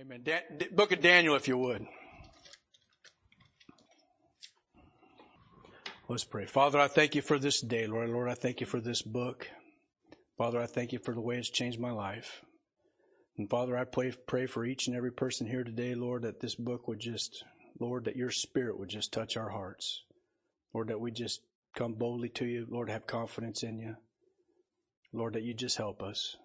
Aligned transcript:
Amen. 0.00 0.22
Dan, 0.24 0.40
book 0.72 0.90
of 0.90 1.00
Daniel, 1.00 1.36
if 1.36 1.46
you 1.46 1.56
would. 1.56 1.86
Let's 6.08 6.24
pray. 6.24 6.46
Father, 6.46 6.80
I 6.80 6.88
thank 6.88 7.14
you 7.14 7.22
for 7.22 7.38
this 7.38 7.60
day, 7.60 7.86
Lord. 7.86 8.10
Lord, 8.10 8.28
I 8.28 8.34
thank 8.34 8.60
you 8.60 8.66
for 8.66 8.80
this 8.80 9.02
book. 9.02 9.48
Father, 10.36 10.60
I 10.60 10.66
thank 10.66 10.92
you 10.92 10.98
for 10.98 11.14
the 11.14 11.20
way 11.20 11.36
it's 11.36 11.48
changed 11.48 11.78
my 11.78 11.92
life. 11.92 12.42
And 13.38 13.48
Father, 13.48 13.78
I 13.78 13.84
pray, 13.84 14.12
pray 14.26 14.46
for 14.46 14.64
each 14.64 14.88
and 14.88 14.96
every 14.96 15.12
person 15.12 15.46
here 15.46 15.62
today, 15.62 15.94
Lord, 15.94 16.22
that 16.22 16.40
this 16.40 16.56
book 16.56 16.88
would 16.88 16.98
just, 16.98 17.44
Lord, 17.78 18.04
that 18.06 18.16
your 18.16 18.32
spirit 18.32 18.76
would 18.76 18.88
just 18.88 19.12
touch 19.12 19.36
our 19.36 19.50
hearts. 19.50 20.02
Lord, 20.72 20.88
that 20.88 21.00
we 21.00 21.12
just 21.12 21.40
come 21.76 21.94
boldly 21.94 22.30
to 22.30 22.46
you. 22.46 22.66
Lord, 22.68 22.90
have 22.90 23.06
confidence 23.06 23.62
in 23.62 23.78
you. 23.78 23.94
Lord, 25.12 25.34
that 25.34 25.44
you 25.44 25.54
just 25.54 25.78
help 25.78 26.02
us. 26.02 26.36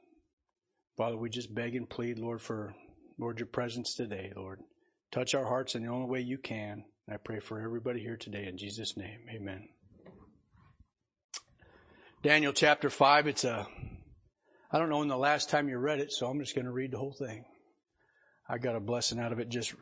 Father, 0.97 1.17
we 1.17 1.31
just 1.31 1.55
beg 1.55 1.75
and 1.75 1.89
plead, 1.89 2.19
Lord, 2.19 2.41
for 2.41 2.75
Lord, 3.19 3.37
your 3.37 3.47
presence 3.47 3.95
today, 3.95 4.31
Lord. 4.33 4.61
Touch 5.11 5.35
our 5.35 5.43
hearts 5.43 5.75
in 5.75 5.83
the 5.83 5.91
only 5.91 6.09
way 6.09 6.21
you 6.21 6.37
can. 6.37 6.85
I 7.11 7.17
pray 7.17 7.39
for 7.39 7.59
everybody 7.59 7.99
here 7.99 8.15
today 8.15 8.45
in 8.47 8.57
Jesus' 8.57 8.95
name. 8.95 9.19
Amen. 9.29 9.67
Daniel 12.23 12.53
chapter 12.53 12.89
5, 12.89 13.27
it's 13.27 13.43
a, 13.43 13.67
I 14.71 14.79
don't 14.79 14.89
know 14.89 14.99
when 14.99 15.09
the 15.09 15.17
last 15.17 15.49
time 15.49 15.67
you 15.67 15.77
read 15.77 15.99
it, 15.99 16.13
so 16.13 16.27
I'm 16.27 16.39
just 16.39 16.55
going 16.55 16.63
to 16.63 16.71
read 16.71 16.91
the 16.93 16.97
whole 16.97 17.11
thing. 17.11 17.43
I 18.47 18.57
got 18.57 18.77
a 18.77 18.79
blessing 18.79 19.19
out 19.19 19.33
of 19.33 19.39
it 19.39 19.49
just 19.49 19.73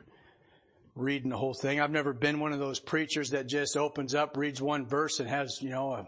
reading 0.95 1.29
the 1.29 1.37
whole 1.37 1.53
thing. 1.53 1.79
I've 1.79 1.91
never 1.91 2.13
been 2.13 2.39
one 2.39 2.53
of 2.53 2.59
those 2.59 2.79
preachers 2.79 3.29
that 3.31 3.47
just 3.47 3.77
opens 3.77 4.15
up, 4.15 4.35
reads 4.35 4.63
one 4.63 4.87
verse 4.87 5.19
and 5.19 5.29
has, 5.29 5.61
you 5.61 5.69
know, 5.69 5.91
a 5.93 6.07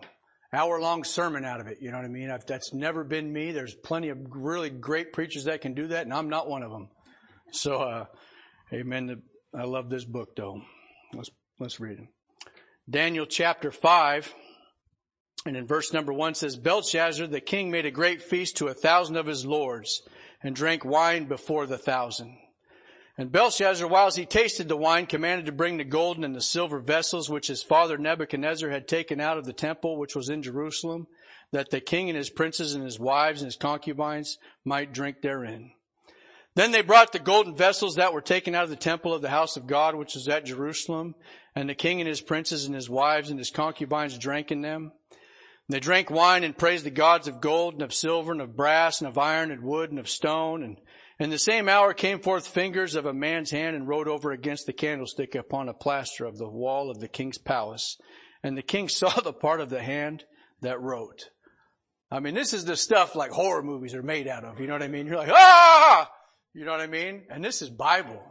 hour 0.51 0.81
long 0.81 1.03
sermon 1.03 1.45
out 1.45 1.61
of 1.61 1.67
it. 1.67 1.77
You 1.79 1.91
know 1.91 1.97
what 1.97 2.05
I 2.05 2.09
mean? 2.09 2.31
I've, 2.31 2.47
that's 2.47 2.73
never 2.73 3.03
been 3.03 3.31
me. 3.31 3.51
There's 3.51 3.75
plenty 3.75 4.09
of 4.09 4.17
really 4.31 4.71
great 4.71 5.13
preachers 5.13 5.43
that 5.43 5.61
can 5.61 5.75
do 5.75 5.87
that 5.89 6.05
and 6.05 6.13
I'm 6.13 6.29
not 6.29 6.49
one 6.49 6.63
of 6.63 6.71
them. 6.71 6.89
So, 7.51 7.81
uh, 7.81 8.05
amen. 8.73 9.21
I 9.57 9.63
love 9.63 9.89
this 9.89 10.05
book 10.05 10.35
though. 10.35 10.61
Let's, 11.13 11.29
let's 11.59 11.79
read 11.79 11.99
it. 11.99 12.07
Daniel 12.89 13.25
chapter 13.25 13.71
5 13.71 14.33
and 15.45 15.55
in 15.55 15.65
verse 15.65 15.93
number 15.93 16.13
1 16.13 16.35
says, 16.35 16.55
Belshazzar 16.55 17.27
the 17.27 17.41
king 17.41 17.71
made 17.71 17.85
a 17.85 17.91
great 17.91 18.21
feast 18.21 18.57
to 18.57 18.67
a 18.67 18.73
thousand 18.73 19.15
of 19.15 19.25
his 19.25 19.45
lords 19.45 20.01
and 20.43 20.55
drank 20.55 20.85
wine 20.85 21.25
before 21.25 21.65
the 21.65 21.77
thousand. 21.77 22.37
And 23.17 23.31
Belshazzar, 23.31 23.85
whilst 23.87 24.17
he 24.17 24.25
tasted 24.25 24.69
the 24.69 24.77
wine, 24.77 25.05
commanded 25.05 25.45
to 25.47 25.51
bring 25.51 25.77
the 25.77 25.83
golden 25.83 26.23
and 26.23 26.33
the 26.33 26.41
silver 26.41 26.79
vessels 26.79 27.29
which 27.29 27.47
his 27.47 27.61
father 27.61 27.97
Nebuchadnezzar 27.97 28.69
had 28.69 28.87
taken 28.87 29.19
out 29.19 29.37
of 29.37 29.45
the 29.45 29.51
temple 29.51 29.99
which 29.99 30.15
was 30.15 30.29
in 30.29 30.41
Jerusalem, 30.41 31.07
that 31.51 31.69
the 31.69 31.81
king 31.81 32.09
and 32.09 32.17
his 32.17 32.29
princes 32.29 32.75
and 32.75 32.83
his 32.83 32.97
wives 32.97 33.41
and 33.41 33.47
his 33.47 33.57
concubines 33.57 34.37
might 34.63 34.93
drink 34.93 35.17
therein. 35.21 35.71
Then 36.59 36.73
they 36.73 36.81
brought 36.81 37.13
the 37.13 37.19
golden 37.19 37.55
vessels 37.55 37.95
that 37.95 38.11
were 38.11 38.19
taken 38.19 38.53
out 38.53 38.65
of 38.65 38.69
the 38.69 38.75
temple 38.75 39.13
of 39.13 39.21
the 39.21 39.29
house 39.29 39.55
of 39.55 39.65
God, 39.65 39.95
which 39.95 40.17
is 40.17 40.27
at 40.27 40.43
Jerusalem, 40.43 41.15
and 41.55 41.69
the 41.69 41.73
king 41.73 42.01
and 42.01 42.07
his 42.09 42.19
princes 42.19 42.65
and 42.65 42.75
his 42.75 42.89
wives 42.89 43.29
and 43.29 43.39
his 43.39 43.49
concubines 43.49 44.17
drank 44.17 44.51
in 44.51 44.59
them. 44.59 44.91
And 45.11 45.69
they 45.69 45.79
drank 45.79 46.09
wine 46.09 46.43
and 46.43 46.57
praised 46.57 46.83
the 46.83 46.89
gods 46.91 47.29
of 47.29 47.39
gold 47.39 47.75
and 47.75 47.81
of 47.81 47.93
silver 47.93 48.33
and 48.33 48.41
of 48.41 48.57
brass 48.57 48.99
and 48.99 49.07
of 49.07 49.17
iron 49.17 49.51
and 49.51 49.63
wood 49.63 49.91
and 49.91 49.99
of 49.99 50.09
stone. 50.09 50.63
And 50.63 50.81
in 51.17 51.29
the 51.29 51.39
same 51.39 51.69
hour 51.69 51.93
came 51.93 52.19
forth 52.19 52.45
fingers 52.45 52.93
of 52.93 53.05
a 53.05 53.13
man's 53.13 53.51
hand 53.51 53.77
and 53.77 53.87
wrote 53.87 54.09
over 54.09 54.33
against 54.33 54.65
the 54.65 54.73
candlestick 54.73 55.35
upon 55.35 55.69
a 55.69 55.73
plaster 55.73 56.25
of 56.25 56.37
the 56.37 56.49
wall 56.49 56.91
of 56.91 56.99
the 56.99 57.07
king's 57.07 57.37
palace. 57.37 57.95
And 58.43 58.57
the 58.57 58.63
king 58.63 58.89
saw 58.89 59.21
the 59.21 59.31
part 59.31 59.61
of 59.61 59.69
the 59.69 59.81
hand 59.81 60.25
that 60.59 60.81
wrote. 60.81 61.29
I 62.11 62.19
mean, 62.19 62.33
this 62.33 62.53
is 62.53 62.65
the 62.65 62.75
stuff 62.75 63.15
like 63.15 63.31
horror 63.31 63.63
movies 63.63 63.95
are 63.95 64.03
made 64.03 64.27
out 64.27 64.43
of. 64.43 64.59
You 64.59 64.67
know 64.67 64.73
what 64.73 64.83
I 64.83 64.89
mean? 64.89 65.07
You're 65.07 65.15
like, 65.15 65.31
ah! 65.31 66.11
You 66.53 66.65
know 66.65 66.71
what 66.71 66.81
I 66.81 66.87
mean? 66.87 67.23
And 67.29 67.43
this 67.43 67.61
is 67.61 67.69
Bible. 67.69 68.21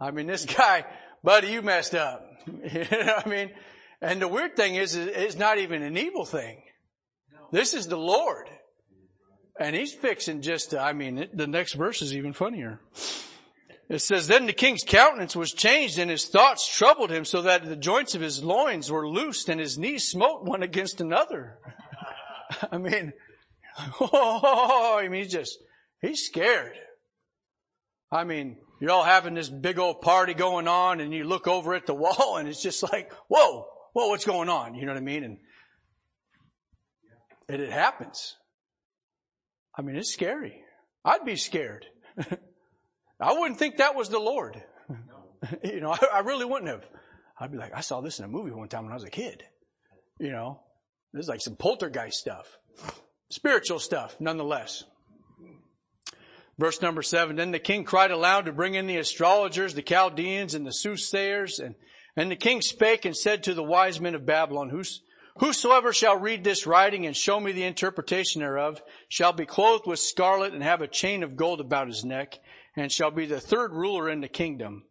I 0.00 0.10
mean, 0.10 0.26
this 0.26 0.44
guy, 0.44 0.84
buddy, 1.22 1.48
you 1.48 1.62
messed 1.62 1.94
up. 1.94 2.26
you 2.46 2.52
know 2.90 3.14
what 3.16 3.26
I 3.26 3.30
mean? 3.30 3.50
And 4.00 4.20
the 4.20 4.28
weird 4.28 4.56
thing 4.56 4.74
is, 4.74 4.96
it's 4.96 5.36
not 5.36 5.58
even 5.58 5.82
an 5.82 5.96
evil 5.96 6.24
thing. 6.24 6.62
This 7.52 7.74
is 7.74 7.86
the 7.86 7.96
Lord. 7.96 8.48
And 9.60 9.76
he's 9.76 9.94
fixing 9.94 10.42
just, 10.42 10.70
to, 10.70 10.80
I 10.80 10.92
mean, 10.92 11.28
the 11.32 11.46
next 11.46 11.74
verse 11.74 12.02
is 12.02 12.16
even 12.16 12.32
funnier. 12.32 12.80
It 13.88 14.00
says, 14.00 14.26
then 14.26 14.46
the 14.46 14.52
king's 14.52 14.82
countenance 14.84 15.36
was 15.36 15.52
changed 15.52 15.98
and 15.98 16.10
his 16.10 16.24
thoughts 16.24 16.66
troubled 16.76 17.10
him 17.10 17.24
so 17.24 17.42
that 17.42 17.64
the 17.64 17.76
joints 17.76 18.14
of 18.14 18.22
his 18.22 18.42
loins 18.42 18.90
were 18.90 19.06
loosed 19.06 19.48
and 19.48 19.60
his 19.60 19.78
knees 19.78 20.08
smote 20.08 20.44
one 20.44 20.62
against 20.62 21.00
another. 21.00 21.58
I 22.72 22.78
mean, 22.78 23.12
oh, 24.00 24.98
I 24.98 25.08
mean, 25.08 25.22
he's 25.22 25.32
just, 25.32 25.58
he's 26.00 26.24
scared. 26.24 26.72
I 28.12 28.24
mean, 28.24 28.58
you're 28.78 28.90
all 28.90 29.04
having 29.04 29.34
this 29.34 29.48
big 29.48 29.78
old 29.78 30.02
party 30.02 30.34
going 30.34 30.68
on 30.68 31.00
and 31.00 31.14
you 31.14 31.24
look 31.24 31.48
over 31.48 31.74
at 31.74 31.86
the 31.86 31.94
wall 31.94 32.36
and 32.36 32.46
it's 32.48 32.62
just 32.62 32.82
like, 32.82 33.10
whoa, 33.28 33.66
whoa, 33.94 34.08
what's 34.08 34.26
going 34.26 34.50
on? 34.50 34.74
You 34.74 34.84
know 34.84 34.92
what 34.92 34.98
I 34.98 35.04
mean? 35.04 35.24
And, 35.24 35.38
and 37.48 37.62
it 37.62 37.72
happens. 37.72 38.36
I 39.76 39.82
mean, 39.82 39.96
it's 39.96 40.12
scary. 40.12 40.60
I'd 41.04 41.24
be 41.24 41.36
scared. 41.36 41.86
I 43.20 43.32
wouldn't 43.32 43.58
think 43.58 43.78
that 43.78 43.94
was 43.94 44.10
the 44.10 44.18
Lord. 44.18 44.62
you 45.64 45.80
know, 45.80 45.92
I, 45.92 45.98
I, 46.16 46.18
really 46.20 46.44
wouldn't 46.44 46.70
have. 46.70 46.84
I'd 47.40 47.50
be 47.50 47.56
like, 47.56 47.72
I 47.74 47.80
saw 47.80 48.02
this 48.02 48.18
in 48.18 48.24
a 48.26 48.28
movie 48.28 48.50
one 48.50 48.68
time 48.68 48.84
when 48.84 48.92
I 48.92 48.96
was 48.96 49.04
a 49.04 49.10
kid. 49.10 49.42
You 50.18 50.32
know, 50.32 50.60
this 51.12 51.24
is 51.24 51.28
like 51.28 51.40
some 51.40 51.56
poltergeist 51.56 52.18
stuff. 52.18 52.58
Spiritual 53.30 53.78
stuff, 53.78 54.16
nonetheless. 54.20 54.84
Verse 56.58 56.82
number 56.82 57.02
seven, 57.02 57.36
then 57.36 57.50
the 57.50 57.58
king 57.58 57.84
cried 57.84 58.10
aloud 58.10 58.44
to 58.44 58.52
bring 58.52 58.74
in 58.74 58.86
the 58.86 58.98
astrologers, 58.98 59.74
the 59.74 59.82
Chaldeans, 59.82 60.54
and 60.54 60.66
the 60.66 60.72
soothsayers. 60.72 61.58
And, 61.58 61.74
and 62.14 62.30
the 62.30 62.36
king 62.36 62.60
spake 62.60 63.04
and 63.04 63.16
said 63.16 63.42
to 63.44 63.54
the 63.54 63.62
wise 63.62 64.00
men 64.00 64.14
of 64.14 64.26
Babylon, 64.26 64.68
Whos, 64.68 65.00
Whosoever 65.38 65.94
shall 65.94 66.18
read 66.18 66.44
this 66.44 66.66
writing 66.66 67.06
and 67.06 67.16
show 67.16 67.40
me 67.40 67.52
the 67.52 67.64
interpretation 67.64 68.42
thereof 68.42 68.82
shall 69.08 69.32
be 69.32 69.46
clothed 69.46 69.86
with 69.86 69.98
scarlet 69.98 70.52
and 70.52 70.62
have 70.62 70.82
a 70.82 70.86
chain 70.86 71.22
of 71.22 71.36
gold 71.36 71.60
about 71.60 71.88
his 71.88 72.04
neck 72.04 72.38
and 72.76 72.92
shall 72.92 73.10
be 73.10 73.24
the 73.24 73.40
third 73.40 73.72
ruler 73.72 74.10
in 74.10 74.20
the 74.20 74.28
kingdom. 74.28 74.84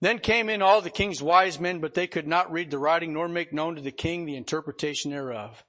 Then 0.00 0.20
came 0.20 0.48
in 0.48 0.62
all 0.62 0.80
the 0.80 0.90
king's 0.90 1.22
wise 1.22 1.60
men, 1.60 1.80
but 1.80 1.94
they 1.94 2.06
could 2.06 2.26
not 2.26 2.52
read 2.52 2.70
the 2.70 2.78
writing 2.78 3.12
nor 3.12 3.28
make 3.28 3.52
known 3.52 3.74
to 3.74 3.82
the 3.82 3.90
king 3.90 4.24
the 4.24 4.36
interpretation 4.36 5.10
thereof. 5.10 5.62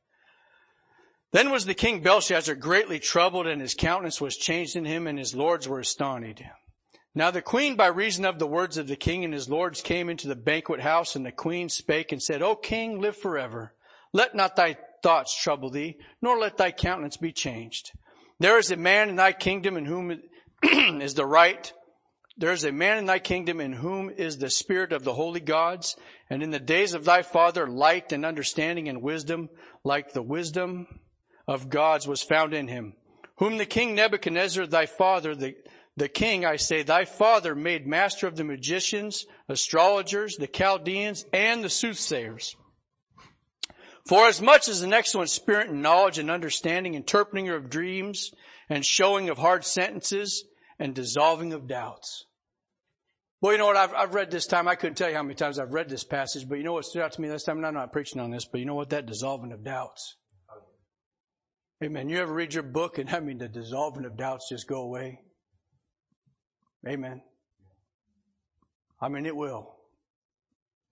Then 1.31 1.51
was 1.51 1.65
the 1.65 1.75
king 1.75 2.01
Belshazzar 2.01 2.55
greatly 2.55 2.97
troubled 2.97 3.45
and 3.45 3.61
his 3.61 3.75
countenance 3.75 4.19
was 4.19 4.35
changed 4.35 4.75
in 4.75 4.85
him 4.85 5.05
and 5.05 5.19
his 5.19 5.35
lords 5.35 5.67
were 5.67 5.79
astonished. 5.79 6.41
Now 7.13 7.29
the 7.29 7.41
queen 7.41 7.75
by 7.75 7.87
reason 7.87 8.25
of 8.25 8.39
the 8.39 8.47
words 8.47 8.77
of 8.77 8.87
the 8.87 8.95
king 8.95 9.23
and 9.23 9.33
his 9.33 9.47
lords 9.47 9.81
came 9.81 10.09
into 10.09 10.27
the 10.27 10.35
banquet 10.35 10.79
house 10.79 11.15
and 11.15 11.23
the 11.23 11.31
queen 11.31 11.69
spake 11.69 12.11
and 12.11 12.21
said, 12.21 12.41
O 12.41 12.55
king, 12.55 12.99
live 12.99 13.15
forever. 13.15 13.75
Let 14.11 14.33
not 14.33 14.55
thy 14.55 14.77
thoughts 15.03 15.39
trouble 15.39 15.69
thee, 15.69 15.97
nor 16.19 16.39
let 16.39 16.57
thy 16.57 16.71
countenance 16.71 17.17
be 17.17 17.31
changed. 17.31 17.91
There 18.39 18.57
is 18.57 18.71
a 18.71 18.77
man 18.77 19.09
in 19.09 19.15
thy 19.15 19.33
kingdom 19.33 19.77
in 19.77 19.85
whom 19.85 20.19
is 21.01 21.13
the 21.13 21.27
right. 21.27 21.71
There 22.37 22.53
is 22.53 22.63
a 22.63 22.71
man 22.71 22.97
in 22.97 23.05
thy 23.05 23.19
kingdom 23.19 23.61
in 23.61 23.73
whom 23.73 24.09
is 24.09 24.37
the 24.37 24.49
spirit 24.49 24.93
of 24.93 25.03
the 25.03 25.13
holy 25.13 25.41
gods. 25.41 25.95
And 26.27 26.41
in 26.41 26.49
the 26.49 26.59
days 26.59 26.93
of 26.93 27.05
thy 27.05 27.21
father, 27.21 27.67
light 27.67 28.11
and 28.13 28.25
understanding 28.25 28.89
and 28.89 29.03
wisdom, 29.03 29.49
like 29.83 30.13
the 30.13 30.23
wisdom 30.23 30.87
of 31.49 31.67
gods 31.67 32.07
was 32.07 32.21
found 32.21 32.53
in 32.53 32.67
him, 32.67 32.93
whom 33.37 33.57
the 33.57 33.65
king 33.65 33.95
Nebuchadnezzar, 33.95 34.67
thy 34.67 34.85
father, 34.85 35.33
the, 35.33 35.55
the 35.97 36.07
king, 36.07 36.45
I 36.45 36.57
say, 36.57 36.83
thy 36.83 37.05
father 37.05 37.55
made 37.55 37.87
master 37.87 38.27
of 38.27 38.35
the 38.35 38.43
magicians, 38.43 39.25
astrologers, 39.49 40.35
the 40.35 40.45
Chaldeans, 40.45 41.25
and 41.33 41.63
the 41.63 41.69
soothsayers. 41.69 42.55
For 44.07 44.27
as 44.27 44.43
much 44.43 44.69
as 44.69 44.83
an 44.83 44.93
excellent 44.93 45.31
spirit 45.31 45.69
and 45.69 45.81
knowledge 45.81 46.19
and 46.19 46.29
understanding, 46.29 46.93
interpreting 46.93 47.49
of 47.49 47.71
dreams, 47.71 48.29
and 48.69 48.85
showing 48.85 49.29
of 49.29 49.39
hard 49.39 49.65
sentences, 49.65 50.45
and 50.77 50.93
dissolving 50.93 51.51
of 51.53 51.67
doubts. 51.67 52.25
Well, 53.41 53.53
you 53.53 53.57
know 53.57 53.65
what? 53.65 53.75
I've, 53.75 53.93
I've 53.95 54.13
read 54.13 54.29
this 54.29 54.45
time. 54.45 54.67
I 54.67 54.75
couldn't 54.75 54.97
tell 54.97 55.09
you 55.09 55.15
how 55.15 55.23
many 55.23 55.33
times 55.33 55.57
I've 55.57 55.73
read 55.73 55.89
this 55.89 56.03
passage, 56.03 56.47
but 56.47 56.59
you 56.59 56.63
know 56.63 56.73
what 56.73 56.85
stood 56.85 57.01
out 57.01 57.13
to 57.13 57.21
me 57.21 57.27
this 57.27 57.43
time? 57.43 57.57
And 57.57 57.65
I'm 57.65 57.73
not 57.73 57.91
preaching 57.91 58.21
on 58.21 58.29
this, 58.29 58.45
but 58.45 58.59
you 58.59 58.67
know 58.67 58.75
what? 58.75 58.91
That 58.91 59.07
dissolving 59.07 59.51
of 59.51 59.63
doubts. 59.63 60.15
Amen. 61.81 62.09
You 62.09 62.19
ever 62.19 62.33
read 62.33 62.53
your 62.53 62.63
book 62.63 62.97
and 62.97 63.09
I 63.09 63.21
mean 63.21 63.37
the 63.37 63.47
dissolving 63.47 64.03
of 64.03 64.17
doubts 64.17 64.49
just 64.49 64.67
go 64.67 64.81
away? 64.81 65.21
Amen. 66.85 67.21
I 69.01 69.07
mean 69.07 69.25
it 69.25 69.35
will. 69.35 69.75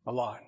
A 0.06 0.12
lot. 0.14 0.40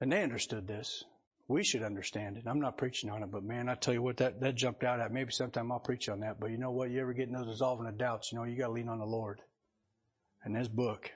And 0.00 0.10
they 0.10 0.22
understood 0.22 0.66
this. 0.66 1.04
We 1.46 1.62
should 1.62 1.82
understand 1.82 2.38
it. 2.38 2.44
I'm 2.46 2.60
not 2.60 2.78
preaching 2.78 3.10
on 3.10 3.22
it, 3.22 3.30
but 3.30 3.42
man, 3.42 3.68
I 3.68 3.74
tell 3.74 3.92
you 3.92 4.00
what, 4.00 4.16
that, 4.16 4.40
that 4.40 4.54
jumped 4.54 4.82
out 4.82 5.00
at. 5.00 5.12
Maybe 5.12 5.30
sometime 5.30 5.70
I'll 5.70 5.78
preach 5.78 6.08
on 6.08 6.20
that. 6.20 6.40
But 6.40 6.50
you 6.50 6.56
know 6.56 6.70
what? 6.70 6.90
You 6.90 7.02
ever 7.02 7.12
get 7.12 7.28
in 7.28 7.34
those 7.34 7.46
dissolving 7.46 7.86
of 7.86 7.98
doubts, 7.98 8.32
you 8.32 8.38
know, 8.38 8.44
you 8.44 8.56
gotta 8.56 8.72
lean 8.72 8.88
on 8.88 8.98
the 8.98 9.04
Lord. 9.04 9.40
And 10.44 10.56
this 10.56 10.68
book. 10.68 11.10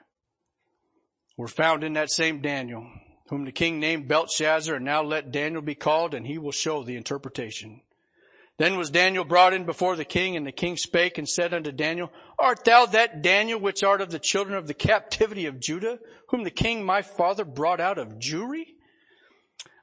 We're 1.38 1.48
found 1.48 1.82
in 1.82 1.94
that 1.94 2.10
same 2.10 2.42
Daniel 2.42 2.86
whom 3.28 3.44
the 3.44 3.52
king 3.52 3.80
named 3.80 4.08
Belshazzar, 4.08 4.76
and 4.76 4.84
now 4.84 5.02
let 5.02 5.32
Daniel 5.32 5.62
be 5.62 5.74
called, 5.74 6.14
and 6.14 6.26
he 6.26 6.38
will 6.38 6.52
show 6.52 6.82
the 6.82 6.96
interpretation. 6.96 7.80
Then 8.58 8.78
was 8.78 8.90
Daniel 8.90 9.24
brought 9.24 9.52
in 9.52 9.64
before 9.64 9.96
the 9.96 10.04
king, 10.04 10.36
and 10.36 10.46
the 10.46 10.52
king 10.52 10.76
spake 10.76 11.18
and 11.18 11.28
said 11.28 11.52
unto 11.52 11.72
Daniel, 11.72 12.10
Art 12.38 12.64
thou 12.64 12.86
that 12.86 13.20
Daniel 13.20 13.60
which 13.60 13.82
art 13.82 14.00
of 14.00 14.10
the 14.10 14.18
children 14.18 14.56
of 14.56 14.66
the 14.66 14.74
captivity 14.74 15.46
of 15.46 15.60
Judah, 15.60 15.98
whom 16.28 16.44
the 16.44 16.50
king 16.50 16.84
my 16.84 17.02
father 17.02 17.44
brought 17.44 17.80
out 17.80 17.98
of 17.98 18.18
Jewry? 18.18 18.66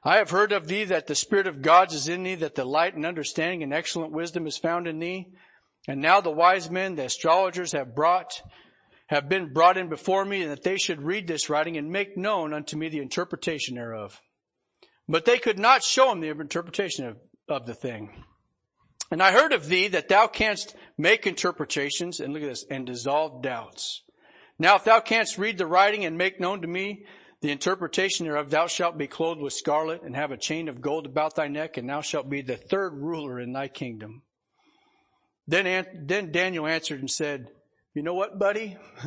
I 0.02 0.16
have 0.16 0.30
heard 0.30 0.52
of 0.52 0.66
thee 0.66 0.84
that 0.84 1.06
the 1.06 1.14
Spirit 1.14 1.46
of 1.46 1.62
God 1.62 1.92
is 1.92 2.08
in 2.08 2.24
thee, 2.24 2.34
that 2.34 2.56
the 2.56 2.64
light 2.64 2.94
and 2.94 3.06
understanding 3.06 3.62
and 3.62 3.72
excellent 3.72 4.12
wisdom 4.12 4.46
is 4.46 4.58
found 4.58 4.86
in 4.86 4.98
thee. 4.98 5.28
And 5.86 6.00
now 6.00 6.20
the 6.20 6.30
wise 6.30 6.70
men, 6.70 6.96
the 6.96 7.04
astrologers 7.04 7.72
have 7.72 7.94
brought, 7.94 8.42
have 9.06 9.28
been 9.28 9.52
brought 9.52 9.76
in 9.76 9.88
before 9.88 10.24
me, 10.24 10.42
and 10.42 10.50
that 10.50 10.62
they 10.62 10.76
should 10.76 11.02
read 11.02 11.26
this 11.26 11.50
writing 11.50 11.76
and 11.76 11.90
make 11.90 12.16
known 12.16 12.54
unto 12.54 12.76
me 12.76 12.88
the 12.88 13.00
interpretation 13.00 13.74
thereof. 13.74 14.20
But 15.08 15.24
they 15.24 15.38
could 15.38 15.58
not 15.58 15.82
show 15.82 16.10
him 16.10 16.20
the 16.20 16.30
interpretation 16.30 17.06
of, 17.06 17.16
of 17.48 17.66
the 17.66 17.74
thing. 17.74 18.24
And 19.10 19.22
I 19.22 19.32
heard 19.32 19.52
of 19.52 19.68
thee 19.68 19.88
that 19.88 20.08
thou 20.08 20.26
canst 20.26 20.74
make 20.96 21.26
interpretations, 21.26 22.20
and 22.20 22.32
look 22.32 22.42
at 22.42 22.48
this, 22.48 22.64
and 22.70 22.86
dissolve 22.86 23.42
doubts. 23.42 24.02
Now 24.58 24.76
if 24.76 24.84
thou 24.84 25.00
canst 25.00 25.36
read 25.36 25.58
the 25.58 25.66
writing 25.66 26.04
and 26.04 26.16
make 26.16 26.40
known 26.40 26.62
to 26.62 26.68
me 26.68 27.04
the 27.40 27.50
interpretation 27.50 28.24
thereof, 28.24 28.48
thou 28.48 28.66
shalt 28.66 28.96
be 28.96 29.06
clothed 29.06 29.40
with 29.40 29.52
scarlet 29.52 30.02
and 30.02 30.16
have 30.16 30.30
a 30.30 30.38
chain 30.38 30.68
of 30.68 30.80
gold 30.80 31.04
about 31.04 31.36
thy 31.36 31.48
neck, 31.48 31.76
and 31.76 31.88
thou 31.88 32.00
shalt 32.00 32.30
be 32.30 32.40
the 32.40 32.56
third 32.56 32.94
ruler 32.94 33.38
in 33.38 33.52
thy 33.52 33.68
kingdom. 33.68 34.22
Then, 35.46 35.86
then 36.06 36.32
Daniel 36.32 36.66
answered 36.66 37.00
and 37.00 37.10
said, 37.10 37.48
you 37.94 38.02
know 38.02 38.14
what, 38.14 38.38
buddy? 38.38 38.76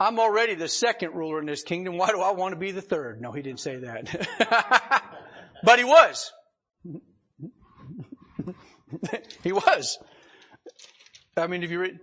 I'm 0.00 0.18
already 0.18 0.54
the 0.54 0.68
second 0.68 1.14
ruler 1.14 1.40
in 1.40 1.46
this 1.46 1.62
kingdom. 1.62 1.98
Why 1.98 2.08
do 2.08 2.20
I 2.20 2.32
want 2.32 2.52
to 2.52 2.58
be 2.58 2.70
the 2.70 2.80
third? 2.80 3.20
No, 3.20 3.32
he 3.32 3.42
didn't 3.42 3.60
say 3.60 3.76
that. 3.76 5.02
but 5.64 5.78
he 5.78 5.84
was. 5.84 6.32
he 9.42 9.52
was. 9.52 9.98
I 11.36 11.46
mean, 11.46 11.62
if 11.62 11.70
you 11.70 11.80
read, 11.80 11.98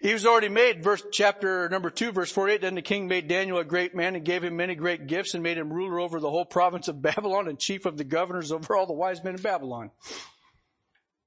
he 0.00 0.12
was 0.12 0.24
already 0.24 0.48
made, 0.48 0.82
verse, 0.82 1.04
chapter 1.12 1.68
number 1.68 1.90
two, 1.90 2.10
verse 2.10 2.32
48, 2.32 2.60
then 2.60 2.74
the 2.74 2.82
king 2.82 3.06
made 3.06 3.28
Daniel 3.28 3.58
a 3.58 3.64
great 3.64 3.94
man 3.94 4.16
and 4.16 4.24
gave 4.24 4.42
him 4.42 4.56
many 4.56 4.74
great 4.74 5.06
gifts 5.06 5.34
and 5.34 5.42
made 5.42 5.58
him 5.58 5.72
ruler 5.72 6.00
over 6.00 6.20
the 6.20 6.30
whole 6.30 6.44
province 6.44 6.88
of 6.88 7.02
Babylon 7.02 7.48
and 7.48 7.58
chief 7.58 7.86
of 7.86 7.96
the 7.96 8.04
governors 8.04 8.50
over 8.50 8.76
all 8.76 8.86
the 8.86 8.92
wise 8.92 9.22
men 9.22 9.34
of 9.34 9.42
Babylon. 9.42 9.90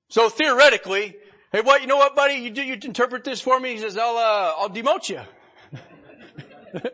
So 0.09 0.29
theoretically, 0.29 1.15
hey, 1.55 1.61
what, 1.61 1.81
you 1.81 1.87
know 1.87 1.95
what, 1.95 2.15
buddy? 2.15 2.35
You, 2.35 2.49
do 2.49 2.61
you 2.61 2.73
interpret 2.73 3.23
this 3.23 3.39
for 3.39 3.57
me? 3.59 3.71
He 3.71 3.79
says, 3.79 3.97
I'll, 3.97 4.17
uh, 4.17 4.53
I'll 4.57 4.69
demote 4.69 5.07
you. 5.07 5.21
but 6.73 6.93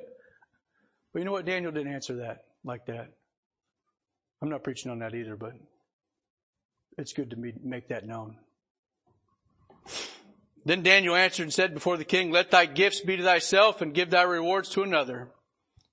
you 1.15 1.23
know 1.23 1.31
what? 1.31 1.45
Daniel 1.45 1.71
didn't 1.71 1.93
answer 1.93 2.17
that 2.17 2.45
like 2.63 2.85
that. 2.85 3.11
I'm 4.41 4.49
not 4.49 4.63
preaching 4.63 4.91
on 4.91 4.99
that 4.99 5.15
either, 5.15 5.35
but 5.35 5.53
it's 6.97 7.13
good 7.13 7.31
to 7.31 7.35
me, 7.35 7.53
make 7.63 7.87
that 7.87 8.05
known. 8.05 8.37
Then 10.63 10.83
Daniel 10.83 11.15
answered 11.15 11.43
and 11.43 11.53
said 11.53 11.73
before 11.73 11.97
the 11.97 12.05
king, 12.05 12.29
let 12.31 12.51
thy 12.51 12.67
gifts 12.67 13.01
be 13.01 13.17
to 13.17 13.23
thyself 13.23 13.81
and 13.81 13.95
give 13.95 14.11
thy 14.11 14.21
rewards 14.21 14.69
to 14.69 14.83
another. 14.83 15.29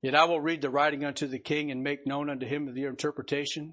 Yet 0.02 0.14
I 0.14 0.24
will 0.24 0.40
read 0.40 0.60
the 0.60 0.68
writing 0.68 1.06
unto 1.06 1.26
the 1.26 1.38
king 1.38 1.70
and 1.70 1.82
make 1.82 2.06
known 2.06 2.28
unto 2.28 2.46
him 2.46 2.72
the 2.74 2.84
interpretation. 2.84 3.72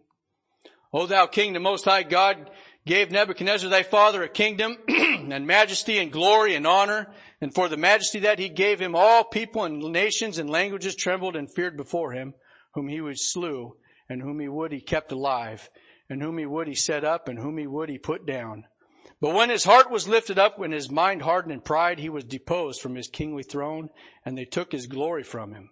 O 0.93 1.05
thou 1.05 1.27
king, 1.27 1.51
the 1.51 1.59
most 1.59 1.83
high 1.83 2.03
God 2.03 2.49
gave 2.85 3.11
Nebuchadnezzar 3.11 3.69
thy 3.69 3.83
father 3.83 4.23
a 4.23 4.29
kingdom 4.29 4.77
and 4.87 5.47
majesty 5.47 5.97
and 5.97 6.11
glory 6.11 6.55
and 6.55 6.67
honor. 6.67 7.07
And 7.41 7.53
for 7.53 7.67
the 7.67 7.77
majesty 7.77 8.19
that 8.19 8.39
he 8.39 8.49
gave 8.49 8.79
him, 8.79 8.95
all 8.95 9.23
people 9.23 9.63
and 9.63 9.79
nations 9.79 10.37
and 10.37 10.49
languages 10.49 10.95
trembled 10.95 11.35
and 11.35 11.51
feared 11.51 11.77
before 11.77 12.11
him, 12.11 12.33
whom 12.73 12.87
he 12.87 13.01
would 13.01 13.19
slew 13.19 13.75
and 14.07 14.21
whom 14.21 14.39
he 14.39 14.47
would 14.47 14.71
he 14.71 14.81
kept 14.81 15.11
alive 15.11 15.69
and 16.09 16.21
whom 16.21 16.37
he 16.37 16.45
would 16.45 16.67
he 16.67 16.75
set 16.75 17.03
up 17.03 17.27
and 17.27 17.39
whom 17.39 17.57
he 17.57 17.67
would 17.67 17.89
he 17.89 17.97
put 17.97 18.25
down. 18.25 18.65
But 19.21 19.33
when 19.33 19.49
his 19.49 19.63
heart 19.63 19.89
was 19.89 20.07
lifted 20.07 20.37
up, 20.37 20.59
when 20.59 20.71
his 20.71 20.91
mind 20.91 21.21
hardened 21.21 21.53
in 21.53 21.61
pride, 21.61 21.99
he 21.99 22.09
was 22.09 22.23
deposed 22.23 22.81
from 22.81 22.95
his 22.95 23.07
kingly 23.07 23.43
throne 23.43 23.89
and 24.23 24.37
they 24.37 24.45
took 24.45 24.71
his 24.71 24.87
glory 24.87 25.23
from 25.23 25.53
him. 25.53 25.71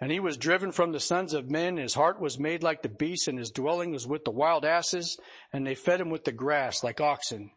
And 0.00 0.10
he 0.10 0.20
was 0.20 0.38
driven 0.38 0.72
from 0.72 0.92
the 0.92 1.00
sons 1.00 1.34
of 1.34 1.50
men. 1.50 1.76
His 1.76 1.94
heart 1.94 2.20
was 2.20 2.38
made 2.38 2.62
like 2.62 2.82
the 2.82 2.88
beasts 2.88 3.28
and 3.28 3.38
his 3.38 3.50
dwelling 3.50 3.92
was 3.92 4.06
with 4.06 4.24
the 4.24 4.30
wild 4.30 4.64
asses 4.64 5.18
and 5.52 5.66
they 5.66 5.74
fed 5.74 6.00
him 6.00 6.08
with 6.08 6.24
the 6.24 6.32
grass 6.32 6.82
like 6.82 7.00
oxen. 7.00 7.50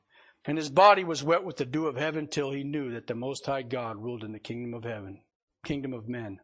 And 0.45 0.57
his 0.57 0.69
body 0.69 1.05
was 1.05 1.23
wet 1.23 1.45
with 1.45 1.55
the 1.55 1.65
dew 1.65 1.87
of 1.87 1.95
heaven 1.95 2.27
till 2.27 2.51
he 2.51 2.65
knew 2.65 2.91
that 2.91 3.07
the 3.07 3.15
most 3.15 3.45
high 3.45 3.61
God 3.61 3.95
ruled 4.03 4.25
in 4.25 4.33
the 4.33 4.39
kingdom 4.39 4.73
of 4.73 4.83
heaven, 4.83 5.21
kingdom 5.65 5.93
of 5.93 6.09
men. 6.09 6.39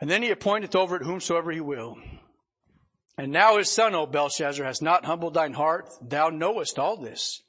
And 0.00 0.10
then 0.10 0.22
he 0.22 0.30
appointeth 0.30 0.76
over 0.76 0.96
it 0.96 1.02
whomsoever 1.02 1.50
he 1.50 1.60
will. 1.60 1.96
And 3.16 3.32
now 3.32 3.56
his 3.56 3.70
son, 3.70 3.94
O 3.94 4.04
Belshazzar, 4.06 4.66
has 4.66 4.82
not 4.82 5.06
humbled 5.06 5.34
thine 5.34 5.54
heart. 5.54 5.88
Thou 6.02 6.28
knowest 6.28 6.78
all 6.78 6.96
this, 6.96 7.42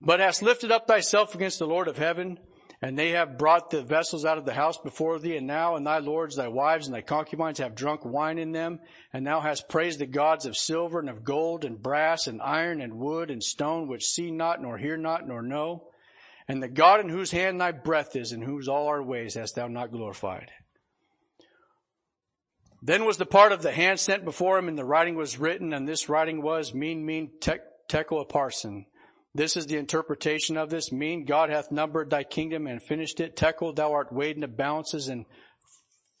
but 0.00 0.20
hast 0.20 0.42
lifted 0.42 0.70
up 0.70 0.86
thyself 0.86 1.34
against 1.34 1.58
the 1.58 1.66
Lord 1.66 1.88
of 1.88 1.96
heaven 1.96 2.38
and 2.82 2.98
they 2.98 3.10
have 3.10 3.36
brought 3.36 3.70
the 3.70 3.82
vessels 3.82 4.24
out 4.24 4.38
of 4.38 4.46
the 4.46 4.54
house 4.54 4.78
before 4.78 5.18
thee, 5.18 5.36
and 5.36 5.46
now 5.46 5.76
and 5.76 5.86
thy 5.86 5.98
lords, 5.98 6.36
thy 6.36 6.48
wives, 6.48 6.86
and 6.86 6.94
thy 6.94 7.02
concubines 7.02 7.58
have 7.58 7.74
drunk 7.74 8.04
wine 8.04 8.38
in 8.38 8.52
them, 8.52 8.80
and 9.12 9.26
thou 9.26 9.40
hast 9.40 9.68
praised 9.68 9.98
the 9.98 10.06
gods 10.06 10.46
of 10.46 10.56
silver 10.56 10.98
and 10.98 11.10
of 11.10 11.22
gold 11.22 11.64
and 11.64 11.82
brass 11.82 12.26
and 12.26 12.40
iron 12.40 12.80
and 12.80 12.94
wood 12.94 13.30
and 13.30 13.42
stone, 13.42 13.86
which 13.86 14.06
see 14.08 14.30
not, 14.30 14.62
nor 14.62 14.78
hear 14.78 14.96
not, 14.96 15.28
nor 15.28 15.42
know. 15.42 15.88
And 16.48 16.62
the 16.62 16.68
God 16.68 17.00
in 17.00 17.10
whose 17.10 17.30
hand 17.30 17.60
thy 17.60 17.72
breath 17.72 18.16
is, 18.16 18.32
and 18.32 18.42
whose 18.42 18.66
all 18.66 18.86
our 18.88 19.02
ways 19.02 19.34
hast 19.34 19.56
thou 19.56 19.68
not 19.68 19.92
glorified. 19.92 20.50
Then 22.82 23.04
was 23.04 23.18
the 23.18 23.26
part 23.26 23.52
of 23.52 23.60
the 23.60 23.72
hand 23.72 24.00
sent 24.00 24.24
before 24.24 24.58
him, 24.58 24.68
and 24.68 24.78
the 24.78 24.86
writing 24.86 25.16
was 25.16 25.38
written, 25.38 25.74
and 25.74 25.86
this 25.86 26.08
writing 26.08 26.40
was 26.40 26.72
Mene, 26.72 27.04
Mene, 27.04 27.30
tekel 27.40 28.24
Upharsin. 28.24 28.86
This 29.34 29.56
is 29.56 29.66
the 29.66 29.76
interpretation 29.76 30.56
of 30.56 30.70
this. 30.70 30.90
Mene, 30.90 31.24
God 31.24 31.50
hath 31.50 31.70
numbered 31.70 32.10
thy 32.10 32.24
kingdom 32.24 32.66
and 32.66 32.82
finished 32.82 33.20
it. 33.20 33.36
Tekel, 33.36 33.72
thou 33.72 33.92
art 33.92 34.12
weighed 34.12 34.34
in 34.34 34.40
the 34.40 34.48
balances 34.48 35.08
and, 35.08 35.24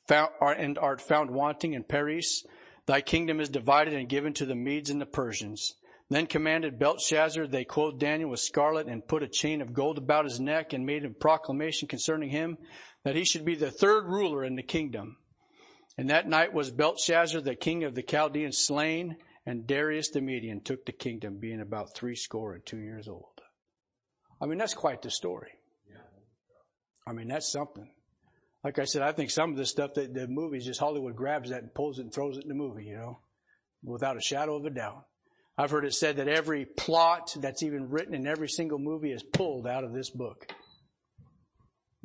found, 0.06 0.30
uh, 0.40 0.54
and 0.56 0.78
art 0.78 1.00
found 1.00 1.30
wanting 1.30 1.74
in 1.74 1.82
Peres. 1.82 2.44
Thy 2.86 3.00
kingdom 3.00 3.40
is 3.40 3.48
divided 3.48 3.94
and 3.94 4.08
given 4.08 4.32
to 4.34 4.46
the 4.46 4.54
Medes 4.54 4.90
and 4.90 5.00
the 5.00 5.06
Persians. 5.06 5.74
Then 6.08 6.26
commanded 6.26 6.78
Belshazzar, 6.78 7.46
they 7.46 7.64
clothed 7.64 8.00
Daniel 8.00 8.30
with 8.30 8.40
scarlet 8.40 8.88
and 8.88 9.06
put 9.06 9.22
a 9.22 9.28
chain 9.28 9.60
of 9.60 9.72
gold 9.72 9.96
about 9.98 10.24
his 10.24 10.40
neck 10.40 10.72
and 10.72 10.84
made 10.84 11.04
a 11.04 11.10
proclamation 11.10 11.86
concerning 11.86 12.30
him 12.30 12.58
that 13.04 13.14
he 13.14 13.24
should 13.24 13.44
be 13.44 13.54
the 13.54 13.70
third 13.70 14.06
ruler 14.06 14.44
in 14.44 14.56
the 14.56 14.62
kingdom. 14.62 15.16
And 15.96 16.10
that 16.10 16.28
night 16.28 16.52
was 16.52 16.70
Belshazzar, 16.70 17.40
the 17.40 17.54
king 17.54 17.84
of 17.84 17.94
the 17.94 18.02
Chaldeans, 18.02 18.58
slain 18.58 19.16
and 19.50 19.66
Darius 19.66 20.10
the 20.10 20.20
Median 20.20 20.60
took 20.60 20.86
the 20.86 20.92
kingdom 20.92 21.38
being 21.40 21.60
about 21.60 21.92
three 21.92 22.14
score 22.14 22.54
and 22.54 22.64
two 22.64 22.78
years 22.78 23.08
old. 23.08 23.40
I 24.40 24.46
mean, 24.46 24.58
that's 24.58 24.74
quite 24.74 25.02
the 25.02 25.10
story. 25.10 25.50
I 27.04 27.12
mean, 27.12 27.26
that's 27.26 27.50
something. 27.50 27.90
Like 28.62 28.78
I 28.78 28.84
said, 28.84 29.02
I 29.02 29.10
think 29.10 29.28
some 29.30 29.50
of 29.50 29.56
the 29.56 29.66
stuff 29.66 29.94
that 29.94 30.14
the 30.14 30.28
movies 30.28 30.66
just 30.66 30.78
Hollywood 30.78 31.16
grabs 31.16 31.50
that 31.50 31.62
and 31.62 31.74
pulls 31.74 31.98
it 31.98 32.02
and 32.02 32.14
throws 32.14 32.36
it 32.36 32.44
in 32.44 32.48
the 32.48 32.54
movie, 32.54 32.84
you 32.84 32.94
know, 32.94 33.18
without 33.82 34.16
a 34.16 34.20
shadow 34.20 34.54
of 34.54 34.64
a 34.66 34.70
doubt. 34.70 35.04
I've 35.58 35.72
heard 35.72 35.84
it 35.84 35.94
said 35.94 36.18
that 36.18 36.28
every 36.28 36.64
plot 36.64 37.34
that's 37.36 37.64
even 37.64 37.90
written 37.90 38.14
in 38.14 38.28
every 38.28 38.48
single 38.48 38.78
movie 38.78 39.10
is 39.10 39.24
pulled 39.24 39.66
out 39.66 39.82
of 39.82 39.92
this 39.92 40.10
book. 40.10 40.46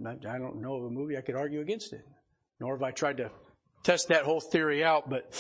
I 0.04 0.16
don't 0.40 0.62
know 0.62 0.78
of 0.78 0.86
a 0.86 0.90
movie 0.90 1.16
I 1.16 1.22
could 1.22 1.36
argue 1.36 1.62
against 1.62 1.94
it, 1.94 2.06
nor 2.60 2.76
have 2.76 2.84
I 2.84 2.90
tried 2.90 3.18
to 3.18 3.30
test 3.84 4.08
that 4.08 4.24
whole 4.24 4.42
theory 4.42 4.84
out, 4.84 5.12
but 5.12 5.32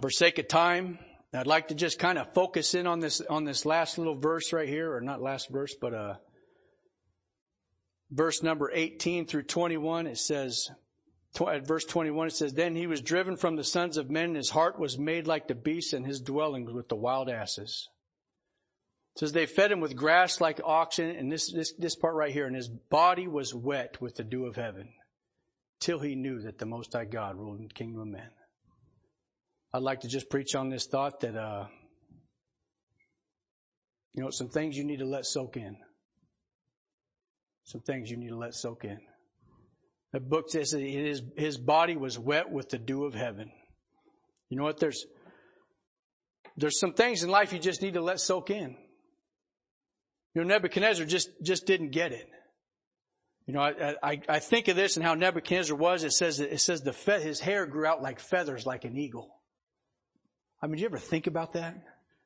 for 0.00 0.10
sake 0.10 0.38
of 0.38 0.48
time, 0.48 0.98
I'd 1.34 1.46
like 1.46 1.68
to 1.68 1.74
just 1.74 1.98
kind 1.98 2.18
of 2.18 2.32
focus 2.34 2.74
in 2.74 2.86
on 2.86 3.00
this, 3.00 3.20
on 3.20 3.44
this 3.44 3.64
last 3.64 3.98
little 3.98 4.16
verse 4.16 4.52
right 4.52 4.68
here, 4.68 4.94
or 4.94 5.00
not 5.00 5.22
last 5.22 5.50
verse, 5.50 5.74
but, 5.80 5.94
uh, 5.94 6.14
verse 8.10 8.42
number 8.42 8.70
18 8.72 9.26
through 9.26 9.44
21. 9.44 10.06
It 10.06 10.18
says, 10.18 10.70
at 11.40 11.66
verse 11.66 11.84
21, 11.84 12.28
it 12.28 12.34
says, 12.34 12.52
Then 12.52 12.76
he 12.76 12.86
was 12.86 13.00
driven 13.00 13.36
from 13.36 13.56
the 13.56 13.64
sons 13.64 13.96
of 13.96 14.10
men, 14.10 14.26
and 14.26 14.36
his 14.36 14.50
heart 14.50 14.78
was 14.78 14.98
made 14.98 15.26
like 15.26 15.48
the 15.48 15.54
beasts, 15.54 15.94
and 15.94 16.06
his 16.06 16.20
dwelling 16.20 16.66
with 16.72 16.88
the 16.88 16.96
wild 16.96 17.30
asses. 17.30 17.88
It 19.14 19.20
says 19.20 19.32
they 19.32 19.46
fed 19.46 19.72
him 19.72 19.80
with 19.80 19.96
grass 19.96 20.40
like 20.40 20.60
oxen, 20.64 21.10
and 21.10 21.32
this, 21.32 21.52
this, 21.52 21.72
this 21.78 21.96
part 21.96 22.14
right 22.14 22.32
here, 22.32 22.46
and 22.46 22.56
his 22.56 22.68
body 22.68 23.26
was 23.26 23.54
wet 23.54 24.00
with 24.00 24.16
the 24.16 24.24
dew 24.24 24.46
of 24.46 24.56
heaven, 24.56 24.90
till 25.80 25.98
he 25.98 26.14
knew 26.14 26.40
that 26.42 26.58
the 26.58 26.66
Most 26.66 26.92
High 26.92 27.04
God 27.06 27.36
ruled 27.36 27.60
in 27.60 27.68
the 27.68 27.74
kingdom 27.74 28.00
of 28.00 28.08
men. 28.08 28.30
I'd 29.74 29.82
like 29.82 30.00
to 30.00 30.08
just 30.08 30.28
preach 30.28 30.54
on 30.54 30.68
this 30.68 30.86
thought 30.86 31.20
that, 31.20 31.34
uh, 31.34 31.66
you 34.14 34.22
know, 34.22 34.28
some 34.30 34.48
things 34.48 34.76
you 34.76 34.84
need 34.84 34.98
to 34.98 35.06
let 35.06 35.24
soak 35.24 35.56
in. 35.56 35.76
Some 37.64 37.80
things 37.80 38.10
you 38.10 38.18
need 38.18 38.28
to 38.28 38.36
let 38.36 38.54
soak 38.54 38.84
in. 38.84 38.98
The 40.12 40.20
book 40.20 40.50
says 40.50 40.70
that 40.70 40.80
his, 40.80 41.22
his 41.38 41.56
body 41.56 41.96
was 41.96 42.18
wet 42.18 42.50
with 42.50 42.68
the 42.68 42.78
dew 42.78 43.04
of 43.04 43.14
heaven. 43.14 43.50
You 44.50 44.58
know 44.58 44.64
what? 44.64 44.78
There's, 44.78 45.06
there's 46.58 46.78
some 46.78 46.92
things 46.92 47.22
in 47.22 47.30
life 47.30 47.54
you 47.54 47.58
just 47.58 47.80
need 47.80 47.94
to 47.94 48.02
let 48.02 48.20
soak 48.20 48.50
in. 48.50 48.76
You 50.34 50.42
know, 50.42 50.48
Nebuchadnezzar 50.48 51.06
just, 51.06 51.30
just 51.42 51.66
didn't 51.66 51.92
get 51.92 52.12
it. 52.12 52.28
You 53.46 53.54
know, 53.54 53.60
I, 53.60 53.94
I, 54.02 54.20
I 54.28 54.38
think 54.38 54.68
of 54.68 54.76
this 54.76 54.96
and 54.96 55.04
how 55.04 55.14
Nebuchadnezzar 55.14 55.76
was. 55.76 56.04
It 56.04 56.12
says, 56.12 56.40
it 56.40 56.60
says 56.60 56.82
the 56.82 56.92
fe- 56.92 57.22
his 57.22 57.40
hair 57.40 57.64
grew 57.64 57.86
out 57.86 58.02
like 58.02 58.20
feathers 58.20 58.66
like 58.66 58.84
an 58.84 58.98
eagle. 58.98 59.30
I 60.62 60.66
mean, 60.66 60.76
do 60.76 60.82
you 60.82 60.86
ever 60.86 60.98
think 60.98 61.26
about 61.26 61.54
that? 61.54 61.76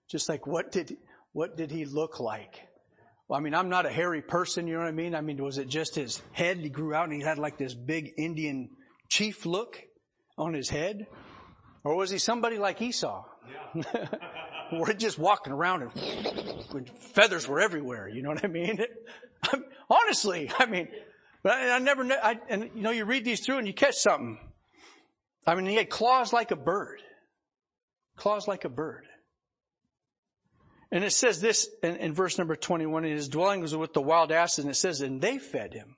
Just 0.08 0.28
like 0.28 0.46
what 0.46 0.70
did, 0.70 0.96
what 1.32 1.56
did 1.56 1.70
he 1.70 1.86
look 1.86 2.20
like? 2.20 2.68
Well, 3.28 3.40
I 3.40 3.42
mean, 3.42 3.54
I'm 3.54 3.68
not 3.68 3.86
a 3.86 3.90
hairy 3.90 4.22
person, 4.22 4.68
you 4.68 4.74
know 4.74 4.80
what 4.80 4.88
I 4.88 4.92
mean? 4.92 5.14
I 5.14 5.20
mean, 5.20 5.42
was 5.42 5.58
it 5.58 5.68
just 5.68 5.94
his 5.94 6.22
head? 6.32 6.58
He 6.58 6.68
grew 6.68 6.94
out 6.94 7.04
and 7.04 7.12
he 7.12 7.20
had 7.20 7.38
like 7.38 7.58
this 7.58 7.74
big 7.74 8.12
Indian 8.18 8.68
chief 9.08 9.46
look 9.46 9.82
on 10.38 10.54
his 10.54 10.68
head? 10.68 11.06
Or 11.82 11.96
was 11.96 12.10
he 12.10 12.18
somebody 12.18 12.58
like 12.58 12.80
Esau? 12.82 13.24
Yeah. 13.74 14.06
We're 14.72 14.92
just 14.92 15.18
walking 15.18 15.52
around 15.52 15.82
and 15.82 16.90
feathers 17.14 17.48
were 17.48 17.60
everywhere. 17.60 18.08
You 18.08 18.22
know 18.22 18.30
what 18.30 18.44
I 18.44 18.48
mean? 18.48 18.80
honestly, 19.90 20.50
I 20.58 20.66
mean, 20.66 20.88
but 21.42 21.52
I, 21.52 21.76
I 21.76 21.78
never, 21.78 22.02
I, 22.04 22.38
and 22.48 22.70
you 22.74 22.82
know, 22.82 22.90
you 22.90 23.04
read 23.04 23.24
these 23.24 23.40
through 23.40 23.58
and 23.58 23.66
you 23.66 23.72
catch 23.72 23.94
something. 23.94 24.38
I 25.46 25.54
mean, 25.54 25.66
he 25.66 25.76
had 25.76 25.88
claws 25.88 26.32
like 26.32 26.50
a 26.50 26.56
bird. 26.56 27.00
Claws 28.16 28.48
like 28.48 28.64
a 28.64 28.70
bird. 28.70 29.04
And 30.90 31.04
it 31.04 31.12
says 31.12 31.40
this 31.40 31.68
in, 31.82 31.96
in 31.96 32.14
verse 32.14 32.38
number 32.38 32.56
21, 32.56 33.04
his 33.04 33.28
dwelling 33.28 33.60
was 33.60 33.76
with 33.76 33.92
the 33.92 34.00
wild 34.00 34.32
asses, 34.32 34.64
and 34.64 34.70
it 34.70 34.76
says, 34.76 35.00
and 35.00 35.20
they 35.20 35.38
fed 35.38 35.74
him. 35.74 35.96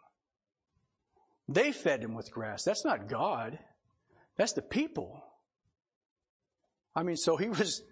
They 1.48 1.72
fed 1.72 2.02
him 2.02 2.14
with 2.14 2.30
grass. 2.30 2.62
That's 2.62 2.84
not 2.84 3.08
God. 3.08 3.58
That's 4.37 4.52
the 4.52 4.62
people. 4.62 5.22
I 6.94 7.02
mean, 7.02 7.16
so 7.16 7.37
he 7.37 7.48
was 7.48 7.82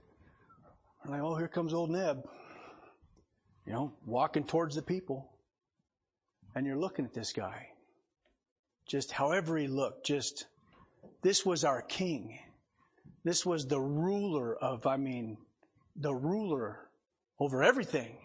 like, 1.07 1.21
oh, 1.23 1.37
here 1.37 1.49
comes 1.49 1.73
old 1.73 1.91
Neb. 1.91 2.19
You 3.67 3.73
know, 3.73 3.93
walking 4.05 4.45
towards 4.45 4.75
the 4.75 4.83
people. 4.83 5.31
And 6.55 6.67
you're 6.67 6.79
looking 6.79 7.05
at 7.05 7.15
this 7.15 7.33
guy. 7.33 7.69
Just 8.89 9.13
however 9.13 9.57
he 9.57 9.67
looked, 9.67 10.07
just, 10.07 10.47
this 11.23 11.45
was 11.45 11.65
our 11.65 11.83
king. 11.83 12.39
This 13.27 13.45
was 13.45 13.67
the 13.67 13.81
ruler 13.81 14.55
of, 14.55 14.87
I 14.87 14.99
mean, 14.99 15.37
the 15.97 16.15
ruler 16.15 16.79
over 17.41 17.65
everything. 17.65 18.19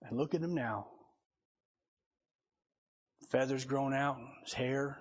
And 0.00 0.16
look 0.16 0.34
at 0.34 0.40
him 0.40 0.54
now. 0.54 0.86
Feathers 3.28 3.66
growing 3.66 3.92
out, 3.92 4.16
his 4.42 4.54
hair, 4.54 4.96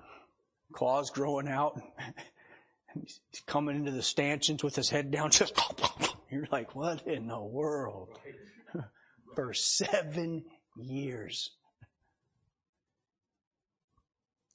claws 0.74 1.12
growing 1.12 1.48
out. 1.48 1.80
He's 2.94 3.22
coming 3.48 3.78
into 3.78 3.92
the 3.92 4.04
stanchions 4.04 4.62
with 4.62 4.76
his 4.76 4.90
head 4.90 5.10
down, 5.10 5.32
just 5.32 5.58
you're 6.30 6.50
like, 6.52 6.76
what 6.76 7.08
in 7.08 7.28
the 7.28 7.42
world? 7.42 8.10
For 9.36 9.54
seven 9.54 10.44
years. 10.76 11.52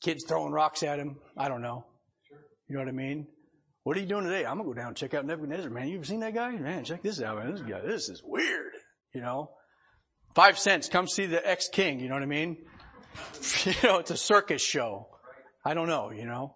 Kids 0.02 0.23
throwing 0.28 0.52
rocks 0.52 0.83
at 0.83 0.99
him. 0.99 1.16
I 1.35 1.49
don't 1.49 1.62
know. 1.62 1.87
You 2.71 2.77
know 2.77 2.83
what 2.83 2.89
I 2.89 2.93
mean? 2.93 3.27
What 3.83 3.97
are 3.97 4.00
you 4.00 4.07
doing 4.07 4.23
today? 4.23 4.47
I'm 4.47 4.57
gonna 4.57 4.69
go 4.69 4.75
down 4.75 4.89
and 4.89 4.97
check 4.97 5.12
out 5.12 5.27
Nebuchadnezzar, 5.27 5.71
man. 5.71 5.89
You've 5.89 6.07
seen 6.07 6.21
that 6.21 6.35
guy? 6.35 6.53
Man, 6.53 6.85
check 6.85 7.03
this 7.03 7.21
out, 7.21 7.39
man. 7.39 7.50
This 7.50 7.62
guy, 7.62 7.81
this 7.81 8.09
is 8.09 8.23
weird. 8.25 8.75
You 9.12 9.23
know? 9.23 9.50
Five 10.37 10.57
cents, 10.57 10.89
come 10.89 11.09
see 11.09 11.27
the 11.27 11.45
ex-king, 11.45 11.99
you 11.99 12.09
know 12.09 12.15
what 12.15 12.23
I 12.23 12.27
mean? 12.27 12.59
you 13.65 13.73
know, 13.83 13.99
it's 13.99 14.12
a 14.12 14.17
circus 14.17 14.62
show. 14.62 15.09
I 15.65 15.75
don't 15.75 15.89
know, 15.89 16.12
you 16.12 16.27
know? 16.27 16.55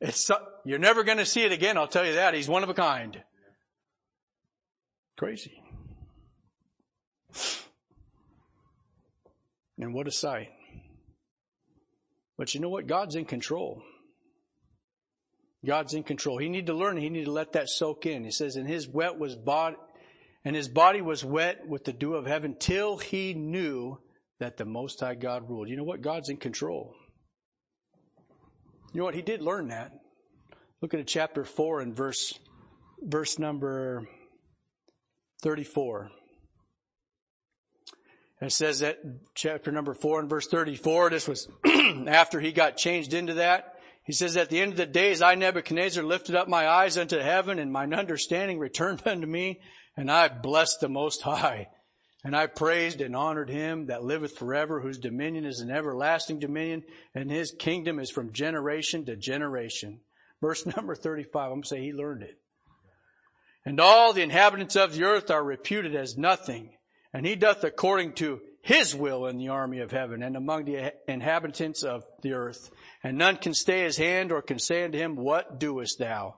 It's, 0.00 0.28
you're 0.64 0.80
never 0.80 1.04
gonna 1.04 1.24
see 1.24 1.44
it 1.44 1.52
again, 1.52 1.78
I'll 1.78 1.86
tell 1.86 2.04
you 2.04 2.14
that. 2.14 2.34
He's 2.34 2.48
one 2.48 2.64
of 2.64 2.68
a 2.68 2.74
kind. 2.74 3.22
Crazy. 5.16 5.62
And 9.78 9.94
what 9.94 10.08
a 10.08 10.10
sight. 10.10 10.48
But 12.36 12.52
you 12.52 12.60
know 12.60 12.68
what? 12.68 12.88
God's 12.88 13.14
in 13.14 13.26
control. 13.26 13.80
God's 15.64 15.94
in 15.94 16.02
control. 16.02 16.38
He 16.38 16.48
need 16.48 16.66
to 16.66 16.74
learn. 16.74 16.96
He 16.96 17.08
need 17.08 17.26
to 17.26 17.30
let 17.30 17.52
that 17.52 17.68
soak 17.68 18.06
in. 18.06 18.24
He 18.24 18.32
says, 18.32 18.56
and 18.56 18.68
his 18.68 18.88
wet 18.88 19.18
was 19.18 19.36
body, 19.36 19.76
and 20.44 20.56
his 20.56 20.68
body 20.68 21.00
was 21.00 21.24
wet 21.24 21.66
with 21.66 21.84
the 21.84 21.92
dew 21.92 22.14
of 22.14 22.26
heaven 22.26 22.56
till 22.58 22.96
he 22.96 23.32
knew 23.32 23.98
that 24.40 24.56
the 24.56 24.64
Most 24.64 24.98
High 24.98 25.14
God 25.14 25.48
ruled. 25.48 25.68
You 25.68 25.76
know 25.76 25.84
what? 25.84 26.02
God's 26.02 26.28
in 26.28 26.36
control. 26.36 26.94
You 28.92 28.98
know 28.98 29.04
what? 29.04 29.14
He 29.14 29.22
did 29.22 29.40
learn 29.40 29.68
that. 29.68 29.92
Look 30.80 30.94
at 30.94 31.06
chapter 31.06 31.44
four 31.44 31.80
and 31.80 31.94
verse, 31.94 32.38
verse 33.00 33.38
number 33.38 34.08
34. 35.42 36.10
it 38.40 38.50
says 38.50 38.80
that 38.80 38.98
chapter 39.36 39.70
number 39.70 39.94
four 39.94 40.18
and 40.18 40.28
verse 40.28 40.48
34, 40.48 41.10
this 41.10 41.28
was 41.28 41.48
after 42.08 42.40
he 42.40 42.50
got 42.50 42.76
changed 42.76 43.14
into 43.14 43.34
that. 43.34 43.71
He 44.04 44.12
says, 44.12 44.36
at 44.36 44.48
the 44.50 44.60
end 44.60 44.72
of 44.72 44.78
the 44.78 44.86
days, 44.86 45.22
I, 45.22 45.36
Nebuchadnezzar, 45.36 46.02
lifted 46.02 46.34
up 46.34 46.48
my 46.48 46.68
eyes 46.68 46.98
unto 46.98 47.18
heaven 47.18 47.58
and 47.58 47.72
mine 47.72 47.94
understanding 47.94 48.58
returned 48.58 49.02
unto 49.06 49.26
me 49.26 49.60
and 49.96 50.10
I 50.10 50.28
blessed 50.28 50.80
the 50.80 50.88
most 50.88 51.22
high. 51.22 51.68
And 52.24 52.36
I 52.36 52.46
praised 52.46 53.00
and 53.00 53.16
honored 53.16 53.50
him 53.50 53.86
that 53.86 54.04
liveth 54.04 54.38
forever, 54.38 54.80
whose 54.80 54.98
dominion 54.98 55.44
is 55.44 55.60
an 55.60 55.70
everlasting 55.70 56.38
dominion 56.38 56.84
and 57.14 57.30
his 57.30 57.52
kingdom 57.58 57.98
is 57.98 58.10
from 58.10 58.32
generation 58.32 59.04
to 59.06 59.16
generation. 59.16 60.00
Verse 60.40 60.64
number 60.76 60.94
35, 60.94 61.42
I'm 61.42 61.50
going 61.50 61.62
to 61.62 61.68
say 61.68 61.80
he 61.80 61.92
learned 61.92 62.22
it. 62.22 62.38
And 63.64 63.80
all 63.80 64.12
the 64.12 64.22
inhabitants 64.22 64.76
of 64.76 64.94
the 64.94 65.04
earth 65.04 65.30
are 65.30 65.42
reputed 65.42 65.94
as 65.94 66.18
nothing. 66.18 66.70
And 67.12 67.26
he 67.26 67.36
doth 67.36 67.62
according 67.62 68.14
to 68.14 68.40
his 68.62 68.94
will 68.94 69.26
in 69.26 69.38
the 69.38 69.48
army 69.48 69.80
of 69.80 69.90
heaven 69.90 70.22
and 70.22 70.36
among 70.36 70.64
the 70.64 70.92
inhabitants 71.08 71.82
of 71.82 72.04
the 72.22 72.32
earth. 72.32 72.70
And 73.02 73.18
none 73.18 73.36
can 73.36 73.54
stay 73.54 73.82
his 73.82 73.96
hand 73.96 74.30
or 74.30 74.40
can 74.40 74.60
say 74.60 74.84
unto 74.84 74.96
him, 74.96 75.16
What 75.16 75.58
doest 75.58 75.98
thou? 75.98 76.36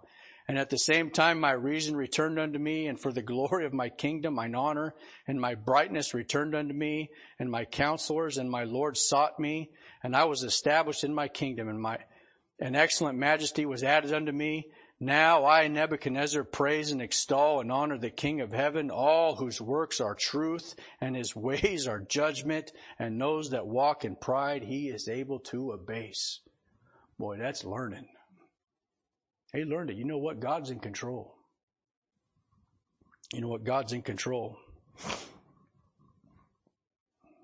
And 0.48 0.58
at 0.58 0.70
the 0.70 0.78
same 0.78 1.10
time 1.10 1.40
my 1.40 1.52
reason 1.52 1.96
returned 1.96 2.38
unto 2.38 2.58
me, 2.58 2.86
and 2.86 3.00
for 3.00 3.12
the 3.12 3.22
glory 3.22 3.64
of 3.64 3.72
my 3.72 3.88
kingdom, 3.88 4.34
mine 4.34 4.54
honor, 4.54 4.94
and 5.26 5.40
my 5.40 5.54
brightness 5.54 6.12
returned 6.12 6.54
unto 6.54 6.74
me, 6.74 7.10
and 7.38 7.50
my 7.50 7.64
counselors 7.64 8.36
and 8.36 8.50
my 8.50 8.64
Lord 8.64 8.96
sought 8.96 9.38
me, 9.38 9.70
and 10.02 10.14
I 10.14 10.24
was 10.24 10.42
established 10.42 11.02
in 11.02 11.14
my 11.14 11.28
kingdom, 11.28 11.68
and 11.68 11.80
my, 11.80 11.98
an 12.60 12.74
excellent 12.74 13.18
majesty 13.18 13.64
was 13.64 13.82
added 13.82 14.12
unto 14.12 14.32
me, 14.32 14.66
now 15.00 15.44
I, 15.44 15.68
Nebuchadnezzar, 15.68 16.44
praise 16.44 16.92
and 16.92 17.02
extol 17.02 17.60
and 17.60 17.70
honor 17.70 17.98
the 17.98 18.10
King 18.10 18.40
of 18.40 18.52
heaven, 18.52 18.90
all 18.90 19.36
whose 19.36 19.60
works 19.60 20.00
are 20.00 20.14
truth 20.14 20.74
and 21.00 21.16
his 21.16 21.34
ways 21.34 21.86
are 21.86 22.00
judgment, 22.00 22.72
and 22.98 23.20
those 23.20 23.50
that 23.50 23.66
walk 23.66 24.04
in 24.04 24.16
pride 24.16 24.62
he 24.62 24.88
is 24.88 25.08
able 25.08 25.40
to 25.40 25.72
abase. 25.72 26.40
Boy, 27.18 27.38
that's 27.38 27.64
learning. 27.64 28.06
He 29.52 29.64
learned 29.64 29.90
it. 29.90 29.96
You 29.96 30.04
know 30.04 30.18
what? 30.18 30.40
God's 30.40 30.70
in 30.70 30.80
control. 30.80 31.34
You 33.32 33.40
know 33.40 33.48
what? 33.48 33.64
God's 33.64 33.92
in 33.92 34.02
control. 34.02 34.56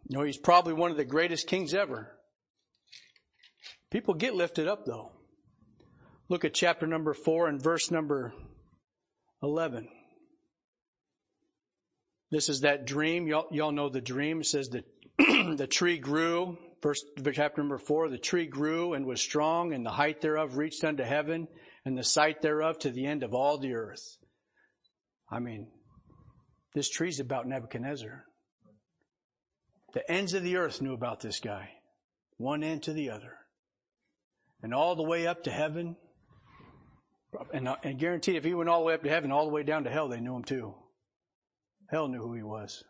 You 0.09 0.19
know, 0.19 0.25
he's 0.25 0.39
probably 0.39 0.73
one 0.73 0.91
of 0.91 0.97
the 0.97 1.05
greatest 1.05 1.47
kings 1.47 1.73
ever. 1.73 2.17
People 3.91 4.15
get 4.15 4.35
lifted 4.35 4.67
up 4.67 4.85
though. 4.85 5.13
Look 6.31 6.45
at 6.45 6.55
chapter 6.55 6.87
number 6.87 7.13
four 7.13 7.49
and 7.49 7.61
verse 7.61 7.91
number 7.91 8.33
11. 9.43 9.89
This 12.31 12.49
is 12.49 12.61
that 12.61 12.87
dream. 12.87 13.27
Y'all, 13.27 13.49
y'all 13.51 13.73
know 13.73 13.89
the 13.89 14.01
dream. 14.01 14.41
It 14.41 14.47
says 14.47 14.69
that 14.69 14.85
the 15.19 15.67
tree 15.67 15.99
grew. 15.99 16.57
First 16.83 17.05
chapter 17.33 17.61
number 17.61 17.79
four, 17.79 18.09
the 18.09 18.17
tree 18.17 18.47
grew 18.47 18.95
and 18.95 19.07
was 19.07 19.21
strong 19.21 19.75
and 19.75 19.85
the 19.85 19.91
height 19.91 20.21
thereof 20.21 20.57
reached 20.57 20.85
unto 20.85 21.03
heaven 21.03 21.49
and 21.85 21.99
the 21.99 22.05
sight 22.05 22.43
thereof 22.43 22.79
to 22.79 22.91
the 22.91 23.07
end 23.07 23.25
of 23.25 23.35
all 23.35 23.59
the 23.59 23.75
earth. 23.75 24.17
I 25.29 25.41
mean, 25.41 25.67
this 26.77 26.89
tree's 26.89 27.19
about 27.19 27.49
Nebuchadnezzar. 27.49 28.25
The 29.95 30.09
ends 30.09 30.35
of 30.35 30.45
the 30.45 30.59
earth 30.59 30.81
knew 30.81 30.95
about 30.95 31.23
this 31.23 31.41
guy. 31.41 31.71
One 32.37 32.63
end 32.63 32.85
to 32.85 32.93
the 32.93 33.11
other. 33.11 33.37
And 34.63 34.73
all 34.73 34.95
the 34.95 35.03
way 35.03 35.27
up 35.27 35.43
to 35.45 35.51
heaven, 35.51 35.97
and, 37.53 37.69
uh, 37.69 37.77
and 37.83 37.99
guaranteed 37.99 38.37
if 38.37 38.45
he 38.45 38.55
went 38.55 38.69
all 38.69 38.81
the 38.81 38.87
way 38.87 38.95
up 38.95 39.03
to 39.03 39.09
heaven, 39.09 39.31
all 39.33 39.47
the 39.47 39.53
way 39.53 39.63
down 39.63 39.85
to 39.85 39.91
hell, 39.91 40.09
they 40.09 40.21
knew 40.21 40.35
him 40.37 40.45
too. 40.45 40.75
Hell 41.91 42.09
knew 42.09 42.21
who 42.21 42.35
he 42.35 42.43
was. 42.43 42.83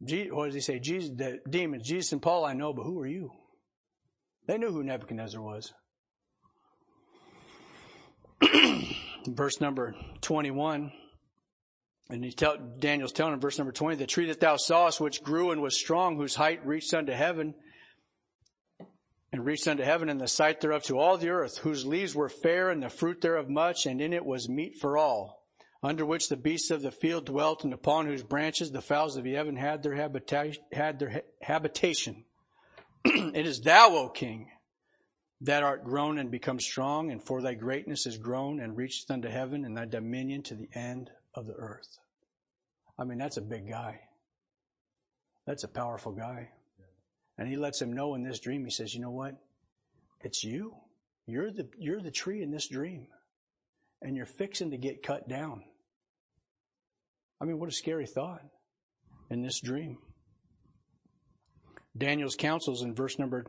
what 0.00 0.46
does 0.46 0.54
he 0.54 0.60
say? 0.60 0.78
Jesus, 0.78 1.10
the 1.16 1.40
demons, 1.48 1.86
Jesus 1.86 2.12
and 2.12 2.22
Paul 2.22 2.44
I 2.44 2.52
know, 2.52 2.72
but 2.72 2.84
who 2.84 3.00
are 3.00 3.06
you? 3.06 3.30
They 4.46 4.58
knew 4.58 4.70
who 4.70 4.82
Nebuchadnezzar 4.82 5.40
was. 5.40 5.72
verse 9.26 9.60
number 9.60 9.94
21, 10.20 10.92
and 12.10 12.24
he 12.24 12.32
tell, 12.32 12.56
Daniel's 12.78 13.12
telling 13.12 13.34
in 13.34 13.40
verse 13.40 13.58
number 13.58 13.72
20, 13.72 13.96
the 13.96 14.06
tree 14.06 14.26
that 14.26 14.40
thou 14.40 14.56
sawest, 14.56 15.00
which 15.00 15.22
grew 15.22 15.50
and 15.50 15.60
was 15.60 15.78
strong, 15.78 16.16
whose 16.16 16.34
height 16.34 16.64
reached 16.66 16.94
unto 16.94 17.12
heaven, 17.12 17.54
and 19.32 19.44
reached 19.44 19.68
unto 19.68 19.82
heaven 19.82 20.08
and 20.08 20.20
the 20.20 20.28
sight 20.28 20.60
thereof 20.60 20.82
to 20.84 20.98
all 20.98 21.18
the 21.18 21.28
earth, 21.28 21.58
whose 21.58 21.84
leaves 21.84 22.14
were 22.14 22.28
fair 22.28 22.70
and 22.70 22.82
the 22.82 22.88
fruit 22.88 23.20
thereof 23.20 23.48
much, 23.48 23.86
and 23.86 24.00
in 24.00 24.12
it 24.12 24.24
was 24.24 24.48
meat 24.48 24.76
for 24.80 24.96
all, 24.96 25.44
under 25.82 26.04
which 26.04 26.28
the 26.28 26.36
beasts 26.36 26.70
of 26.70 26.82
the 26.82 26.90
field 26.90 27.26
dwelt, 27.26 27.64
and 27.64 27.74
upon 27.74 28.06
whose 28.06 28.22
branches 28.22 28.70
the 28.70 28.80
fowls 28.80 29.16
of 29.16 29.24
the 29.24 29.34
heaven 29.34 29.56
had 29.56 29.82
their, 29.82 29.94
habita- 29.94 30.56
had 30.72 30.98
their 30.98 31.10
ha- 31.10 31.20
habitation. 31.42 32.24
it 33.04 33.46
is 33.46 33.60
thou, 33.60 33.94
O 33.94 34.08
king, 34.08 34.48
that 35.42 35.62
art 35.62 35.84
grown 35.84 36.18
and 36.18 36.30
become 36.30 36.58
strong, 36.58 37.10
and 37.10 37.22
for 37.22 37.42
thy 37.42 37.54
greatness 37.54 38.06
is 38.06 38.16
grown 38.16 38.60
and 38.60 38.76
reacheth 38.76 39.10
unto 39.10 39.28
heaven, 39.28 39.64
and 39.64 39.76
thy 39.76 39.84
dominion 39.84 40.42
to 40.42 40.54
the 40.54 40.70
end 40.74 41.10
of 41.34 41.46
the 41.46 41.54
earth. 41.54 41.98
I 42.98 43.04
mean, 43.04 43.18
that's 43.18 43.36
a 43.36 43.42
big 43.42 43.68
guy. 43.68 44.00
That's 45.46 45.64
a 45.64 45.68
powerful 45.68 46.12
guy. 46.12 46.50
And 47.38 47.48
he 47.48 47.56
lets 47.56 47.80
him 47.80 47.92
know 47.92 48.14
in 48.14 48.24
this 48.24 48.40
dream, 48.40 48.64
he 48.64 48.70
says, 48.70 48.94
you 48.94 49.00
know 49.00 49.10
what? 49.10 49.36
It's 50.20 50.42
you. 50.42 50.74
You're 51.26 51.52
the, 51.52 51.68
you're 51.78 52.02
the 52.02 52.10
tree 52.10 52.42
in 52.42 52.50
this 52.50 52.66
dream. 52.66 53.06
And 54.02 54.16
you're 54.16 54.26
fixing 54.26 54.72
to 54.72 54.76
get 54.76 55.02
cut 55.02 55.28
down. 55.28 55.62
I 57.40 57.44
mean, 57.44 57.58
what 57.58 57.68
a 57.68 57.72
scary 57.72 58.06
thought 58.06 58.42
in 59.30 59.42
this 59.42 59.60
dream. 59.60 59.98
Daniel's 61.96 62.36
counsels 62.36 62.82
in 62.82 62.94
verse 62.94 63.18
number 63.18 63.46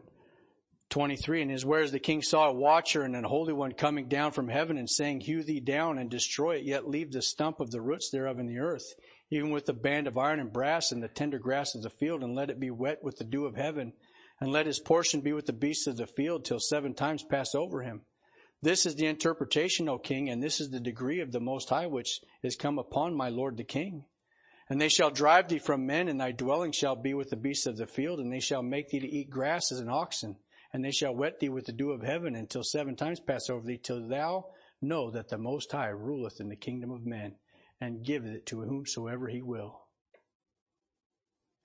23 0.89 1.43
and 1.43 1.51
is 1.51 1.65
whereas 1.65 1.91
the 1.91 2.00
king 2.00 2.22
saw 2.22 2.50
a 2.50 2.53
watcher 2.53 3.03
and 3.03 3.15
an 3.15 3.24
holy 3.24 3.53
one 3.53 3.72
coming 3.72 4.08
down 4.08 4.31
from 4.31 4.48
heaven 4.48 4.77
and 4.77 4.89
saying, 4.89 5.22
Hew 5.22 5.43
thee 5.43 5.60
down 5.60 6.00
and 6.00 6.10
destroy 6.10 6.55
it, 6.55 6.63
yet 6.63 6.89
leave 6.89 7.12
the 7.12 7.22
stump 7.22 7.60
of 7.60 7.72
the 7.72 7.81
roots 7.81 8.10
thereof 8.10 8.39
in 8.39 8.48
the 8.48 8.60
earth, 8.60 8.96
even 9.29 9.51
with 9.51 9.65
the 9.65 9.74
band 9.74 10.07
of 10.07 10.17
iron 10.17 10.39
and 10.39 10.51
brass 10.51 10.91
and 10.91 11.01
the 11.01 11.07
tender 11.07 11.39
grass 11.39 11.75
of 11.75 11.81
the 11.83 11.89
field, 11.89 12.24
and 12.24 12.36
let 12.36 12.50
it 12.50 12.59
be 12.59 12.71
wet 12.71 13.03
with 13.03 13.17
the 13.17 13.24
dew 13.24 13.45
of 13.45 13.55
heaven, 13.55 13.93
and 14.39 14.51
let 14.51 14.65
his 14.65 14.79
portion 14.79 15.21
be 15.21 15.33
with 15.33 15.45
the 15.45 15.53
beasts 15.53 15.88
of 15.88 15.98
the 15.98 16.07
field 16.07 16.45
till 16.45 16.59
seven 16.59 16.93
times 16.93 17.24
pass 17.24 17.53
over 17.53 17.81
him. 17.81 18.01
This 18.62 18.86
is 18.86 18.95
the 18.95 19.05
interpretation, 19.05 19.88
O 19.88 19.98
king, 19.98 20.29
and 20.29 20.41
this 20.41 20.59
is 20.59 20.69
the 20.69 20.79
degree 20.79 21.21
of 21.21 21.31
the 21.31 21.39
Most 21.39 21.69
High 21.69 21.88
which 21.88 22.21
is 22.43 22.55
come 22.55 22.77
upon 22.77 23.15
my 23.15 23.29
lord 23.29 23.57
the 23.57 23.63
king. 23.63 24.05
And 24.69 24.79
they 24.79 24.89
shall 24.89 25.12
drive 25.12 25.48
thee 25.48 25.59
from 25.59 25.86
men, 25.86 26.07
and 26.07 26.19
thy 26.19 26.31
dwelling 26.31 26.71
shall 26.71 26.95
be 26.95 27.13
with 27.13 27.29
the 27.29 27.36
beasts 27.36 27.65
of 27.65 27.77
the 27.77 27.88
field, 27.88 28.19
and 28.19 28.31
they 28.31 28.39
shall 28.39 28.63
make 28.63 28.89
thee 28.89 29.00
to 29.00 29.07
eat 29.07 29.29
grass 29.29 29.71
as 29.71 29.79
an 29.79 29.89
oxen 29.89 30.38
and 30.71 30.83
they 30.83 30.91
shall 30.91 31.15
wet 31.15 31.39
thee 31.39 31.50
with 31.50 31.65
the 31.65 31.71
dew 31.71 31.91
of 31.91 32.03
heaven 32.03 32.36
until 32.36 32.63
seven 32.63 32.95
times 32.95 33.19
pass 33.19 33.50
over 33.50 33.65
thee, 33.65 33.77
till 33.77 34.07
thou 34.07 34.45
know 34.81 35.09
that 35.09 35.29
the 35.29 35.38
Most 35.38 35.71
High 35.71 35.89
ruleth 35.89 36.39
in 36.39 36.50
the 36.50 36.55
kingdom 36.55 36.91
of 36.91 37.05
men, 37.05 37.36
and 37.81 38.03
giveth 38.03 38.31
it 38.31 38.45
to 38.48 38.62
whomsoever 38.62 39.27
he 39.27 39.41
will. 39.41 39.81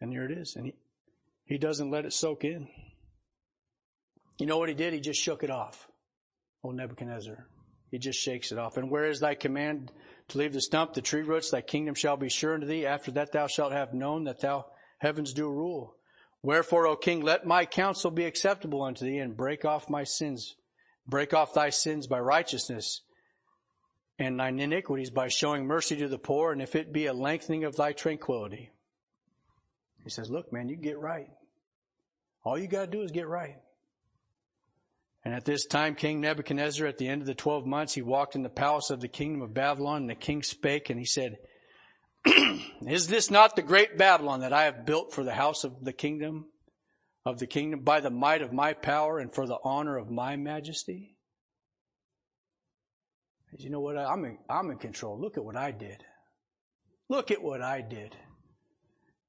And 0.00 0.12
here 0.12 0.25
it 0.25 0.37
is. 0.37 0.54
And 0.56 0.66
he, 0.66 0.75
he 1.44 1.59
doesn't 1.59 1.90
let 1.90 2.04
it 2.04 2.12
soak 2.12 2.44
in. 2.44 2.68
You 4.38 4.47
know 4.47 4.59
what 4.59 4.68
he 4.68 4.75
did? 4.75 4.92
He 4.92 5.00
just 5.00 5.21
shook 5.21 5.42
it 5.42 5.50
off. 5.50 5.88
Old 6.62 6.76
Nebuchadnezzar. 6.76 7.47
He 7.90 7.99
just 7.99 8.18
shakes 8.18 8.50
it 8.50 8.59
off. 8.59 8.76
And 8.76 8.90
where 8.90 9.06
is 9.06 9.21
thy 9.21 9.35
command 9.35 9.92
to 10.28 10.38
leave 10.38 10.52
the 10.52 10.61
stump, 10.61 10.94
the 10.94 11.02
tree 11.02 11.23
roots? 11.23 11.50
Thy 11.50 11.61
kingdom 11.61 11.94
shall 11.94 12.16
be 12.16 12.28
sure 12.28 12.54
unto 12.54 12.66
thee. 12.66 12.87
After 12.87 13.12
that 13.12 13.33
thou 13.33 13.47
shalt 13.47 13.73
have 13.73 13.94
known 13.94 14.25
that 14.25 14.40
thou 14.40 14.66
heavens 14.99 15.33
do 15.33 15.49
rule. 15.49 15.94
Wherefore, 16.42 16.87
O 16.87 16.97
king, 16.97 17.23
let 17.23 17.47
my 17.47 17.64
counsel 17.64 18.11
be 18.11 18.25
acceptable 18.25 18.83
unto 18.83 19.04
thee 19.04 19.18
and 19.18 19.37
break 19.37 19.64
off 19.64 19.88
my 19.88 20.04
sins. 20.04 20.56
Break 21.06 21.33
off 21.33 21.54
thy 21.54 21.71
sins 21.71 22.06
by 22.06 22.18
righteousness 22.18 23.02
and 24.18 24.38
thine 24.38 24.61
iniquities 24.61 25.11
by 25.11 25.28
showing 25.28 25.66
mercy 25.66 25.97
to 25.97 26.09
the 26.09 26.18
poor, 26.18 26.52
and 26.52 26.62
if 26.62 26.75
it 26.75 26.92
be 26.92 27.06
a 27.06 27.12
lengthening 27.12 27.64
of 27.64 27.76
thy 27.76 27.92
tranquility. 27.92 28.71
He 30.02 30.11
says, 30.11 30.30
look, 30.30 30.52
man, 30.52 30.68
you 30.68 30.76
get 30.76 30.99
right. 30.99 31.30
All 32.44 32.59
you 32.59 32.68
gotta 32.68 32.87
do 32.87 33.02
is 33.02 33.11
get 33.11 33.26
right. 33.26 33.56
And 35.25 35.33
at 35.33 35.47
this 35.47 35.64
time, 35.64 35.94
King 35.94 36.21
Nebuchadnezzar, 36.21 36.87
at 36.87 36.99
the 36.99 37.09
end 37.09 37.23
of 37.23 37.26
the 37.26 37.35
twelve 37.35 37.64
months, 37.64 37.94
he 37.94 38.02
walked 38.02 38.37
in 38.37 38.42
the 38.42 38.50
palace 38.50 38.90
of 38.90 39.00
the 39.00 39.09
kingdom 39.09 39.40
of 39.40 39.54
Babylon, 39.54 40.02
and 40.02 40.11
the 40.11 40.14
king 40.14 40.42
spake, 40.42 40.90
and 40.90 40.99
he 40.99 41.06
said, 41.06 41.38
Is 42.87 43.06
this 43.06 43.30
not 43.30 43.56
the 43.56 43.62
great 43.62 43.97
Babylon 43.97 44.40
that 44.40 44.52
I 44.52 44.64
have 44.64 44.85
built 44.85 45.14
for 45.14 45.25
the 45.25 45.33
house 45.33 45.64
of 45.64 45.83
the 45.83 45.94
kingdom, 45.94 46.47
of 47.25 47.38
the 47.38 47.47
kingdom, 47.47 47.80
by 47.80 48.00
the 48.00 48.11
might 48.11 48.42
of 48.42 48.52
my 48.52 48.75
power 48.75 49.18
and 49.18 49.35
for 49.35 49.47
the 49.47 49.59
honor 49.64 49.97
of 49.97 50.11
my 50.11 50.37
majesty? 50.37 51.13
You 53.56 53.70
know 53.70 53.80
what? 53.80 53.96
I'm 53.96 54.25
in, 54.25 54.38
I'm 54.49 54.70
in 54.70 54.78
control. 54.78 55.20
Look 55.20 55.37
at 55.37 55.44
what 55.44 55.56
I 55.56 55.70
did. 55.70 56.02
Look 57.08 57.30
at 57.30 57.42
what 57.42 57.62
I 57.62 57.82
did. 57.82 58.16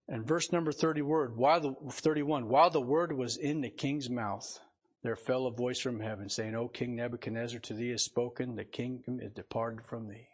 And 0.08 0.28
verse 0.28 0.52
number 0.52 0.72
30 0.72 1.02
word, 1.02 1.36
while 1.36 1.60
the, 1.60 1.74
31, 1.92 2.48
while 2.48 2.70
the 2.70 2.82
word 2.82 3.16
was 3.16 3.38
in 3.38 3.62
the 3.62 3.70
king's 3.70 4.10
mouth, 4.10 4.60
there 5.04 5.16
fell 5.16 5.48
a 5.48 5.52
voice 5.52 5.80
from 5.80 6.00
heaven 6.00 6.30
saying, 6.30 6.56
O 6.56 6.68
King 6.68 6.96
Nebuchadnezzar, 6.96 7.60
to 7.62 7.74
thee 7.74 7.92
is 7.92 8.04
spoken, 8.04 8.56
the 8.56 8.66
kingdom 8.66 9.20
is 9.20 9.32
departed 9.34 9.86
from 9.86 10.08
thee. 10.08 10.28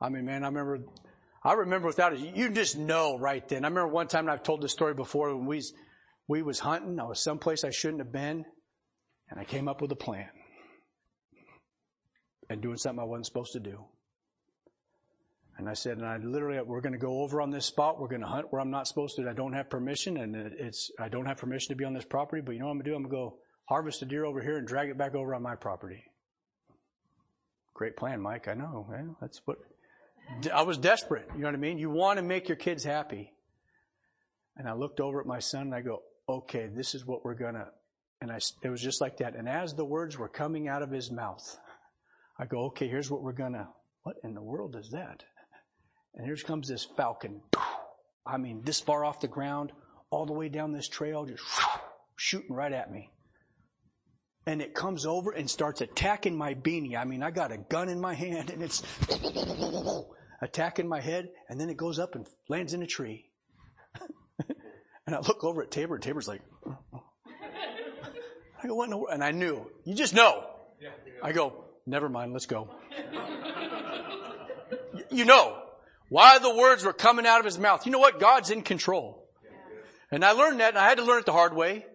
I 0.00 0.08
mean, 0.08 0.24
man, 0.24 0.44
I 0.44 0.48
remember, 0.48 0.78
I 1.44 1.52
remember 1.52 1.88
without 1.88 2.14
it, 2.14 2.20
you 2.20 2.50
just 2.50 2.78
know 2.78 3.18
right 3.18 3.46
then. 3.48 3.64
I 3.64 3.68
remember 3.68 3.92
one 3.92 4.08
time, 4.08 4.24
and 4.24 4.30
I've 4.30 4.42
told 4.42 4.62
this 4.62 4.72
story 4.72 4.94
before, 4.94 5.36
when 5.36 5.46
we, 5.46 5.62
we 6.26 6.42
was 6.42 6.58
hunting, 6.58 6.98
I 6.98 7.04
was 7.04 7.22
someplace 7.22 7.64
I 7.64 7.70
shouldn't 7.70 8.00
have 8.00 8.12
been, 8.12 8.44
and 9.30 9.38
I 9.38 9.44
came 9.44 9.68
up 9.68 9.80
with 9.82 9.92
a 9.92 9.96
plan. 9.96 10.28
And 12.50 12.60
doing 12.60 12.76
something 12.76 13.00
I 13.00 13.04
wasn't 13.04 13.26
supposed 13.26 13.52
to 13.52 13.60
do. 13.60 13.84
And 15.56 15.68
I 15.68 15.74
said, 15.74 15.98
and 15.98 16.06
I 16.06 16.16
literally, 16.16 16.60
we're 16.60 16.80
going 16.80 16.94
to 16.94 16.98
go 16.98 17.20
over 17.20 17.40
on 17.40 17.50
this 17.50 17.64
spot. 17.64 18.00
We're 18.00 18.08
going 18.08 18.22
to 18.22 18.26
hunt 18.26 18.46
where 18.50 18.60
I'm 18.60 18.70
not 18.70 18.88
supposed 18.88 19.16
to. 19.16 19.28
I 19.28 19.34
don't 19.34 19.52
have 19.52 19.70
permission, 19.70 20.16
and 20.16 20.34
it's 20.34 20.90
I 20.98 21.08
don't 21.08 21.26
have 21.26 21.36
permission 21.36 21.68
to 21.68 21.76
be 21.76 21.84
on 21.84 21.94
this 21.94 22.04
property. 22.04 22.42
But 22.44 22.52
you 22.52 22.58
know 22.58 22.66
what 22.66 22.72
I'm 22.72 22.78
going 22.78 22.84
to 22.84 22.90
do? 22.90 22.96
I'm 22.96 23.02
going 23.04 23.10
to 23.10 23.16
go 23.16 23.38
harvest 23.66 24.02
a 24.02 24.04
deer 24.04 24.24
over 24.24 24.42
here 24.42 24.56
and 24.56 24.66
drag 24.66 24.88
it 24.88 24.98
back 24.98 25.14
over 25.14 25.34
on 25.34 25.42
my 25.42 25.54
property. 25.54 26.02
Great 27.74 27.96
plan, 27.96 28.20
Mike. 28.20 28.48
I 28.48 28.54
know. 28.54 28.86
Man. 28.90 29.16
That's 29.20 29.40
what 29.44 29.58
I 30.52 30.62
was 30.62 30.76
desperate. 30.76 31.28
You 31.34 31.40
know 31.40 31.48
what 31.48 31.54
I 31.54 31.58
mean? 31.58 31.78
You 31.78 31.90
want 31.90 32.18
to 32.18 32.22
make 32.22 32.48
your 32.48 32.56
kids 32.56 32.82
happy. 32.82 33.32
And 34.56 34.68
I 34.68 34.72
looked 34.72 35.00
over 35.00 35.20
at 35.20 35.26
my 35.26 35.38
son 35.38 35.62
and 35.62 35.74
I 35.74 35.82
go, 35.82 36.02
okay, 36.28 36.68
this 36.74 36.94
is 36.94 37.06
what 37.06 37.24
we're 37.24 37.34
going 37.34 37.54
to. 37.54 37.68
And 38.20 38.30
I, 38.30 38.38
it 38.62 38.68
was 38.68 38.82
just 38.82 39.00
like 39.00 39.18
that. 39.18 39.36
And 39.36 39.48
as 39.48 39.74
the 39.74 39.84
words 39.84 40.18
were 40.18 40.28
coming 40.28 40.68
out 40.68 40.82
of 40.82 40.90
his 40.90 41.10
mouth, 41.10 41.58
I 42.40 42.46
go, 42.46 42.64
okay, 42.66 42.88
here's 42.88 43.10
what 43.10 43.22
we're 43.22 43.32
to. 43.52 43.68
What 44.02 44.16
in 44.24 44.32
the 44.32 44.40
world 44.42 44.74
is 44.74 44.90
that? 44.92 45.22
And 46.14 46.24
here 46.24 46.36
comes 46.36 46.68
this 46.68 46.86
falcon. 46.96 47.42
I 48.26 48.38
mean, 48.38 48.62
this 48.64 48.80
far 48.80 49.04
off 49.04 49.20
the 49.20 49.28
ground, 49.28 49.72
all 50.10 50.24
the 50.24 50.32
way 50.32 50.48
down 50.48 50.72
this 50.72 50.88
trail, 50.88 51.26
just 51.26 51.44
shooting 52.16 52.54
right 52.54 52.72
at 52.72 52.90
me. 52.90 53.10
And 54.46 54.62
it 54.62 54.74
comes 54.74 55.04
over 55.04 55.32
and 55.32 55.50
starts 55.50 55.82
attacking 55.82 56.34
my 56.34 56.54
beanie. 56.54 56.96
I 56.96 57.04
mean, 57.04 57.22
I 57.22 57.30
got 57.30 57.52
a 57.52 57.58
gun 57.58 57.90
in 57.90 58.00
my 58.00 58.14
hand 58.14 58.48
and 58.48 58.62
it's 58.62 58.82
attacking 60.40 60.88
my 60.88 61.00
head, 61.00 61.28
and 61.50 61.60
then 61.60 61.68
it 61.68 61.76
goes 61.76 61.98
up 61.98 62.14
and 62.14 62.26
lands 62.48 62.72
in 62.72 62.82
a 62.82 62.86
tree. 62.86 63.26
and 65.06 65.14
I 65.14 65.20
look 65.20 65.44
over 65.44 65.62
at 65.62 65.70
Tabor, 65.70 65.96
and 65.96 66.02
Tabor's 66.02 66.26
like, 66.26 66.40
I 68.62 68.66
go, 68.66 68.74
what 68.74 68.84
in 68.84 68.90
the 68.90 68.96
world? 68.96 69.10
And 69.12 69.22
I 69.22 69.32
knew. 69.32 69.70
You 69.84 69.94
just 69.94 70.14
know. 70.14 70.46
I 71.22 71.32
go, 71.32 71.64
never 71.86 72.08
mind, 72.08 72.32
let's 72.32 72.46
go. 72.46 72.68
you 75.10 75.24
know. 75.24 75.56
Why 76.10 76.40
the 76.40 76.54
words 76.54 76.84
were 76.84 76.92
coming 76.92 77.24
out 77.24 77.38
of 77.38 77.44
his 77.44 77.58
mouth. 77.58 77.86
You 77.86 77.92
know 77.92 78.00
what? 78.00 78.18
God's 78.18 78.50
in 78.50 78.62
control. 78.62 79.28
And 80.10 80.24
I 80.24 80.32
learned 80.32 80.58
that, 80.58 80.70
and 80.70 80.78
I 80.78 80.88
had 80.88 80.98
to 80.98 81.04
learn 81.04 81.20
it 81.20 81.26
the 81.26 81.32
hard 81.32 81.54
way. 81.54 81.86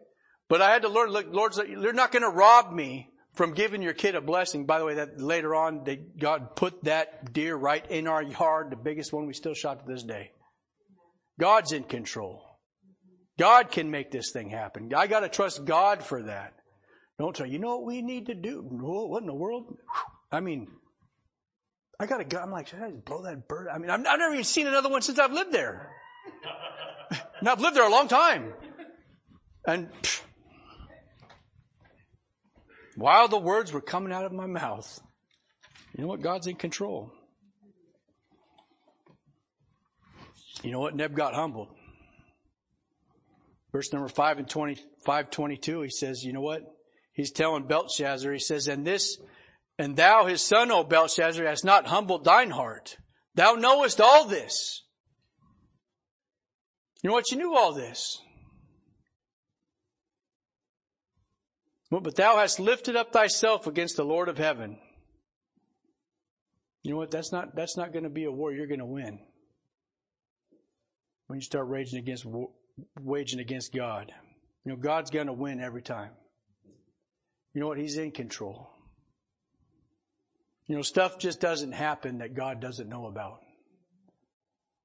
But 0.48 0.62
I 0.62 0.72
had 0.72 0.84
to 0.84 0.90
learn, 0.90 1.10
look, 1.10 1.28
Lord, 1.30 1.54
they're 1.54 1.92
not 1.92 2.14
going 2.14 2.24
to 2.24 2.30
rob 2.30 2.72
me 2.72 3.10
from 3.34 3.54
giving 3.54 3.82
your 3.82 3.94
kid 3.94 4.16
a 4.16 4.22
blessing. 4.22 4.66
By 4.66 4.80
the 4.80 4.86
way, 4.86 4.96
that 4.96 5.20
later 5.20 5.54
on, 5.54 5.84
they, 5.84 5.98
God 5.98 6.56
put 6.56 6.86
that 6.86 7.34
deer 7.34 7.56
right 7.56 7.86
in 7.92 8.08
our 8.08 8.24
yard, 8.24 8.72
the 8.72 8.78
biggest 8.78 9.12
one 9.12 9.28
we 9.28 9.34
still 9.34 9.54
shot 9.54 9.86
to 9.86 9.92
this 9.92 10.04
day. 10.04 10.32
God's 11.38 11.74
in 11.74 11.84
control. 11.84 12.42
God 13.38 13.70
can 13.70 13.92
make 13.92 14.12
this 14.12 14.32
thing 14.32 14.50
happen. 14.50 14.94
I 14.96 15.08
got 15.08 15.22
to 15.22 15.30
trust 15.30 15.66
God 15.66 16.02
for 16.02 16.24
that. 16.24 16.54
Don't 17.18 17.36
say, 17.36 17.48
you 17.48 17.60
know 17.60 17.78
what 17.78 17.86
we 17.86 18.02
need 18.02 18.26
to 18.28 18.36
do? 18.36 18.62
What 18.62 19.22
in 19.22 19.28
the 19.28 19.34
world? 19.34 19.78
I 20.32 20.42
mean, 20.42 20.68
I 22.00 22.06
got 22.08 22.20
a 22.20 22.26
gun. 22.26 22.44
I'm 22.44 22.52
like, 22.52 22.68
should 22.68 22.82
I 22.82 22.92
just 22.92 23.06
blow 23.06 23.24
that 23.24 23.48
bird? 23.48 23.68
I 23.74 23.78
mean, 23.78 23.90
I've, 23.90 24.02
I've 24.02 24.20
never 24.20 24.34
even 24.34 24.44
seen 24.44 24.68
another 24.68 24.90
one 24.90 25.02
since 25.02 25.18
I've 25.18 25.32
lived 25.32 25.54
there. 25.54 25.92
and 27.40 27.48
I've 27.48 27.62
lived 27.62 27.78
there 27.78 27.88
a 27.88 27.92
long 27.92 28.10
time. 28.10 28.54
And 29.66 29.90
pff, 30.02 30.22
while 32.96 33.28
the 33.28 33.40
words 33.40 33.72
were 33.72 33.82
coming 33.82 34.12
out 34.12 34.26
of 34.26 34.34
my 34.34 34.46
mouth, 34.46 35.00
you 35.96 36.04
know 36.04 36.10
what? 36.10 36.22
God's 36.22 36.48
in 36.48 36.56
control. 36.56 37.12
You 40.64 40.72
know 40.72 40.80
what? 40.80 40.96
Neb 40.96 41.16
got 41.16 41.34
humbled. 41.34 41.70
Verse 43.72 43.92
number 43.94 44.08
5 44.08 44.40
and 44.40 44.50
25, 44.50 45.30
22, 45.30 45.82
he 45.82 45.90
says, 45.90 46.24
you 46.24 46.34
know 46.34 46.42
what? 46.42 46.64
He's 47.16 47.32
telling 47.32 47.66
Belshazzar, 47.66 48.32
he 48.34 48.40
says, 48.40 48.68
and 48.68 48.86
this, 48.86 49.18
and 49.80 49.96
thou 49.96 50.26
his 50.26 50.42
son, 50.42 50.70
O 50.70 50.84
Belshazzar, 50.84 51.46
hast 51.46 51.64
not 51.64 51.88
humbled 51.88 52.26
thine 52.26 52.52
heart. 52.52 52.98
Thou 53.36 53.54
knowest 53.54 54.02
all 54.02 54.26
this. 54.26 54.84
You 57.02 57.10
know 57.10 57.14
what? 57.14 57.32
You 57.32 57.38
knew 57.38 57.56
all 57.56 57.74
this. 57.74 58.22
But 61.90 62.16
thou 62.16 62.38
hast 62.38 62.60
lifted 62.60 62.98
up 62.98 63.14
thyself 63.14 63.66
against 63.66 63.96
the 63.96 64.04
Lord 64.04 64.28
of 64.28 64.38
heaven. 64.38 64.78
You 66.84 66.92
know 66.92 66.98
what? 66.98 67.12
That's 67.12 67.32
not, 67.32 67.56
that's 67.56 67.78
not 67.78 67.94
going 67.94 68.04
to 68.04 68.10
be 68.10 68.26
a 68.26 68.32
war 68.32 68.52
you're 68.52 68.68
going 68.68 68.80
to 68.80 68.86
win. 68.86 69.20
When 71.28 71.40
you 71.40 71.44
start 71.44 71.70
raging 71.70 72.00
against, 72.00 72.26
waging 73.00 73.40
against 73.40 73.74
God. 73.74 74.12
You 74.66 74.74
know, 74.74 74.78
God's 74.78 75.12
going 75.12 75.28
to 75.28 75.34
win 75.34 75.62
every 75.62 75.82
time. 75.82 76.12
You 77.56 77.62
know 77.62 77.68
what? 77.68 77.78
He's 77.78 77.98
in 77.98 78.12
control. 78.12 78.70
You 80.68 80.76
know, 80.76 80.82
stuff 80.82 81.18
just 81.18 81.40
doesn't 81.40 81.72
happen 81.72 82.18
that 82.18 82.36
God 82.36 82.60
doesn't 82.60 82.90
know 82.90 83.06
about. 83.06 83.40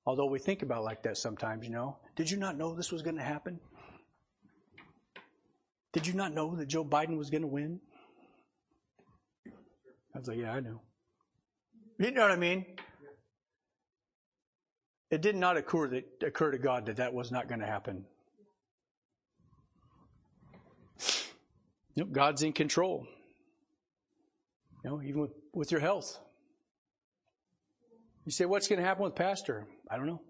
Although 0.06 0.26
we 0.26 0.38
think 0.38 0.62
about 0.62 0.84
like 0.84 1.02
that 1.02 1.16
sometimes, 1.16 1.66
you 1.66 1.72
know. 1.72 1.98
Did 2.14 2.30
you 2.30 2.36
not 2.36 2.56
know 2.56 2.74
this 2.74 2.92
was 2.92 3.02
going 3.02 3.16
to 3.16 3.22
happen? 3.22 3.58
Did 5.92 6.06
you 6.06 6.12
not 6.12 6.32
know 6.32 6.54
that 6.54 6.68
Joe 6.68 6.84
Biden 6.84 7.18
was 7.18 7.28
going 7.28 7.42
to 7.42 7.48
win? 7.48 7.80
I 10.14 10.18
was 10.18 10.28
like, 10.28 10.38
yeah, 10.38 10.52
I 10.52 10.60
knew. 10.60 10.80
You 11.98 12.12
know 12.12 12.22
what 12.22 12.30
I 12.30 12.36
mean? 12.36 12.64
It 15.10 15.22
did 15.22 15.34
not 15.34 15.56
occur 15.56 15.88
that 15.88 16.04
occur 16.24 16.52
to 16.52 16.58
God 16.58 16.86
that 16.86 16.96
that 16.96 17.12
was 17.12 17.32
not 17.32 17.48
going 17.48 17.60
to 17.60 17.66
happen. 17.66 18.04
You 21.94 22.04
know, 22.04 22.10
God's 22.10 22.42
in 22.42 22.52
control. 22.52 23.06
You 24.84 24.90
know, 24.90 25.02
even 25.02 25.20
with, 25.20 25.32
with 25.52 25.70
your 25.70 25.80
health. 25.80 26.18
You 28.24 28.32
say, 28.32 28.44
what's 28.44 28.68
going 28.68 28.80
to 28.80 28.86
happen 28.86 29.04
with 29.04 29.14
Pastor? 29.14 29.66
I 29.90 29.96
don't 29.96 30.06
know. 30.06 30.22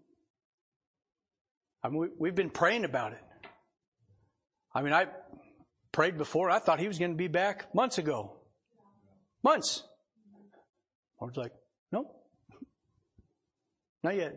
I 1.82 1.88
mean, 1.88 1.98
we, 1.98 2.08
we've 2.18 2.34
been 2.34 2.50
praying 2.50 2.84
about 2.84 3.12
it. 3.12 3.22
I 4.74 4.82
mean, 4.82 4.92
I 4.92 5.06
prayed 5.92 6.16
before. 6.16 6.50
I 6.50 6.58
thought 6.58 6.80
he 6.80 6.88
was 6.88 6.98
going 6.98 7.10
to 7.10 7.16
be 7.16 7.28
back 7.28 7.74
months 7.74 7.98
ago. 7.98 8.36
Months. 9.42 9.84
Lord's 11.20 11.36
like, 11.36 11.52
nope. 11.92 12.06
Not 14.02 14.16
yet. 14.16 14.34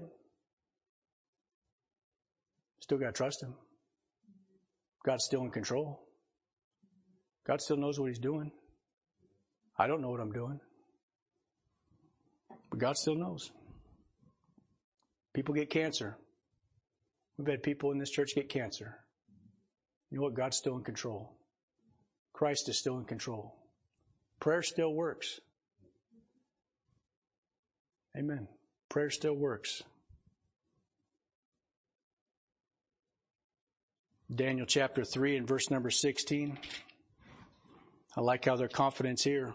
Still 2.82 2.98
got 2.98 3.08
to 3.08 3.12
trust 3.14 3.42
him. 3.42 3.54
God's 5.06 5.24
still 5.24 5.44
in 5.44 5.52
control. 5.52 6.03
God 7.46 7.62
still 7.62 7.78
knows 7.78 8.00
what 8.00 8.08
he's 8.08 8.20
doing. 8.20 8.52
I 9.78 9.88
don't 9.88 10.02
know 10.02 10.10
what 10.10 10.22
I'm 10.22 10.32
doing. 10.32 10.60
But 12.70 12.80
God 12.80 12.98
still 12.98 13.16
knows. 13.16 13.52
People 15.34 15.56
get 15.56 15.70
cancer. 15.70 16.16
We've 17.38 17.48
had 17.48 17.64
people 17.64 17.92
in 17.92 17.98
this 17.98 18.12
church 18.12 18.36
get 18.36 18.50
cancer. 18.50 18.96
You 20.12 20.18
know 20.18 20.24
what? 20.24 20.36
God's 20.36 20.58
still 20.58 20.78
in 20.78 20.84
control. 20.84 21.34
Christ 22.34 22.70
is 22.70 22.78
still 22.78 22.98
in 22.98 23.06
control. 23.06 23.56
Prayer 24.40 24.62
still 24.62 24.94
works. 24.94 25.40
Amen. 28.18 28.48
Prayer 28.90 29.10
still 29.10 29.36
works. 29.36 29.82
Daniel 34.34 34.66
chapter 34.66 35.04
3 35.04 35.38
and 35.38 35.48
verse 35.48 35.70
number 35.70 35.90
16. 35.90 36.58
I 38.16 38.22
like 38.22 38.46
how 38.46 38.56
their 38.56 38.68
confidence 38.68 39.24
here. 39.24 39.54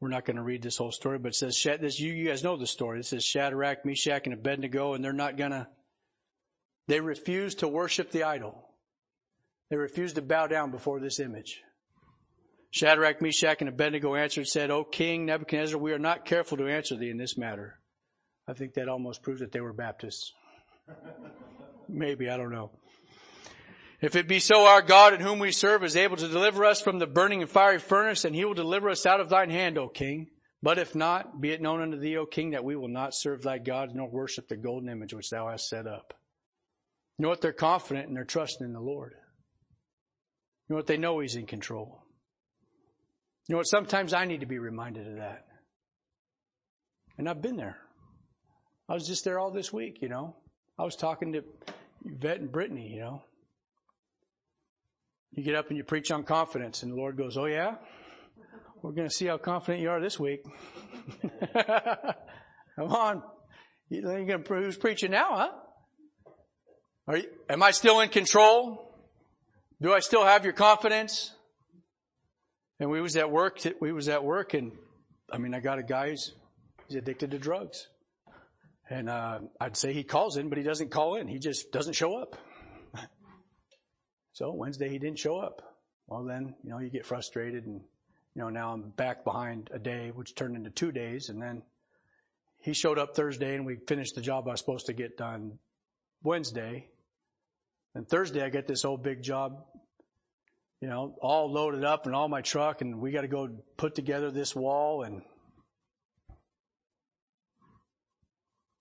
We're 0.00 0.08
not 0.08 0.24
going 0.24 0.36
to 0.36 0.42
read 0.42 0.62
this 0.62 0.76
whole 0.76 0.92
story, 0.92 1.18
but 1.18 1.28
it 1.28 1.34
says, 1.34 1.62
this, 1.80 1.98
you, 2.00 2.12
you 2.12 2.28
guys 2.28 2.44
know 2.44 2.56
the 2.56 2.66
story. 2.66 3.00
It 3.00 3.06
says 3.06 3.24
Shadrach, 3.24 3.84
Meshach, 3.84 4.22
and 4.24 4.34
Abednego, 4.34 4.94
and 4.94 5.04
they're 5.04 5.12
not 5.12 5.36
going 5.36 5.52
to, 5.52 5.66
they 6.88 7.00
refuse 7.00 7.54
to 7.56 7.68
worship 7.68 8.10
the 8.10 8.24
idol. 8.24 8.68
They 9.70 9.76
refuse 9.76 10.12
to 10.14 10.22
bow 10.22 10.46
down 10.46 10.70
before 10.70 11.00
this 11.00 11.20
image. 11.20 11.62
Shadrach, 12.70 13.22
Meshach, 13.22 13.60
and 13.60 13.68
Abednego 13.68 14.14
answered 14.14 14.42
and 14.42 14.48
said, 14.48 14.70
O 14.70 14.84
King 14.84 15.26
Nebuchadnezzar, 15.26 15.78
we 15.78 15.92
are 15.92 15.98
not 15.98 16.26
careful 16.26 16.58
to 16.58 16.66
answer 16.66 16.96
thee 16.96 17.10
in 17.10 17.18
this 17.18 17.38
matter. 17.38 17.78
I 18.48 18.52
think 18.52 18.74
that 18.74 18.88
almost 18.88 19.22
proves 19.22 19.40
that 19.40 19.52
they 19.52 19.60
were 19.60 19.72
Baptists. 19.72 20.32
Maybe, 21.88 22.28
I 22.28 22.36
don't 22.36 22.52
know. 22.52 22.72
If 24.00 24.16
it 24.16 24.28
be 24.28 24.40
so, 24.40 24.66
our 24.66 24.82
God 24.82 25.14
in 25.14 25.20
whom 25.20 25.38
we 25.38 25.52
serve 25.52 25.84
is 25.84 25.96
able 25.96 26.16
to 26.16 26.28
deliver 26.28 26.64
us 26.64 26.80
from 26.80 26.98
the 26.98 27.06
burning 27.06 27.42
and 27.42 27.50
fiery 27.50 27.78
furnace, 27.78 28.24
and 28.24 28.34
he 28.34 28.44
will 28.44 28.54
deliver 28.54 28.90
us 28.90 29.06
out 29.06 29.20
of 29.20 29.28
thine 29.28 29.50
hand, 29.50 29.78
O 29.78 29.88
king. 29.88 30.28
But 30.62 30.78
if 30.78 30.94
not, 30.94 31.40
be 31.40 31.50
it 31.50 31.60
known 31.60 31.82
unto 31.82 31.98
thee, 31.98 32.16
O 32.16 32.26
king, 32.26 32.50
that 32.50 32.64
we 32.64 32.74
will 32.74 32.88
not 32.88 33.14
serve 33.14 33.42
thy 33.42 33.58
gods 33.58 33.92
nor 33.94 34.08
worship 34.08 34.48
the 34.48 34.56
golden 34.56 34.88
image 34.88 35.12
which 35.12 35.30
thou 35.30 35.48
hast 35.48 35.68
set 35.68 35.86
up. 35.86 36.14
You 37.18 37.24
know 37.24 37.28
what? 37.28 37.40
They're 37.40 37.52
confident 37.52 38.08
and 38.08 38.16
they're 38.16 38.24
trusting 38.24 38.66
in 38.66 38.72
the 38.72 38.80
Lord. 38.80 39.12
You 40.68 40.74
know 40.74 40.76
what? 40.76 40.86
They 40.86 40.96
know 40.96 41.20
he's 41.20 41.36
in 41.36 41.46
control. 41.46 42.02
You 43.46 43.54
know 43.54 43.58
what? 43.58 43.66
Sometimes 43.66 44.14
I 44.14 44.24
need 44.24 44.40
to 44.40 44.46
be 44.46 44.58
reminded 44.58 45.06
of 45.06 45.16
that. 45.16 45.44
And 47.18 47.28
I've 47.28 47.42
been 47.42 47.56
there. 47.56 47.78
I 48.88 48.94
was 48.94 49.06
just 49.06 49.24
there 49.24 49.38
all 49.38 49.50
this 49.50 49.72
week, 49.72 49.98
you 50.02 50.08
know. 50.08 50.36
I 50.78 50.84
was 50.84 50.96
talking 50.96 51.34
to 51.34 51.44
Yvette 52.04 52.40
and 52.40 52.50
Brittany, 52.50 52.90
you 52.94 53.00
know. 53.00 53.22
You 55.34 55.42
get 55.42 55.56
up 55.56 55.68
and 55.68 55.76
you 55.76 55.84
preach 55.84 56.10
on 56.10 56.22
confidence, 56.22 56.82
and 56.82 56.92
the 56.92 56.96
Lord 56.96 57.16
goes, 57.16 57.36
Oh, 57.36 57.46
yeah? 57.46 57.74
We're 58.82 58.92
going 58.92 59.08
to 59.08 59.14
see 59.14 59.26
how 59.26 59.38
confident 59.38 59.82
you 59.82 59.90
are 59.90 60.00
this 60.00 60.20
week. 60.20 60.44
Come 62.76 62.92
on. 62.92 63.22
You 63.88 64.02
going 64.02 64.44
who's 64.46 64.76
preaching 64.76 65.10
now, 65.10 65.36
huh? 65.36 65.50
Are 67.08 67.16
you, 67.18 67.28
am 67.48 67.62
I 67.62 67.70
still 67.70 68.00
in 68.00 68.08
control? 68.10 68.92
Do 69.80 69.92
I 69.92 70.00
still 70.00 70.24
have 70.24 70.44
your 70.44 70.52
confidence? 70.52 71.32
And 72.78 72.90
we 72.90 73.00
was 73.00 73.16
at 73.16 73.30
work, 73.30 73.58
we 73.80 73.92
was 73.92 74.08
at 74.08 74.24
work 74.24 74.54
and 74.54 74.72
I 75.30 75.38
mean, 75.38 75.54
I 75.54 75.60
got 75.60 75.78
a 75.78 75.82
guy 75.82 76.10
who's 76.10 76.34
he's 76.86 76.96
addicted 76.96 77.30
to 77.32 77.38
drugs. 77.38 77.88
And, 78.90 79.08
uh, 79.08 79.38
I'd 79.58 79.76
say 79.76 79.94
he 79.94 80.04
calls 80.04 80.36
in, 80.36 80.50
but 80.50 80.58
he 80.58 80.64
doesn't 80.64 80.90
call 80.90 81.16
in. 81.16 81.26
He 81.26 81.38
just 81.38 81.72
doesn't 81.72 81.94
show 81.94 82.18
up. 82.18 82.36
So 84.34 84.50
Wednesday 84.50 84.88
he 84.88 84.98
didn't 84.98 85.20
show 85.20 85.38
up. 85.38 85.62
Well, 86.08 86.24
then, 86.24 86.56
you 86.64 86.70
know, 86.70 86.80
you 86.80 86.90
get 86.90 87.06
frustrated 87.06 87.66
and, 87.66 87.80
you 88.34 88.42
know, 88.42 88.50
now 88.50 88.72
I'm 88.72 88.90
back 88.90 89.24
behind 89.24 89.70
a 89.72 89.78
day, 89.78 90.10
which 90.12 90.34
turned 90.34 90.56
into 90.56 90.70
two 90.70 90.90
days. 90.90 91.28
And 91.28 91.40
then 91.40 91.62
he 92.60 92.74
showed 92.74 92.98
up 92.98 93.14
Thursday 93.14 93.54
and 93.54 93.64
we 93.64 93.76
finished 93.76 94.16
the 94.16 94.20
job 94.20 94.48
I 94.48 94.50
was 94.50 94.60
supposed 94.60 94.86
to 94.86 94.92
get 94.92 95.16
done 95.16 95.60
Wednesday. 96.24 96.88
And 97.94 98.08
Thursday 98.08 98.42
I 98.42 98.48
get 98.48 98.66
this 98.66 98.84
old 98.84 99.04
big 99.04 99.22
job, 99.22 99.64
you 100.80 100.88
know, 100.88 101.14
all 101.22 101.50
loaded 101.50 101.84
up 101.84 102.06
and 102.06 102.14
all 102.14 102.26
my 102.26 102.42
truck 102.42 102.80
and 102.80 103.00
we 103.00 103.12
got 103.12 103.22
to 103.22 103.28
go 103.28 103.48
put 103.76 103.94
together 103.94 104.32
this 104.32 104.54
wall 104.54 105.04
and 105.04 105.22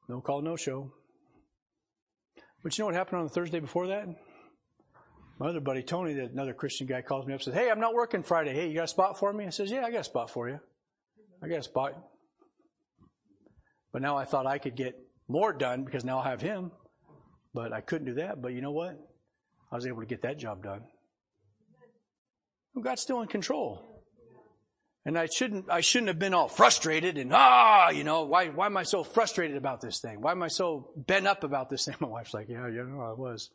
no 0.09 0.19
call, 0.19 0.41
no 0.41 0.55
show. 0.55 0.91
But 2.63 2.75
you 2.75 2.81
know 2.81 2.87
what 2.87 2.95
happened 2.95 3.19
on 3.19 3.27
the 3.27 3.33
Thursday 3.33 3.59
before 3.59 3.87
that? 3.87 4.07
My 5.43 5.49
other 5.49 5.60
buddy 5.60 5.84
Tony, 5.84 6.17
another 6.17 6.53
Christian 6.53 6.88
guy, 6.88 7.01
calls 7.01 7.25
me 7.25 7.34
up 7.34 7.41
and 7.41 7.43
says, 7.43 7.53
Hey, 7.53 7.69
I'm 7.69 7.82
not 7.82 7.93
working 7.93 8.23
Friday. 8.23 8.53
Hey, 8.53 8.69
you 8.69 8.75
got 8.75 8.86
a 8.86 8.88
spot 8.88 9.19
for 9.19 9.34
me? 9.34 9.45
I 9.45 9.49
says, 9.49 9.69
Yeah, 9.69 9.84
I 9.84 9.91
got 9.91 9.99
a 9.99 10.03
spot 10.06 10.29
for 10.29 10.47
you. 10.47 10.58
I 11.43 11.49
got 11.49 11.60
a 11.60 11.63
spot. 11.63 12.01
But 13.91 14.01
now 14.01 14.15
I 14.15 14.23
thought 14.23 14.47
I 14.47 14.58
could 14.58 14.77
get 14.77 14.97
more 15.27 15.51
done 15.51 15.84
because 15.84 16.06
now 16.06 16.19
I 16.19 16.29
have 16.29 16.39
him. 16.39 16.71
But 17.53 17.73
I 17.73 17.82
couldn't 17.82 18.08
do 18.08 18.13
that. 18.13 18.41
But 18.41 18.53
you 18.53 18.62
know 18.62 18.71
what? 18.71 18.97
I 19.69 19.75
was 19.75 19.86
able 19.86 19.99
to 19.99 20.06
get 20.06 20.21
that 20.21 20.38
job 20.38 20.63
done. 20.63 20.84
God's 22.82 23.01
still 23.01 23.19
in 23.19 23.27
control. 23.27 23.93
And 25.06 25.17
I 25.17 25.25
shouldn't, 25.25 25.69
I 25.69 25.82
shouldn't 25.82 26.08
have 26.08 26.19
been 26.19 26.34
all 26.34 26.47
frustrated 26.47 27.17
and, 27.17 27.34
ah, 27.34 27.89
you 27.89 28.06
know, 28.06 28.23
why, 28.23 28.47
why 28.47 28.67
am 28.67 28.77
I 28.77 28.84
so 28.84 29.03
frustrated 29.03 29.58
about 29.58 29.82
this 29.82 29.99
thing? 29.99 30.21
Why 30.21 30.32
am 30.32 30.41
I 30.41 30.47
so 30.47 30.91
bent 30.95 31.27
up 31.27 31.43
about 31.43 31.69
this 31.69 31.84
thing? 31.84 31.95
My 31.99 32.08
wife's 32.08 32.34
like, 32.34 32.47
yeah, 32.47 32.69
you 32.69 32.86
know, 32.86 33.01
I 33.01 33.12
was. 33.12 33.49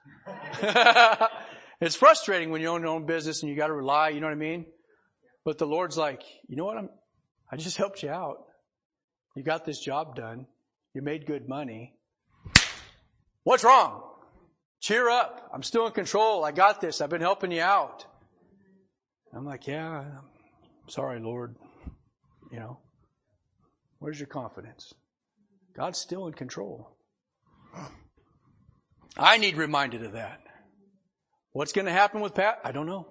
It's 1.81 1.95
frustrating 1.95 2.51
when 2.51 2.61
you 2.61 2.69
own 2.69 2.83
your 2.83 2.91
own 2.91 3.07
business 3.07 3.43
and 3.43 3.51
you 3.51 3.57
got 3.57 3.69
to 3.69 3.73
rely, 3.73 4.09
you 4.09 4.21
know 4.21 4.27
what 4.27 4.33
I 4.33 4.37
mean? 4.37 4.67
But 5.45 5.59
the 5.59 5.67
Lord's 5.67 5.97
like, 5.97 6.23
you 6.49 6.57
know 6.57 6.65
what? 6.65 6.77
I'm, 6.77 6.89
I 7.51 7.57
just 7.57 7.77
helped 7.77 8.03
you 8.03 8.11
out. 8.11 8.39
You 9.37 9.45
got 9.45 9.65
this 9.65 9.79
job 9.79 10.17
done. 10.17 10.47
You 10.95 11.03
made 11.03 11.27
good 11.27 11.49
money. 11.49 11.95
What's 13.45 13.63
wrong? 13.63 14.03
Cheer 14.81 15.09
up. 15.09 15.51
I'm 15.55 15.63
still 15.63 15.87
in 15.87 15.93
control. 15.93 16.45
I 16.45 16.51
got 16.51 16.81
this. 16.81 17.01
I've 17.01 17.11
been 17.11 17.21
helping 17.21 17.53
you 17.53 17.63
out. 17.63 18.05
I'm 19.33 19.45
like, 19.45 19.67
yeah, 19.67 20.01
I'm 20.01 20.89
sorry, 20.89 21.21
Lord. 21.21 21.55
You 22.51 22.59
know, 22.59 22.81
where's 23.99 24.19
your 24.19 24.27
confidence? 24.27 24.93
God's 25.77 25.99
still 25.99 26.27
in 26.27 26.33
control. 26.33 26.97
I 29.17 29.37
need 29.37 29.57
reminded 29.57 30.03
of 30.03 30.13
that. 30.13 30.41
What's 31.59 31.73
going 31.73 31.87
to 31.87 31.93
happen 31.93 32.21
with 32.21 32.37
Pat? 32.37 32.61
I 32.63 32.71
don't 32.71 32.87
know. 32.87 33.09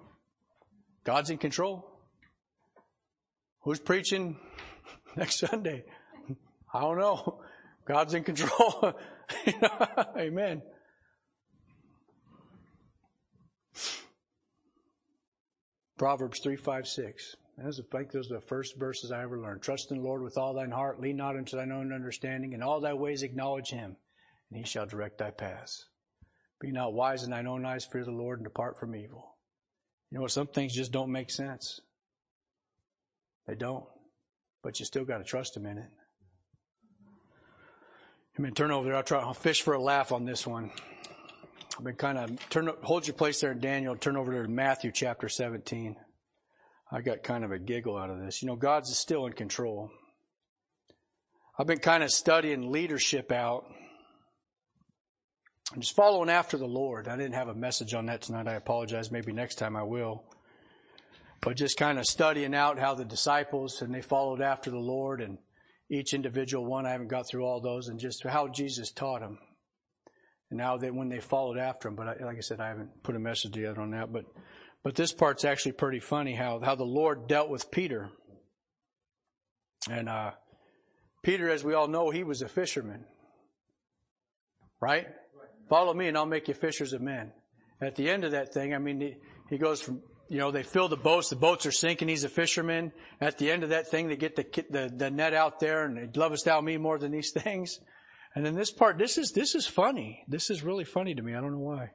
God's 1.04 1.28
in 1.28 1.36
control. 1.36 1.86
Who's 3.60 3.78
preaching 3.78 4.38
next 5.16 5.40
Sunday? 5.40 5.84
I 6.72 6.80
don't 6.80 6.96
know. 6.96 7.42
God's 7.84 8.14
in 8.14 8.24
control. 8.24 8.94
Amen. 10.16 10.62
Proverbs 15.98 16.40
3, 16.42 16.56
5, 16.56 16.88
6. 16.88 17.36
I 17.58 17.70
think 17.92 18.12
those 18.12 18.30
are 18.30 18.36
the 18.36 18.40
first 18.40 18.78
verses 18.78 19.12
I 19.12 19.24
ever 19.24 19.38
learned. 19.38 19.60
Trust 19.60 19.90
in 19.90 19.98
the 19.98 20.04
Lord 20.04 20.22
with 20.22 20.38
all 20.38 20.54
thine 20.54 20.70
heart, 20.70 21.02
lean 21.02 21.18
not 21.18 21.36
unto 21.36 21.58
thine 21.58 21.70
own 21.70 21.92
understanding, 21.92 22.54
in 22.54 22.62
all 22.62 22.80
thy 22.80 22.94
ways 22.94 23.22
acknowledge 23.22 23.68
him, 23.68 23.96
and 24.48 24.58
he 24.58 24.64
shall 24.64 24.86
direct 24.86 25.18
thy 25.18 25.32
paths. 25.32 25.84
Be 26.60 26.72
not 26.72 26.92
wise 26.92 27.22
in 27.22 27.30
thine 27.30 27.46
own 27.46 27.64
eyes, 27.64 27.84
fear 27.84 28.04
the 28.04 28.10
Lord, 28.10 28.38
and 28.38 28.44
depart 28.44 28.78
from 28.78 28.96
evil. 28.96 29.36
You 30.10 30.18
know? 30.18 30.26
Some 30.26 30.48
things 30.48 30.74
just 30.74 30.92
don't 30.92 31.12
make 31.12 31.30
sense. 31.30 31.80
They 33.46 33.54
don't. 33.54 33.84
But 34.62 34.80
you 34.80 34.86
still 34.86 35.04
got 35.04 35.18
to 35.18 35.24
trust 35.24 35.56
Him 35.56 35.66
in 35.66 35.78
it. 35.78 35.90
I 38.36 38.42
mean, 38.42 38.54
turn 38.54 38.70
over 38.70 38.86
there. 38.86 38.96
I'll 38.96 39.02
try. 39.02 39.20
I'll 39.20 39.34
fish 39.34 39.62
for 39.62 39.74
a 39.74 39.82
laugh 39.82 40.12
on 40.12 40.24
this 40.24 40.46
one. 40.46 40.70
I've 41.76 41.84
been 41.84 41.96
kind 41.96 42.18
of 42.18 42.48
turn. 42.50 42.70
Hold 42.82 43.06
your 43.06 43.14
place 43.14 43.40
there 43.40 43.52
in 43.52 43.60
Daniel. 43.60 43.96
Turn 43.96 44.16
over 44.16 44.32
there 44.32 44.42
to 44.42 44.48
Matthew 44.48 44.92
chapter 44.92 45.28
17. 45.28 45.96
I 46.90 47.00
got 47.00 47.22
kind 47.22 47.44
of 47.44 47.52
a 47.52 47.58
giggle 47.58 47.96
out 47.96 48.10
of 48.10 48.20
this. 48.20 48.42
You 48.42 48.48
know, 48.48 48.56
God's 48.56 48.96
still 48.96 49.26
in 49.26 49.32
control. 49.32 49.90
I've 51.58 51.66
been 51.66 51.80
kind 51.80 52.02
of 52.02 52.10
studying 52.10 52.70
leadership 52.70 53.32
out. 53.32 53.64
I'm 55.74 55.82
just 55.82 55.94
following 55.94 56.30
after 56.30 56.56
the 56.56 56.66
Lord. 56.66 57.08
I 57.08 57.16
didn't 57.16 57.34
have 57.34 57.48
a 57.48 57.54
message 57.54 57.92
on 57.92 58.06
that 58.06 58.22
tonight. 58.22 58.48
I 58.48 58.54
apologize. 58.54 59.10
Maybe 59.10 59.32
next 59.32 59.56
time 59.56 59.76
I 59.76 59.82
will. 59.82 60.24
But 61.42 61.56
just 61.56 61.76
kind 61.76 61.98
of 61.98 62.06
studying 62.06 62.54
out 62.54 62.78
how 62.78 62.94
the 62.94 63.04
disciples 63.04 63.82
and 63.82 63.94
they 63.94 64.00
followed 64.00 64.40
after 64.40 64.70
the 64.70 64.78
Lord 64.78 65.20
and 65.20 65.36
each 65.90 66.14
individual 66.14 66.64
one. 66.64 66.86
I 66.86 66.90
haven't 66.90 67.08
got 67.08 67.28
through 67.28 67.44
all 67.44 67.60
those 67.60 67.88
and 67.88 68.00
just 68.00 68.24
how 68.24 68.48
Jesus 68.48 68.90
taught 68.90 69.20
them. 69.20 69.38
And 70.50 70.56
now 70.56 70.78
that 70.78 70.94
when 70.94 71.10
they 71.10 71.20
followed 71.20 71.58
after 71.58 71.88
him, 71.88 71.96
but 71.96 72.08
I, 72.08 72.24
like 72.24 72.38
I 72.38 72.40
said, 72.40 72.60
I 72.60 72.68
haven't 72.68 73.02
put 73.02 73.14
a 73.14 73.20
message 73.20 73.52
together 73.52 73.82
on 73.82 73.90
that. 73.90 74.10
But 74.10 74.24
but 74.82 74.94
this 74.94 75.12
part's 75.12 75.44
actually 75.44 75.72
pretty 75.72 76.00
funny 76.00 76.34
how 76.34 76.60
how 76.60 76.76
the 76.76 76.84
Lord 76.84 77.28
dealt 77.28 77.50
with 77.50 77.70
Peter. 77.70 78.08
And 79.90 80.08
uh, 80.08 80.32
Peter, 81.22 81.50
as 81.50 81.62
we 81.62 81.74
all 81.74 81.88
know, 81.88 82.08
he 82.08 82.24
was 82.24 82.40
a 82.40 82.48
fisherman. 82.48 83.04
Right? 84.80 85.08
Follow 85.68 85.92
me 85.94 86.08
and 86.08 86.16
I'll 86.16 86.26
make 86.26 86.48
you 86.48 86.54
fishers 86.54 86.92
of 86.92 87.00
men. 87.00 87.32
At 87.80 87.96
the 87.96 88.08
end 88.10 88.24
of 88.24 88.32
that 88.32 88.52
thing, 88.52 88.74
I 88.74 88.78
mean, 88.78 89.00
he, 89.00 89.16
he 89.50 89.58
goes 89.58 89.80
from, 89.80 90.02
you 90.28 90.38
know, 90.38 90.50
they 90.50 90.62
fill 90.62 90.88
the 90.88 90.96
boats, 90.96 91.30
the 91.30 91.36
boats 91.36 91.66
are 91.66 91.72
sinking, 91.72 92.08
he's 92.08 92.24
a 92.24 92.28
fisherman. 92.28 92.92
At 93.20 93.38
the 93.38 93.50
end 93.50 93.62
of 93.62 93.70
that 93.70 93.88
thing, 93.88 94.08
they 94.08 94.16
get 94.16 94.36
the, 94.36 94.46
the, 94.70 94.92
the 94.94 95.10
net 95.10 95.34
out 95.34 95.60
there 95.60 95.84
and 95.84 96.16
lovest 96.16 96.44
thou 96.44 96.60
me 96.60 96.76
more 96.76 96.98
than 96.98 97.12
these 97.12 97.30
things. 97.36 97.78
And 98.34 98.44
then 98.44 98.54
this 98.54 98.70
part, 98.70 98.98
this 98.98 99.18
is, 99.18 99.32
this 99.32 99.54
is 99.54 99.66
funny. 99.66 100.24
This 100.28 100.50
is 100.50 100.62
really 100.62 100.84
funny 100.84 101.14
to 101.14 101.22
me. 101.22 101.34
I 101.34 101.40
don't 101.40 101.52
know 101.52 101.58
why. 101.58 101.90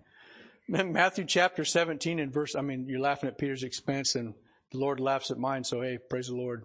Matthew 0.67 1.25
chapter 1.25 1.65
17 1.65 2.19
and 2.19 2.33
verse, 2.33 2.55
I 2.55 2.61
mean, 2.61 2.87
you're 2.87 3.01
laughing 3.01 3.27
at 3.27 3.37
Peter's 3.37 3.63
expense 3.63 4.15
and 4.15 4.33
the 4.71 4.79
Lord 4.79 4.99
laughs 4.99 5.29
at 5.29 5.37
mine, 5.37 5.63
so 5.63 5.81
hey, 5.81 5.99
praise 6.09 6.27
the 6.27 6.35
Lord. 6.35 6.63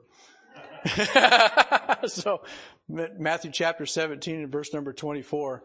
so 2.07 2.43
Matthew 2.89 3.51
chapter 3.53 3.85
17 3.85 4.37
and 4.37 4.53
verse 4.53 4.73
number 4.73 4.93
24. 4.93 5.63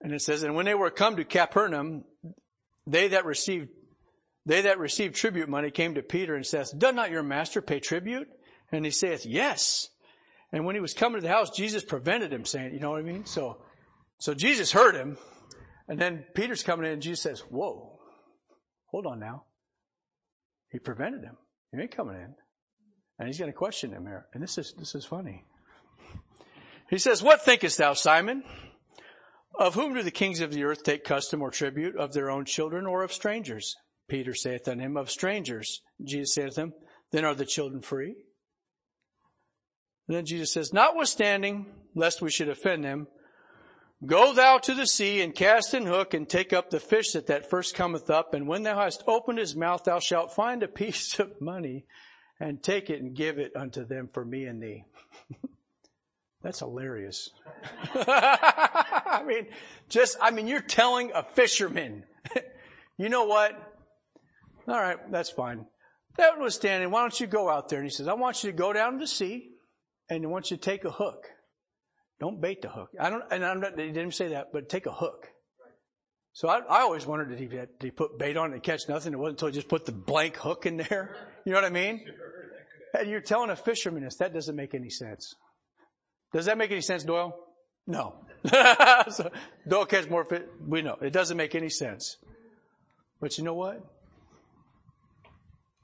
And 0.00 0.12
it 0.12 0.22
says, 0.22 0.42
and 0.42 0.54
when 0.54 0.64
they 0.64 0.74
were 0.74 0.90
come 0.90 1.16
to 1.16 1.24
Capernaum, 1.24 2.04
they 2.86 3.08
that 3.08 3.24
received, 3.24 3.68
they 4.46 4.62
that 4.62 4.78
received 4.78 5.16
tribute 5.16 5.48
money 5.48 5.70
came 5.70 5.94
to 5.94 6.02
Peter 6.02 6.34
and 6.34 6.46
says, 6.46 6.70
does 6.70 6.94
not 6.94 7.10
your 7.10 7.22
master 7.22 7.60
pay 7.60 7.80
tribute? 7.80 8.28
And 8.70 8.84
he 8.84 8.90
saith, 8.90 9.26
yes. 9.26 9.88
And 10.52 10.64
when 10.64 10.74
he 10.74 10.80
was 10.80 10.94
coming 10.94 11.20
to 11.20 11.26
the 11.26 11.32
house, 11.32 11.50
Jesus 11.50 11.84
prevented 11.84 12.32
him 12.32 12.44
saying, 12.44 12.72
you 12.72 12.80
know 12.80 12.90
what 12.90 13.00
I 13.00 13.02
mean? 13.02 13.26
So, 13.26 13.58
so 14.18 14.34
Jesus 14.34 14.72
heard 14.72 14.94
him. 14.94 15.18
And 15.88 15.98
then 15.98 16.24
Peter's 16.34 16.62
coming 16.62 16.86
in 16.86 16.92
and 16.92 17.02
Jesus 17.02 17.22
says, 17.22 17.40
whoa, 17.50 17.98
hold 18.86 19.06
on 19.06 19.18
now. 19.18 19.44
He 20.70 20.78
prevented 20.78 21.22
him. 21.22 21.36
You 21.72 21.80
ain't 21.80 21.96
coming 21.96 22.16
in. 22.16 22.34
And 23.18 23.26
he's 23.26 23.38
going 23.38 23.50
to 23.50 23.56
question 23.56 23.90
him 23.90 24.04
here. 24.04 24.26
And 24.32 24.42
this 24.42 24.58
is, 24.58 24.74
this 24.78 24.94
is 24.94 25.04
funny. 25.04 25.44
He 26.88 26.98
says, 26.98 27.22
what 27.22 27.44
thinkest 27.44 27.78
thou, 27.78 27.94
Simon? 27.94 28.44
Of 29.58 29.74
whom 29.74 29.94
do 29.94 30.02
the 30.02 30.10
kings 30.12 30.40
of 30.40 30.52
the 30.52 30.62
earth 30.64 30.84
take 30.84 31.02
custom 31.02 31.42
or 31.42 31.50
tribute? 31.50 31.96
Of 31.96 32.12
their 32.12 32.30
own 32.30 32.44
children 32.44 32.86
or 32.86 33.02
of 33.02 33.12
strangers? 33.12 33.74
Peter 34.08 34.34
saith 34.34 34.68
unto 34.68 34.82
him, 34.82 34.96
of 34.96 35.10
strangers. 35.10 35.82
Jesus 36.02 36.34
saith 36.34 36.58
unto 36.58 36.60
him, 36.60 36.72
then 37.10 37.24
are 37.24 37.34
the 37.34 37.44
children 37.44 37.82
free? 37.82 38.14
And 40.06 40.16
then 40.16 40.24
Jesus 40.24 40.52
says, 40.52 40.72
notwithstanding, 40.72 41.66
lest 41.94 42.22
we 42.22 42.30
should 42.30 42.48
offend 42.48 42.84
them, 42.84 43.08
go 44.06 44.32
thou 44.32 44.58
to 44.58 44.74
the 44.74 44.86
sea 44.86 45.20
and 45.20 45.34
cast 45.34 45.74
an 45.74 45.86
hook 45.86 46.14
and 46.14 46.28
take 46.28 46.52
up 46.52 46.70
the 46.70 46.80
fish 46.80 47.12
that 47.12 47.26
that 47.26 47.50
first 47.50 47.74
cometh 47.74 48.08
up. 48.08 48.34
And 48.34 48.46
when 48.46 48.62
thou 48.62 48.80
hast 48.80 49.02
opened 49.06 49.38
his 49.38 49.56
mouth, 49.56 49.84
thou 49.84 49.98
shalt 49.98 50.34
find 50.34 50.62
a 50.62 50.68
piece 50.68 51.18
of 51.18 51.40
money 51.40 51.84
and 52.40 52.62
take 52.62 52.88
it 52.88 53.02
and 53.02 53.14
give 53.14 53.38
it 53.38 53.52
unto 53.56 53.84
them 53.84 54.08
for 54.12 54.24
me 54.24 54.44
and 54.44 54.62
thee. 54.62 54.84
That's 56.42 56.60
hilarious. 56.60 57.30
I 57.94 59.22
mean, 59.26 59.46
just, 59.88 60.16
I 60.20 60.30
mean, 60.30 60.46
you're 60.46 60.60
telling 60.60 61.10
a 61.14 61.22
fisherman, 61.22 62.04
you 62.98 63.08
know 63.08 63.24
what? 63.24 63.52
All 64.68 64.80
right, 64.80 64.98
that's 65.10 65.30
fine. 65.30 65.66
That 66.16 66.38
was 66.38 66.54
standing. 66.54 66.90
Why 66.90 67.00
don't 67.00 67.18
you 67.18 67.26
go 67.26 67.48
out 67.48 67.68
there? 67.68 67.80
And 67.80 67.86
he 67.86 67.90
says, 67.90 68.06
I 68.06 68.14
want 68.14 68.44
you 68.44 68.50
to 68.50 68.56
go 68.56 68.72
down 68.72 68.94
to 68.94 68.98
the 68.98 69.06
sea 69.06 69.50
and 70.08 70.24
I 70.24 70.28
want 70.28 70.50
you 70.50 70.56
to 70.56 70.62
take 70.62 70.84
a 70.84 70.90
hook. 70.90 71.24
Don't 72.20 72.40
bait 72.40 72.62
the 72.62 72.68
hook. 72.68 72.90
I 73.00 73.10
don't, 73.10 73.22
and 73.30 73.44
I'm 73.44 73.60
not, 73.60 73.78
he 73.78 73.86
didn't 73.86 74.14
say 74.14 74.28
that, 74.28 74.48
but 74.52 74.68
take 74.68 74.86
a 74.86 74.92
hook. 74.92 75.28
So 76.32 76.48
I, 76.48 76.58
I 76.58 76.80
always 76.82 77.06
wondered, 77.06 77.30
did 77.30 77.38
he, 77.38 77.46
did 77.46 77.68
he 77.80 77.90
put 77.90 78.18
bait 78.18 78.36
on 78.36 78.50
it 78.50 78.54
and 78.54 78.62
catch 78.62 78.88
nothing? 78.88 79.12
It 79.12 79.16
wasn't 79.16 79.38
until 79.38 79.48
he 79.48 79.54
just 79.54 79.68
put 79.68 79.86
the 79.86 79.92
blank 79.92 80.36
hook 80.36 80.66
in 80.66 80.76
there. 80.76 81.16
You 81.44 81.54
know 81.54 81.62
what 81.62 81.66
I 81.66 81.72
mean? 81.72 82.04
And 82.92 83.08
you're 83.08 83.22
telling 83.22 83.48
a 83.48 83.56
fisherman 83.56 84.04
this. 84.04 84.16
That 84.16 84.34
doesn't 84.34 84.54
make 84.54 84.74
any 84.74 84.90
sense. 84.90 85.34
Does 86.32 86.46
that 86.46 86.58
make 86.58 86.70
any 86.70 86.80
sense, 86.80 87.04
Doyle? 87.04 87.34
No. 87.86 88.14
so, 89.10 89.30
Doyle 89.66 89.86
catch 89.86 90.08
more 90.08 90.24
fish. 90.24 90.42
We 90.66 90.82
know. 90.82 90.96
It 91.00 91.12
doesn't 91.12 91.36
make 91.36 91.54
any 91.54 91.70
sense. 91.70 92.16
But 93.20 93.38
you 93.38 93.44
know 93.44 93.54
what? 93.54 93.84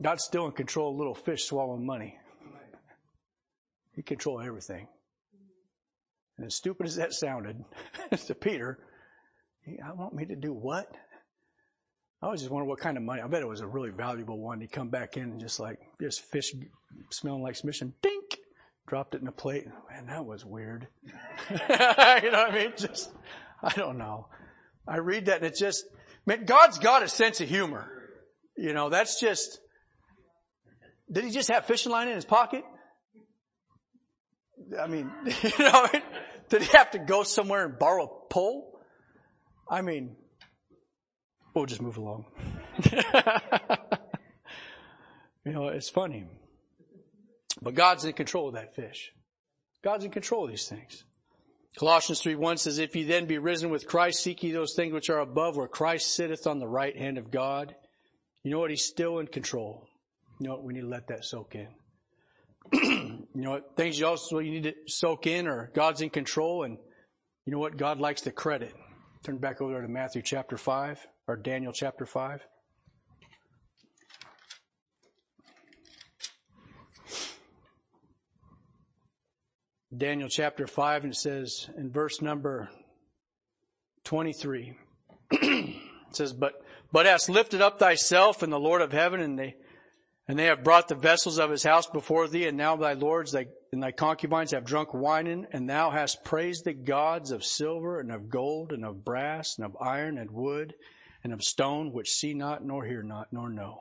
God's 0.03 0.25
still 0.25 0.47
in 0.47 0.53
control 0.53 0.93
of 0.93 0.99
little 0.99 1.15
fish 1.15 1.45
swallowing 1.45 1.87
money. 1.87 2.19
He 3.95 4.03
controls 4.03 4.45
everything. 4.45 4.89
And 6.37 6.47
as 6.47 6.57
stupid 6.57 6.87
as 6.87 6.97
that 6.97 7.13
sounded 7.13 7.65
to 8.27 8.35
Peter, 8.35 8.79
I 9.85 9.93
want 9.93 10.15
me 10.15 10.27
to 10.27 10.37
do 10.37 10.53
what? 10.53 10.95
I 12.21 12.29
was 12.29 12.41
just 12.41 12.51
wondering 12.51 12.69
what 12.69 12.81
kind 12.81 12.97
of 12.97 13.03
money. 13.03 13.23
I 13.23 13.27
bet 13.27 13.43
it 13.43 13.49
was 13.49 13.61
a 13.61 13.67
really 13.67 13.91
valuable 13.91 14.39
one. 14.39 14.61
He 14.61 14.67
come 14.67 14.89
back 14.89 15.17
in 15.17 15.25
and 15.25 15.41
just 15.41 15.61
like, 15.61 15.79
just 16.01 16.23
fish 16.23 16.53
smelling 17.11 17.43
like 17.43 17.55
submission. 17.55 17.95
Dink! 18.03 18.24
Dropped 18.87 19.15
it 19.15 19.23
in 19.23 19.29
a 19.29 19.33
plate. 19.33 19.67
Man, 19.91 20.07
that 20.07 20.27
was 20.27 20.45
weird. 20.45 20.89
you 21.51 21.57
know 21.57 21.67
what 21.69 22.31
I 22.31 22.51
mean? 22.53 22.73
Just, 22.77 23.11
I 23.63 23.73
don't 23.73 23.97
know. 23.97 24.27
I 24.87 24.99
read 24.99 25.27
that 25.27 25.37
and 25.37 25.47
it 25.47 25.57
just, 25.57 25.85
man, 26.27 26.45
God's 26.45 26.79
got 26.79 27.03
a 27.03 27.09
sense 27.09 27.41
of 27.41 27.49
humor. 27.49 27.91
You 28.57 28.75
know, 28.75 28.91
that's 28.91 29.19
just, 29.21 29.59
did 31.11 31.25
he 31.25 31.31
just 31.31 31.51
have 31.51 31.65
fishing 31.65 31.91
line 31.93 32.09
in 32.09 32.15
his 32.15 32.25
pocket? 32.25 32.65
I 34.81 34.87
mean, 34.87 35.11
you 35.43 35.51
know, 35.59 35.89
did 36.49 36.63
he 36.63 36.77
have 36.77 36.91
to 36.93 36.99
go 36.99 37.23
somewhere 37.23 37.65
and 37.65 37.79
borrow 37.79 38.05
a 38.05 38.33
pole? 38.33 38.81
I 39.69 39.81
mean, 39.81 40.17
we'll 41.55 41.67
just 41.67 41.81
move 41.81 41.97
along. 41.97 42.27
you 45.45 45.53
know, 45.53 45.69
it's 45.69 45.89
funny. 45.89 46.27
But 47.65 47.75
God's 47.75 48.05
in 48.05 48.13
control 48.13 48.49
of 48.49 48.55
that 48.55 48.75
fish. 48.77 49.11
God's 49.83 50.05
in 50.05 50.11
control 50.11 50.45
of 50.45 50.51
these 50.51 50.69
things. 50.69 51.05
Colossians 51.79 52.21
3 52.21 52.37
1 52.37 52.59
says, 52.59 52.79
If 52.79 52.95
ye 52.95 53.05
then 53.05 53.27
be 53.27 53.39
risen 53.39 53.71
with 53.71 53.87
Christ, 53.87 54.23
seek 54.23 54.43
ye 54.43 54.53
those 54.53 54.75
things 54.75 54.93
which 54.93 55.11
are 55.11 55.19
above 55.19 55.57
where 55.57 55.67
Christ 55.67 56.15
sitteth 56.15 56.47
on 56.47 56.59
the 56.59 56.69
right 56.69 56.97
hand 56.97 57.19
of 57.19 57.31
God. 57.31 57.75
You 58.43 58.51
know 58.51 58.61
what? 58.61 58.71
He's 58.71 58.85
still 58.85 59.19
in 59.19 59.27
control. 59.27 59.89
You 60.39 60.49
know 60.49 60.55
what? 60.55 60.65
We 60.65 60.75
need 60.75 60.83
to 60.83 60.89
let 60.89 61.09
that 61.09 61.25
soak 61.25 61.55
in. 61.55 61.69
you 62.73 63.27
know 63.35 63.53
what? 63.53 63.77
Things 63.77 63.99
you 63.99 64.07
also 64.07 64.39
you 64.39 64.51
need 64.53 64.65
to 64.65 64.75
soak 64.87 65.27
in 65.27 65.49
or 65.49 65.71
God's 65.75 66.01
in 66.03 66.11
control 66.11 66.65
and 66.65 66.79
you 67.47 67.53
know 67.53 67.59
what? 67.59 67.77
God 67.77 67.99
likes 67.99 68.23
the 68.23 68.31
credit. 68.31 68.75
Turn 69.25 69.39
back 69.39 69.61
over 69.61 69.81
to 69.81 69.89
Matthew 69.89 70.23
chapter 70.23 70.57
5 70.57 71.07
or 71.27 71.37
Daniel 71.37 71.73
chapter 71.73 72.07
5. 72.07 72.47
Daniel 79.99 80.29
chapter 80.29 80.67
5 80.67 81.05
and 81.05 81.13
it 81.13 81.17
says 81.17 81.69
in 81.77 81.91
verse 81.91 82.21
number 82.21 82.69
23 84.05 84.75
it 85.31 85.77
says 86.11 86.33
but 86.33 86.63
but 86.91 87.07
hast 87.07 87.29
lifted 87.29 87.61
up 87.61 87.79
thyself 87.79 88.43
and 88.43 88.53
the 88.53 88.59
Lord 88.59 88.83
of 88.83 88.93
heaven 88.93 89.21
and 89.21 89.39
they 89.39 89.55
and 90.27 90.39
they 90.39 90.47
have 90.47 90.65
brought 90.65 90.89
the 90.89 90.97
vessels 90.97 91.39
of 91.39 91.51
his 91.51 91.63
house 91.63 91.87
before 91.87 92.27
thee 92.27 92.47
and 92.47 92.57
now 92.57 92.77
thy 92.77 92.95
lords 92.95 93.33
thy, 93.33 93.47
and 93.73 93.83
thy 93.83 93.93
concubines 93.93 94.51
have 94.51 94.65
drunk 94.65 94.93
wine 94.95 95.47
and 95.53 95.71
thou 95.71 95.91
hast 95.91 96.25
praised 96.25 96.65
the 96.65 96.73
gods 96.73 97.31
of 97.31 97.45
silver 97.45 98.01
and 98.01 98.11
of 98.11 98.29
gold 98.29 98.73
and 98.73 98.85
of 98.85 99.05
brass 99.05 99.57
and 99.59 99.65
of 99.65 99.77
iron 99.81 100.19
and 100.19 100.31
wood 100.31 100.75
and 101.23 101.33
of 101.33 101.43
stone 101.45 101.93
which 101.93 102.11
see 102.11 102.35
not 102.35 102.65
nor 102.65 102.85
hear 102.85 103.03
not 103.03 103.29
nor 103.33 103.49
know 103.49 103.81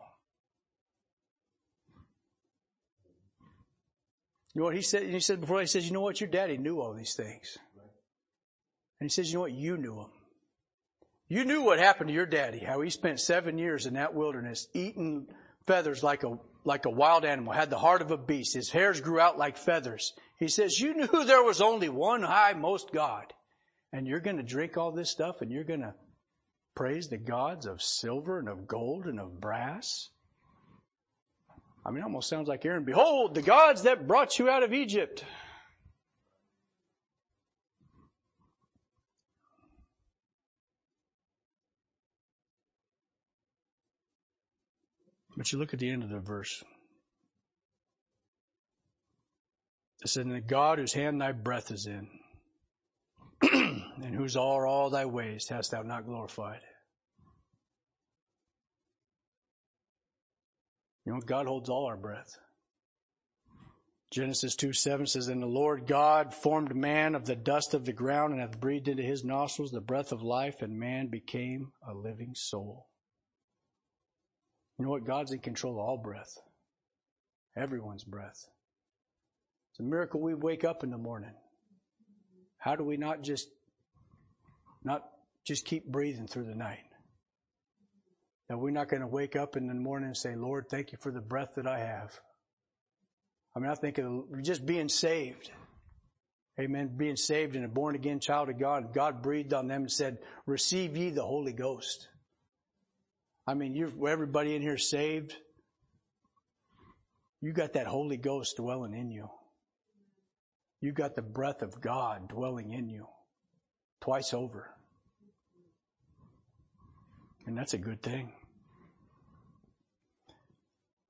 You 4.53 4.59
know 4.59 4.65
what 4.65 4.75
he 4.75 4.81
said? 4.81 5.03
He 5.03 5.19
said 5.19 5.41
before, 5.41 5.59
he 5.59 5.65
says, 5.65 5.85
you 5.85 5.93
know 5.93 6.01
what? 6.01 6.21
Your 6.21 6.29
daddy 6.29 6.57
knew 6.57 6.79
all 6.79 6.93
these 6.93 7.15
things. 7.15 7.57
And 8.99 9.09
he 9.09 9.13
says, 9.13 9.29
you 9.29 9.35
know 9.35 9.41
what? 9.41 9.51
You 9.51 9.77
knew 9.77 9.95
them. 9.95 10.11
You 11.27 11.45
knew 11.45 11.63
what 11.63 11.79
happened 11.79 12.09
to 12.09 12.13
your 12.13 12.27
daddy, 12.27 12.59
how 12.59 12.81
he 12.81 12.89
spent 12.89 13.19
seven 13.19 13.57
years 13.57 13.85
in 13.85 13.95
that 13.95 14.13
wilderness 14.13 14.67
eating 14.73 15.27
feathers 15.65 16.03
like 16.03 16.23
a, 16.23 16.37
like 16.63 16.85
a 16.85 16.91
wild 16.91 17.25
animal, 17.25 17.53
had 17.53 17.69
the 17.69 17.77
heart 17.79 18.01
of 18.01 18.11
a 18.11 18.17
beast. 18.17 18.53
His 18.53 18.69
hairs 18.69 19.01
grew 19.01 19.19
out 19.19 19.37
like 19.37 19.57
feathers. 19.57 20.13
He 20.37 20.47
says, 20.47 20.79
you 20.79 20.93
knew 20.93 21.07
there 21.25 21.43
was 21.43 21.59
only 21.59 21.89
one 21.89 22.21
high 22.21 22.53
most 22.53 22.91
God. 22.93 23.33
And 23.91 24.07
you're 24.07 24.19
going 24.19 24.37
to 24.37 24.43
drink 24.43 24.77
all 24.77 24.91
this 24.91 25.09
stuff 25.09 25.41
and 25.41 25.51
you're 25.51 25.63
going 25.63 25.81
to 25.81 25.95
praise 26.75 27.07
the 27.07 27.17
gods 27.17 27.65
of 27.65 27.81
silver 27.81 28.39
and 28.39 28.49
of 28.49 28.67
gold 28.67 29.05
and 29.05 29.19
of 29.19 29.39
brass? 29.39 30.09
I 31.85 31.91
mean, 31.91 31.99
it 31.99 32.03
almost 32.03 32.29
sounds 32.29 32.47
like 32.47 32.65
Aaron, 32.65 32.85
behold, 32.85 33.35
the 33.35 33.41
gods 33.41 33.83
that 33.83 34.07
brought 34.07 34.39
you 34.39 34.49
out 34.49 34.63
of 34.63 34.73
Egypt. 34.73 35.23
But 45.35 45.51
you 45.51 45.57
look 45.57 45.73
at 45.73 45.79
the 45.79 45.89
end 45.89 46.03
of 46.03 46.09
the 46.09 46.19
verse. 46.19 46.63
It 50.03 50.09
said, 50.09 50.25
in 50.25 50.31
the 50.31 50.41
God 50.41 50.79
whose 50.79 50.93
hand 50.93 51.19
thy 51.19 51.31
breath 51.31 51.71
is 51.71 51.87
in, 51.87 52.07
and 53.41 54.15
whose 54.15 54.37
are 54.37 54.67
all 54.67 54.89
thy 54.89 55.05
ways 55.05 55.47
hast 55.49 55.71
thou 55.71 55.81
not 55.81 56.05
glorified. 56.05 56.59
You 61.05 61.13
know, 61.13 61.19
God 61.19 61.47
holds 61.47 61.69
all 61.69 61.85
our 61.85 61.97
breath. 61.97 62.37
Genesis 64.11 64.55
2 64.55 64.73
7 64.73 65.07
says, 65.07 65.27
And 65.27 65.41
the 65.41 65.47
Lord 65.47 65.87
God 65.87 66.33
formed 66.33 66.75
man 66.75 67.15
of 67.15 67.25
the 67.25 67.35
dust 67.35 67.73
of 67.73 67.83
the 67.83 67.93
ground 67.93 68.31
and 68.31 68.41
hath 68.41 68.59
breathed 68.59 68.87
into 68.87 69.01
his 69.01 69.23
nostrils 69.23 69.71
the 69.71 69.81
breath 69.81 70.11
of 70.11 70.21
life, 70.21 70.61
and 70.61 70.79
man 70.79 71.07
became 71.07 71.71
a 71.87 71.93
living 71.93 72.33
soul. 72.35 72.87
You 74.77 74.85
know 74.85 74.91
what? 74.91 75.05
God's 75.05 75.31
in 75.31 75.39
control 75.39 75.73
of 75.73 75.79
all 75.79 75.97
breath. 75.97 76.37
Everyone's 77.57 78.03
breath. 78.03 78.45
It's 79.71 79.79
a 79.79 79.83
miracle 79.83 80.21
we 80.21 80.35
wake 80.35 80.63
up 80.63 80.83
in 80.83 80.91
the 80.91 80.97
morning. 80.97 81.33
How 82.59 82.75
do 82.75 82.83
we 82.83 82.97
not 82.97 83.23
just 83.23 83.49
not 84.83 85.03
just 85.45 85.65
keep 85.65 85.85
breathing 85.87 86.27
through 86.27 86.45
the 86.45 86.55
night? 86.55 86.85
We're 88.57 88.71
not 88.71 88.89
going 88.89 89.01
to 89.01 89.07
wake 89.07 89.35
up 89.35 89.55
in 89.55 89.67
the 89.67 89.73
morning 89.73 90.07
and 90.07 90.17
say, 90.17 90.35
Lord, 90.35 90.65
thank 90.69 90.91
you 90.91 90.97
for 91.01 91.11
the 91.11 91.21
breath 91.21 91.55
that 91.55 91.67
I 91.67 91.79
have. 91.79 92.19
I 93.55 93.59
mean, 93.59 93.69
I 93.69 93.75
think 93.75 93.97
of 93.99 94.25
just 94.41 94.65
being 94.65 94.89
saved. 94.89 95.51
Amen. 96.59 96.91
Being 96.95 97.15
saved 97.15 97.55
and 97.55 97.65
a 97.65 97.67
born 97.67 97.95
again 97.95 98.19
child 98.19 98.49
of 98.49 98.59
God. 98.59 98.93
God 98.93 99.21
breathed 99.21 99.53
on 99.53 99.67
them 99.67 99.81
and 99.81 99.91
said, 99.91 100.17
receive 100.45 100.97
ye 100.97 101.09
the 101.09 101.23
Holy 101.23 101.53
Ghost. 101.53 102.07
I 103.47 103.53
mean, 103.55 103.75
you 103.75 104.07
everybody 104.07 104.55
in 104.55 104.61
here 104.61 104.77
saved. 104.77 105.35
You 107.41 107.53
got 107.53 107.73
that 107.73 107.87
Holy 107.87 108.17
Ghost 108.17 108.57
dwelling 108.57 108.93
in 108.93 109.11
you. 109.11 109.29
You 110.79 110.91
got 110.91 111.15
the 111.15 111.21
breath 111.21 111.61
of 111.61 111.81
God 111.81 112.29
dwelling 112.29 112.71
in 112.71 112.87
you 112.89 113.07
twice 114.01 114.33
over. 114.33 114.69
And 117.45 117.57
that's 117.57 117.73
a 117.73 117.77
good 117.77 118.01
thing. 118.01 118.31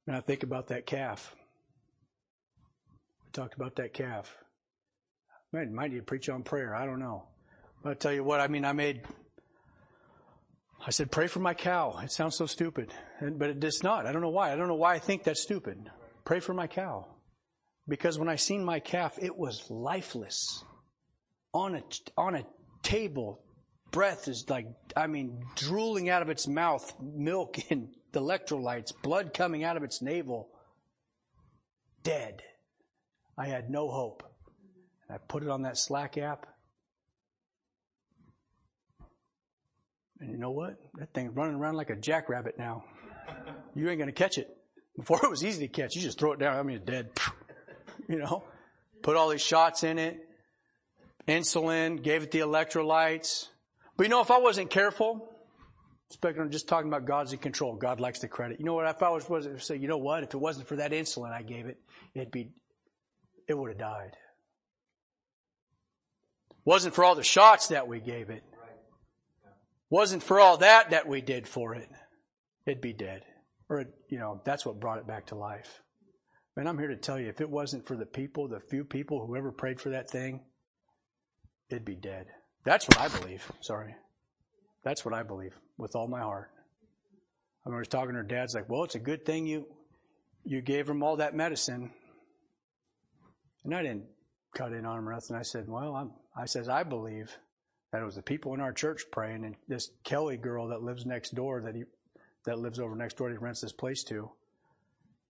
And 0.08 0.16
I 0.16 0.22
think 0.22 0.44
about 0.44 0.68
that 0.68 0.86
calf. 0.86 1.36
We 3.26 3.32
talked 3.32 3.56
about 3.56 3.76
that 3.78 3.94
calf. 3.94 4.36
Man, 5.52 5.74
might 5.74 5.92
need 5.92 5.98
to 5.98 6.04
preach 6.04 6.30
on 6.30 6.44
prayer. 6.44 6.76
I 6.76 6.86
don't 6.86 7.00
know. 7.00 7.28
But 7.84 7.92
I 7.92 7.94
tell 7.96 8.14
you 8.14 8.24
what, 8.24 8.40
I 8.40 8.48
mean, 8.48 8.66
I 8.66 8.74
made 8.74 9.04
I 10.86 10.92
said, 10.92 11.12
pray 11.12 11.28
for 11.28 11.40
my 11.40 11.54
cow. 11.54 11.98
It 12.04 12.12
sounds 12.12 12.36
so 12.36 12.46
stupid, 12.46 12.94
but 13.22 13.50
it, 13.50 13.64
it's 13.64 13.84
not. 13.84 14.06
I 14.06 14.12
don't 14.12 14.22
know 14.22 14.30
why. 14.30 14.52
I 14.52 14.56
don't 14.56 14.68
know 14.68 14.76
why 14.76 14.96
I 14.96 15.00
think 15.00 15.24
that's 15.24 15.42
stupid. 15.42 15.90
Pray 16.26 16.42
for 16.42 16.54
my 16.54 16.68
cow. 16.68 17.08
Because 17.88 18.20
when 18.20 18.28
I 18.28 18.36
seen 18.36 18.66
my 18.66 18.80
calf, 18.80 19.18
it 19.22 19.38
was 19.38 19.70
lifeless. 19.70 20.64
On 21.54 21.76
a, 21.76 21.84
on 22.18 22.36
a 22.36 22.46
table, 22.82 23.42
breath 23.92 24.28
is 24.28 24.46
like, 24.50 24.68
I 24.96 25.08
mean, 25.08 25.46
drooling 25.56 26.10
out 26.10 26.22
of 26.22 26.30
its 26.30 26.48
mouth, 26.48 26.94
milk 27.02 27.58
and 27.70 27.90
electrolytes, 28.14 28.92
blood 29.02 29.34
coming 29.34 29.64
out 29.64 29.78
of 29.78 29.84
its 29.84 30.02
navel. 30.02 30.50
Dead. 32.04 32.44
I 33.38 33.48
had 33.48 33.70
no 33.70 33.90
hope. 33.90 34.24
And 35.08 35.16
I 35.16 35.18
put 35.18 35.44
it 35.44 35.50
on 35.50 35.64
that 35.64 35.78
Slack 35.78 36.18
app 36.18 36.48
And 40.24 40.32
you 40.32 40.38
know 40.38 40.52
what? 40.52 40.78
That 40.98 41.14
thing's 41.14 41.36
running 41.36 41.56
around 41.56 41.76
like 41.76 41.90
a 41.90 41.98
jackrabbit 41.98 42.58
now. 42.58 42.86
You 43.76 43.90
ain't 43.90 44.00
gonna 44.00 44.14
catch 44.14 44.38
it. 44.38 44.48
Before 44.96 45.20
it 45.22 45.30
was 45.30 45.44
easy 45.44 45.68
to 45.68 45.74
catch. 45.74 45.96
You 45.96 46.02
just 46.02 46.18
throw 46.18 46.32
it 46.32 46.40
down. 46.40 46.56
I 46.56 46.64
mean, 46.64 46.78
it's 46.78 46.86
dead. 46.86 47.10
You 48.10 48.20
know? 48.20 48.44
Put 49.02 49.16
all 49.16 49.30
these 49.30 49.42
shots 49.42 49.84
in 49.84 49.98
it. 49.98 50.20
Insulin, 51.26 52.04
gave 52.04 52.24
it 52.24 52.32
the 52.32 52.40
electrolytes. 52.40 53.48
But 53.96 54.04
you 54.04 54.10
know, 54.10 54.20
if 54.20 54.30
I 54.30 54.40
wasn't 54.40 54.70
careful, 54.70 55.30
I'm 56.24 56.52
just 56.52 56.68
talking 56.68 56.88
about 56.88 57.06
God's 57.06 57.34
in 57.34 57.40
control. 57.40 57.76
God 57.76 58.00
likes 58.00 58.20
the 58.20 58.28
credit. 58.28 58.60
You 58.60 58.66
know 58.66 58.74
what? 58.74 58.88
If 58.88 59.02
I 59.02 59.10
was, 59.10 59.30
was 59.30 59.48
say, 59.64 59.78
you 59.78 59.88
know 59.88 59.98
what? 59.98 60.24
If 60.24 60.34
it 60.34 60.38
wasn't 60.38 60.68
for 60.68 60.78
that 60.78 60.92
insulin 60.92 61.32
I 61.32 61.42
gave 61.42 61.66
it, 61.66 61.78
it'd 62.14 62.32
be, 62.32 62.52
it 63.48 63.58
would 63.58 63.70
have 63.70 63.80
died. 63.80 64.12
Wasn't 66.66 66.96
for 66.96 67.04
all 67.04 67.16
the 67.16 67.24
shots 67.24 67.68
that 67.70 67.88
we 67.88 68.00
gave 68.00 68.30
it, 68.30 68.44
wasn't 69.90 70.24
for 70.24 70.40
all 70.40 70.58
that 70.58 70.92
that 70.92 71.08
we 71.08 71.22
did 71.22 71.48
for 71.48 71.76
it, 71.76 71.90
it'd 72.66 72.82
be 72.82 72.94
dead. 72.94 73.24
Or, 73.70 73.86
you 74.10 74.20
know, 74.20 74.42
that's 74.46 74.66
what 74.66 74.80
brought 74.80 75.00
it 75.00 75.08
back 75.08 75.28
to 75.28 75.36
life. 75.36 75.82
Man, 76.56 76.68
I'm 76.68 76.78
here 76.78 76.90
to 76.90 76.96
tell 76.96 77.20
you, 77.20 77.30
if 77.30 77.42
it 77.42 77.50
wasn't 77.50 77.88
for 77.88 77.96
the 77.96 78.06
people, 78.06 78.48
the 78.48 78.60
few 78.60 78.84
people 78.84 79.26
who 79.26 79.36
ever 79.36 79.52
prayed 79.52 79.82
for 79.82 79.90
that 79.90 80.10
thing, 80.10 80.42
it'd 81.70 81.86
be 81.86 81.96
dead. 81.96 82.28
That's 82.64 82.88
what 82.88 83.00
I 83.00 83.08
believe. 83.08 83.52
Sorry. 83.62 83.96
That's 84.84 85.06
what 85.06 85.14
I 85.14 85.24
believe 85.24 85.54
with 85.78 85.96
all 85.96 86.08
my 86.08 86.22
heart. 86.22 86.52
I 87.66 87.70
remember 87.70 87.86
talking 87.86 88.12
to 88.12 88.18
her 88.18 88.24
dad's 88.24 88.54
like, 88.54 88.70
well, 88.70 88.84
it's 88.84 88.96
a 88.96 89.00
good 89.00 89.26
thing 89.26 89.48
you, 89.48 89.66
you 90.44 90.62
gave 90.62 90.90
him 90.90 91.02
all 91.02 91.18
that 91.18 91.34
medicine. 91.34 91.92
And 93.64 93.74
I 93.74 93.82
didn't 93.82 94.06
cut 94.54 94.74
in 94.74 94.86
on 94.86 95.00
him 95.00 95.08
or 95.08 95.14
nothing. 95.14 95.38
I 95.38 95.44
said, 95.44 95.70
well, 95.70 95.96
I'm, 95.96 96.12
I 96.36 96.46
says, 96.46 96.68
I 96.68 96.84
believe 96.84 97.36
that 97.92 98.02
it 98.02 98.06
was 98.06 98.16
the 98.16 98.22
people 98.22 98.54
in 98.54 98.60
our 98.60 98.74
church 98.74 99.04
praying, 99.12 99.46
and 99.46 99.56
this 99.68 99.92
Kelly 100.04 100.36
girl 100.36 100.70
that 100.70 100.82
lives 100.82 101.06
next 101.06 101.36
door 101.36 101.62
that 101.62 101.76
he 101.76 101.84
that 102.46 102.60
lives 102.60 102.80
over 102.80 102.96
next 102.96 103.18
door 103.18 103.30
he 103.30 103.38
rents 103.38 103.62
this 103.62 103.72
place 103.72 104.04
to. 104.06 104.30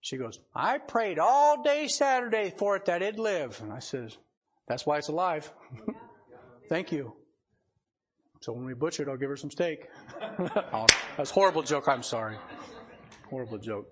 She 0.01 0.17
goes, 0.17 0.39
I 0.55 0.79
prayed 0.79 1.19
all 1.19 1.61
day 1.61 1.87
Saturday 1.87 2.53
for 2.57 2.75
it 2.75 2.85
that 2.85 3.01
it'd 3.01 3.19
live. 3.19 3.59
And 3.61 3.71
I 3.71 3.79
says, 3.79 4.17
That's 4.67 4.85
why 4.85 4.97
it's 4.97 5.09
alive. 5.09 5.51
Thank 6.69 6.91
you. 6.91 7.13
So 8.43 8.51
when 8.51 8.65
we 8.65 8.73
butcher 8.73 9.03
it, 9.03 9.09
I'll 9.09 9.15
give 9.15 9.29
her 9.29 9.37
some 9.37 9.51
steak. 9.51 9.87
oh, 10.73 10.85
that's 11.15 11.31
horrible 11.31 11.63
joke. 11.63 11.87
I'm 11.87 12.03
sorry. 12.03 12.35
Horrible 13.29 13.57
joke. 13.57 13.87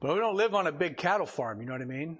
But 0.00 0.14
we 0.14 0.20
don't 0.20 0.36
live 0.36 0.54
on 0.54 0.66
a 0.66 0.72
big 0.72 0.96
cattle 0.96 1.26
farm, 1.26 1.60
you 1.60 1.66
know 1.66 1.74
what 1.74 1.82
I 1.82 1.84
mean? 1.84 2.18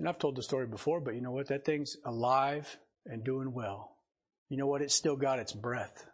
And 0.00 0.08
I've 0.08 0.18
told 0.18 0.34
the 0.34 0.42
story 0.42 0.66
before, 0.66 1.00
but 1.00 1.14
you 1.14 1.20
know 1.20 1.30
what? 1.30 1.46
That 1.46 1.64
thing's 1.64 1.96
alive 2.04 2.76
and 3.04 3.24
doing 3.24 3.52
well. 3.52 3.96
You 4.48 4.56
know 4.56 4.66
what? 4.66 4.82
It's 4.82 4.96
still 4.96 5.16
got 5.16 5.38
its 5.38 5.52
breath 5.52 6.08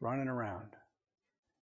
running 0.00 0.26
around. 0.26 0.70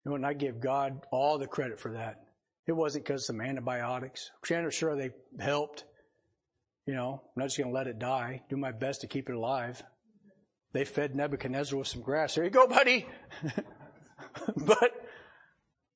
You 0.04 0.10
know, 0.10 0.14
and 0.14 0.24
I 0.24 0.34
give 0.34 0.60
God 0.60 1.00
all 1.10 1.38
the 1.38 1.48
credit 1.48 1.80
for 1.80 1.94
that. 1.94 2.20
It 2.68 2.72
wasn't 2.72 3.06
because 3.06 3.26
some 3.26 3.40
antibiotics. 3.40 4.30
Chandler, 4.44 4.70
sure, 4.70 4.94
they 4.94 5.10
helped. 5.40 5.84
You 6.86 6.94
know, 6.94 7.22
I'm 7.24 7.40
not 7.40 7.46
just 7.46 7.58
going 7.58 7.70
to 7.70 7.74
let 7.74 7.86
it 7.86 7.98
die. 7.98 8.42
Do 8.48 8.56
my 8.56 8.72
best 8.72 9.00
to 9.00 9.06
keep 9.06 9.28
it 9.28 9.34
alive. 9.34 9.82
They 10.72 10.84
fed 10.84 11.14
Nebuchadnezzar 11.14 11.78
with 11.78 11.88
some 11.88 12.02
grass. 12.02 12.34
There 12.34 12.44
you 12.44 12.50
go, 12.50 12.66
buddy. 12.66 13.06
but 14.56 14.92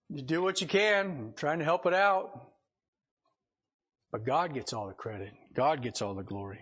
you 0.09 0.23
do 0.23 0.43
what 0.43 0.61
you 0.61 0.67
can. 0.67 1.07
I'm 1.07 1.33
trying 1.37 1.59
to 1.59 1.65
help 1.65 1.85
it 1.85 1.95
out. 1.95 2.53
But 4.11 4.25
God 4.25 4.55
gets 4.55 4.73
all 4.73 4.89
the 4.89 4.95
credit. 4.95 5.33
God 5.55 5.83
gets 5.83 6.01
all 6.01 6.15
the 6.15 6.23
glory. 6.23 6.61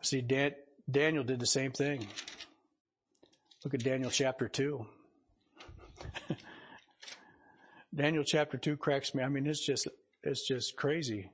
See, 0.00 0.22
Dan, 0.22 0.52
Daniel 0.90 1.24
did 1.24 1.40
the 1.40 1.46
same 1.46 1.72
thing. 1.72 2.06
Look 3.64 3.74
at 3.74 3.82
Daniel 3.82 4.10
chapter 4.10 4.48
2. 4.48 4.86
Daniel 7.94 8.24
chapter 8.24 8.58
2 8.58 8.76
cracks 8.76 9.14
me. 9.14 9.22
I 9.22 9.28
mean, 9.28 9.46
it's 9.46 9.64
just, 9.64 9.88
it's 10.24 10.46
just 10.46 10.76
crazy. 10.76 11.30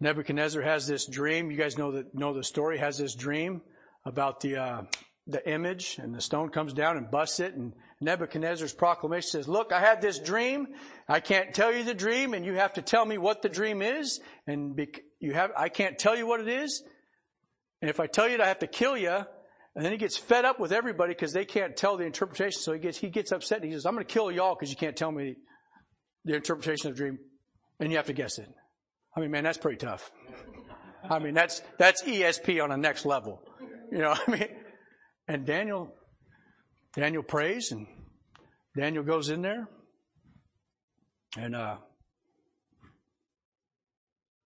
Nebuchadnezzar 0.00 0.62
has 0.62 0.86
this 0.86 1.06
dream. 1.06 1.50
You 1.50 1.56
guys 1.56 1.76
know 1.76 1.92
the, 1.92 2.06
know 2.14 2.32
the 2.32 2.44
story, 2.44 2.78
has 2.78 2.98
this 2.98 3.14
dream 3.14 3.60
about 4.04 4.40
the, 4.40 4.56
uh, 4.56 4.82
the 5.26 5.46
image 5.48 5.98
and 6.02 6.14
the 6.14 6.20
stone 6.20 6.48
comes 6.48 6.72
down 6.72 6.96
and 6.96 7.10
busts 7.10 7.40
it 7.40 7.54
and 7.54 7.72
Nebuchadnezzar's 8.00 8.72
proclamation 8.72 9.28
says, 9.28 9.46
look, 9.48 9.72
I 9.72 9.80
had 9.80 10.00
this 10.00 10.18
dream. 10.18 10.68
I 11.06 11.20
can't 11.20 11.52
tell 11.52 11.72
you 11.72 11.84
the 11.84 11.94
dream 11.94 12.32
and 12.32 12.46
you 12.46 12.54
have 12.54 12.72
to 12.74 12.82
tell 12.82 13.04
me 13.04 13.18
what 13.18 13.42
the 13.42 13.50
dream 13.50 13.82
is. 13.82 14.20
And, 14.46 14.80
you 15.20 15.34
have, 15.34 15.50
I 15.56 15.68
can't 15.68 15.98
tell 15.98 16.16
you 16.16 16.26
what 16.26 16.40
it 16.40 16.48
is. 16.48 16.82
And 17.82 17.90
if 17.90 18.00
I 18.00 18.06
tell 18.06 18.26
you 18.26 18.34
it, 18.34 18.40
I 18.40 18.48
have 18.48 18.60
to 18.60 18.66
kill 18.66 18.96
you. 18.96 19.10
And 19.76 19.84
then 19.84 19.92
he 19.92 19.98
gets 19.98 20.16
fed 20.16 20.46
up 20.46 20.58
with 20.58 20.72
everybody 20.72 21.12
because 21.12 21.32
they 21.32 21.44
can't 21.44 21.76
tell 21.76 21.98
the 21.98 22.04
interpretation. 22.04 22.60
So 22.60 22.72
he 22.72 22.78
gets, 22.78 22.96
he 22.96 23.10
gets 23.10 23.32
upset 23.32 23.58
and 23.58 23.66
he 23.66 23.72
says, 23.72 23.84
I'm 23.84 23.94
going 23.94 24.06
to 24.06 24.12
kill 24.12 24.32
y'all 24.32 24.54
because 24.54 24.70
you 24.70 24.76
can't 24.76 24.96
tell 24.96 25.12
me 25.12 25.36
the 26.24 26.34
interpretation 26.34 26.90
of 26.90 26.96
the 26.96 27.02
dream. 27.02 27.18
And 27.80 27.90
you 27.90 27.96
have 27.96 28.06
to 28.06 28.12
guess 28.12 28.38
it. 28.38 28.48
I 29.16 29.20
mean, 29.20 29.30
man, 29.30 29.42
that's 29.42 29.58
pretty 29.58 29.78
tough. 29.78 30.10
I 31.08 31.18
mean, 31.18 31.34
that's, 31.34 31.62
that's 31.78 32.02
ESP 32.02 32.62
on 32.62 32.70
a 32.70 32.76
next 32.76 33.04
level. 33.06 33.42
You 33.90 33.98
know, 33.98 34.14
I 34.26 34.30
mean, 34.30 34.48
and 35.26 35.46
Daniel, 35.46 35.92
Daniel 36.94 37.22
prays 37.22 37.72
and 37.72 37.86
Daniel 38.76 39.02
goes 39.02 39.30
in 39.30 39.42
there 39.42 39.68
and, 41.36 41.56
uh, 41.56 41.76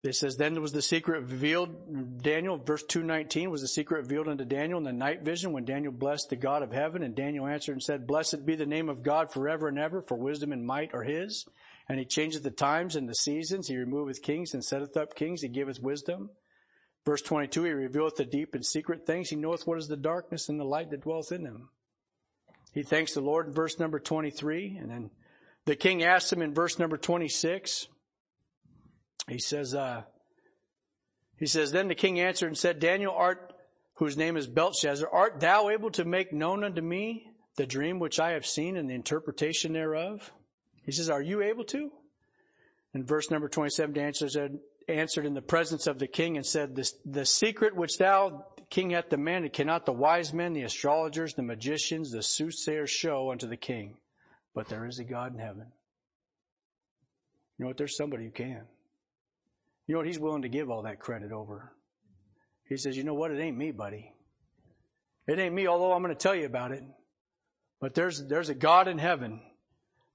it 0.03 0.15
says, 0.15 0.37
then 0.37 0.61
was 0.61 0.71
the 0.71 0.81
secret 0.81 1.21
revealed, 1.21 2.21
Daniel, 2.21 2.57
verse 2.57 2.83
219, 2.83 3.49
was 3.49 3.61
the 3.61 3.67
secret 3.67 4.01
revealed 4.03 4.27
unto 4.27 4.45
Daniel 4.45 4.77
in 4.77 4.83
the 4.83 4.93
night 4.93 5.23
vision 5.23 5.51
when 5.51 5.65
Daniel 5.65 5.91
blessed 5.91 6.29
the 6.29 6.35
God 6.35 6.61
of 6.61 6.71
heaven. 6.71 7.01
And 7.01 7.15
Daniel 7.15 7.47
answered 7.47 7.73
and 7.73 7.81
said, 7.81 8.05
Blessed 8.05 8.45
be 8.45 8.55
the 8.55 8.67
name 8.67 8.87
of 8.87 9.01
God 9.01 9.31
forever 9.31 9.67
and 9.67 9.79
ever, 9.79 10.01
for 10.01 10.15
wisdom 10.15 10.51
and 10.51 10.65
might 10.65 10.93
are 10.93 11.03
his. 11.03 11.45
And 11.87 11.99
he 11.99 12.05
changeth 12.05 12.43
the 12.43 12.51
times 12.51 12.95
and 12.95 13.07
the 13.07 13.15
seasons. 13.15 13.67
He 13.67 13.77
removeth 13.77 14.21
kings 14.21 14.53
and 14.53 14.63
setteth 14.63 14.97
up 14.97 15.15
kings. 15.15 15.41
He 15.41 15.47
giveth 15.47 15.81
wisdom. 15.81 16.31
Verse 17.05 17.21
22, 17.21 17.63
he 17.63 17.71
revealeth 17.71 18.15
the 18.15 18.25
deep 18.25 18.55
and 18.55 18.65
secret 18.65 19.05
things. 19.05 19.29
He 19.29 19.35
knoweth 19.35 19.67
what 19.67 19.77
is 19.77 19.87
the 19.87 19.95
darkness 19.95 20.49
and 20.49 20.59
the 20.59 20.63
light 20.63 20.89
that 20.89 21.01
dwelleth 21.01 21.31
in 21.31 21.43
them. 21.43 21.69
He 22.73 22.81
thanks 22.81 23.13
the 23.13 23.21
Lord 23.21 23.47
in 23.47 23.53
verse 23.53 23.77
number 23.77 23.99
23. 23.99 24.77
And 24.81 24.89
then 24.89 25.11
the 25.65 25.75
king 25.75 26.03
asked 26.03 26.33
him 26.33 26.41
in 26.41 26.53
verse 26.53 26.79
number 26.79 26.97
26, 26.97 27.87
he 29.29 29.39
says, 29.39 29.73
uh, 29.75 30.03
he 31.37 31.45
says, 31.45 31.71
then 31.71 31.87
the 31.87 31.95
king 31.95 32.19
answered 32.19 32.47
and 32.47 32.57
said, 32.57 32.79
Daniel, 32.79 33.13
art, 33.15 33.53
whose 33.95 34.17
name 34.17 34.35
is 34.35 34.47
Belshazzar, 34.47 35.09
art 35.11 35.39
thou 35.39 35.69
able 35.69 35.91
to 35.91 36.05
make 36.05 36.33
known 36.33 36.63
unto 36.63 36.81
me 36.81 37.27
the 37.55 37.65
dream 37.65 37.99
which 37.99 38.19
I 38.19 38.31
have 38.31 38.45
seen 38.45 38.77
and 38.77 38.89
the 38.89 38.93
interpretation 38.93 39.73
thereof? 39.73 40.31
He 40.85 40.91
says, 40.91 41.09
are 41.09 41.21
you 41.21 41.41
able 41.41 41.63
to? 41.65 41.91
In 42.93 43.05
verse 43.05 43.31
number 43.31 43.49
27, 43.49 43.93
Daniel 43.93 44.29
said, 44.29 44.59
answered 44.87 45.25
in 45.25 45.33
the 45.33 45.41
presence 45.41 45.87
of 45.87 45.99
the 45.99 46.07
king 46.07 46.37
and 46.37 46.45
said, 46.45 46.75
the, 46.75 46.89
the 47.05 47.25
secret 47.25 47.75
which 47.75 47.97
thou, 47.97 48.45
king, 48.69 48.91
hath 48.91 49.09
demanded 49.09 49.51
cannot 49.51 49.85
the 49.85 49.91
wise 49.91 50.33
men, 50.33 50.53
the 50.53 50.61
astrologers, 50.61 51.33
the 51.33 51.41
magicians, 51.41 52.11
the 52.11 52.21
soothsayers 52.21 52.89
show 52.89 53.31
unto 53.31 53.47
the 53.47 53.57
king. 53.57 53.97
But 54.53 54.69
there 54.69 54.85
is 54.85 54.99
a 54.99 55.03
God 55.03 55.33
in 55.33 55.39
heaven. 55.39 55.65
You 57.57 57.63
know 57.63 57.67
what? 57.67 57.77
There's 57.77 57.97
somebody 57.97 58.25
who 58.25 58.31
can. 58.31 58.61
You 59.87 59.93
know 59.93 59.99
what? 59.99 60.07
He's 60.07 60.19
willing 60.19 60.43
to 60.43 60.49
give 60.49 60.69
all 60.69 60.83
that 60.83 60.99
credit 60.99 61.31
over. 61.31 61.73
He 62.69 62.77
says, 62.77 62.95
you 62.95 63.03
know 63.03 63.13
what? 63.13 63.31
It 63.31 63.39
ain't 63.39 63.57
me, 63.57 63.71
buddy. 63.71 64.11
It 65.27 65.39
ain't 65.39 65.55
me, 65.55 65.67
although 65.67 65.93
I'm 65.93 66.03
going 66.03 66.15
to 66.15 66.21
tell 66.21 66.35
you 66.35 66.45
about 66.45 66.71
it. 66.71 66.83
But 67.81 67.93
there's, 67.93 68.25
there's 68.25 68.49
a 68.49 68.55
God 68.55 68.87
in 68.87 68.97
heaven 68.97 69.41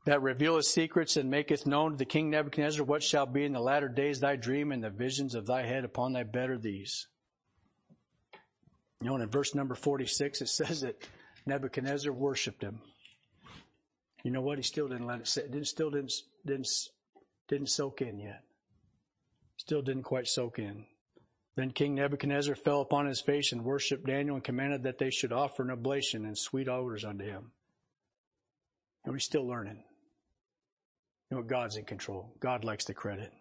that 0.07 0.23
revealeth 0.23 0.65
secrets 0.65 1.17
and 1.17 1.31
maketh 1.31 1.67
known 1.67 1.93
to 1.93 1.97
the 1.97 2.05
king 2.05 2.31
Nebuchadnezzar 2.31 2.85
what 2.85 3.03
shall 3.03 3.27
be 3.27 3.45
in 3.45 3.53
the 3.53 3.61
latter 3.61 3.89
days 3.89 4.21
thy 4.21 4.37
dream 4.37 4.73
and 4.73 4.83
the 4.83 4.91
visions 4.91 5.35
of 5.35 5.47
thy 5.47 5.63
head 5.63 5.85
upon 5.85 6.13
thy 6.13 6.23
bed 6.23 6.51
are 6.51 6.59
these. 6.59 7.07
You 9.01 9.09
know, 9.09 9.15
and 9.15 9.23
in 9.23 9.31
verse 9.31 9.55
number 9.55 9.75
46, 9.75 10.43
it 10.43 10.49
says 10.49 10.81
that 10.83 11.03
Nebuchadnezzar 11.47 12.13
worshiped 12.13 12.63
him. 12.63 12.81
You 14.23 14.31
know 14.31 14.43
what? 14.43 14.59
He 14.59 14.63
still 14.63 14.89
didn't 14.89 15.07
let 15.07 15.21
it, 15.21 15.29
sit, 15.29 15.51
didn't, 15.51 15.69
still 15.69 15.91
didn't, 15.91 16.13
didn't, 16.45 16.69
didn't 17.49 17.69
soak 17.69 18.03
in 18.03 18.19
yet. 18.19 18.43
Still 19.57 19.83
didn't 19.83 20.03
quite 20.03 20.27
soak 20.27 20.59
in. 20.59 20.85
Then 21.57 21.71
King 21.73 21.95
Nebuchadnezzar 21.95 22.55
fell 22.55 22.81
upon 22.81 23.07
his 23.07 23.21
face 23.21 23.53
and 23.53 23.65
worshipped 23.65 24.07
Daniel 24.07 24.37
and 24.37 24.45
commanded 24.45 24.83
that 24.85 24.99
they 24.99 25.11
should 25.11 25.33
offer 25.33 25.63
an 25.63 25.71
oblation 25.71 26.25
and 26.25 26.37
sweet 26.37 26.69
odors 26.69 27.05
unto 27.05 27.25
him. 27.25 27.53
And 29.05 29.13
we're 29.13 29.19
still 29.19 29.47
learning. 29.47 29.83
You 31.31 31.37
know, 31.37 31.43
God's 31.45 31.77
in 31.77 31.85
control. 31.85 32.35
God 32.41 32.65
likes 32.65 32.85
the 32.85 32.95
credit. 32.95 33.33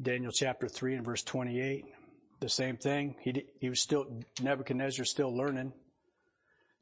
Daniel 0.00 0.32
chapter 0.32 0.66
3 0.66 0.94
and 0.94 1.04
verse 1.04 1.22
28. 1.22 1.84
The 2.40 2.48
same 2.48 2.76
thing. 2.76 3.14
He, 3.20 3.44
he 3.60 3.68
was 3.68 3.80
still, 3.80 4.06
Nebuchadnezzar 4.42 5.04
still 5.04 5.36
learning. 5.36 5.74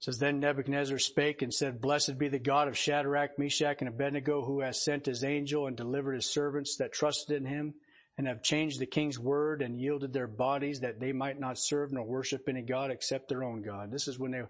Says, 0.00 0.18
Then 0.18 0.40
Nebuchadnezzar 0.40 0.98
spake 0.98 1.42
and 1.42 1.52
said, 1.52 1.80
Blessed 1.80 2.18
be 2.18 2.28
the 2.28 2.38
God 2.38 2.68
of 2.68 2.76
Shadrach, 2.76 3.38
Meshach, 3.38 3.76
and 3.80 3.88
Abednego, 3.88 4.42
who 4.42 4.60
has 4.60 4.82
sent 4.82 5.06
his 5.06 5.24
angel 5.24 5.66
and 5.66 5.76
delivered 5.76 6.14
his 6.14 6.32
servants 6.32 6.76
that 6.78 6.92
trusted 6.92 7.36
in 7.36 7.44
him, 7.44 7.74
and 8.16 8.26
have 8.26 8.42
changed 8.42 8.80
the 8.80 8.86
king's 8.86 9.18
word 9.18 9.62
and 9.62 9.80
yielded 9.80 10.12
their 10.12 10.26
bodies 10.26 10.80
that 10.80 11.00
they 11.00 11.12
might 11.12 11.38
not 11.38 11.58
serve 11.58 11.92
nor 11.92 12.04
worship 12.04 12.48
any 12.48 12.62
God 12.62 12.90
except 12.90 13.28
their 13.28 13.44
own 13.44 13.62
God. 13.62 13.90
This 13.90 14.08
is 14.08 14.18
when 14.18 14.30
they 14.30 14.42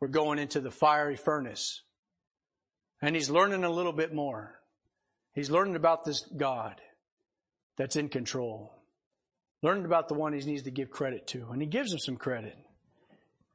were 0.00 0.08
going 0.08 0.38
into 0.38 0.60
the 0.60 0.70
fiery 0.70 1.16
furnace. 1.16 1.82
And 3.00 3.14
he's 3.14 3.30
learning 3.30 3.64
a 3.64 3.70
little 3.70 3.92
bit 3.92 4.14
more. 4.14 4.58
He's 5.34 5.50
learning 5.50 5.76
about 5.76 6.04
this 6.04 6.22
God 6.36 6.80
that's 7.76 7.96
in 7.96 8.08
control. 8.08 8.74
Learning 9.62 9.84
about 9.84 10.08
the 10.08 10.14
one 10.14 10.32
he 10.32 10.40
needs 10.40 10.62
to 10.64 10.70
give 10.70 10.90
credit 10.90 11.26
to. 11.28 11.48
And 11.50 11.60
he 11.60 11.68
gives 11.68 11.92
him 11.92 11.98
some 11.98 12.16
credit. 12.16 12.56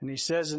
And 0.02 0.10
he 0.10 0.18
says 0.18 0.52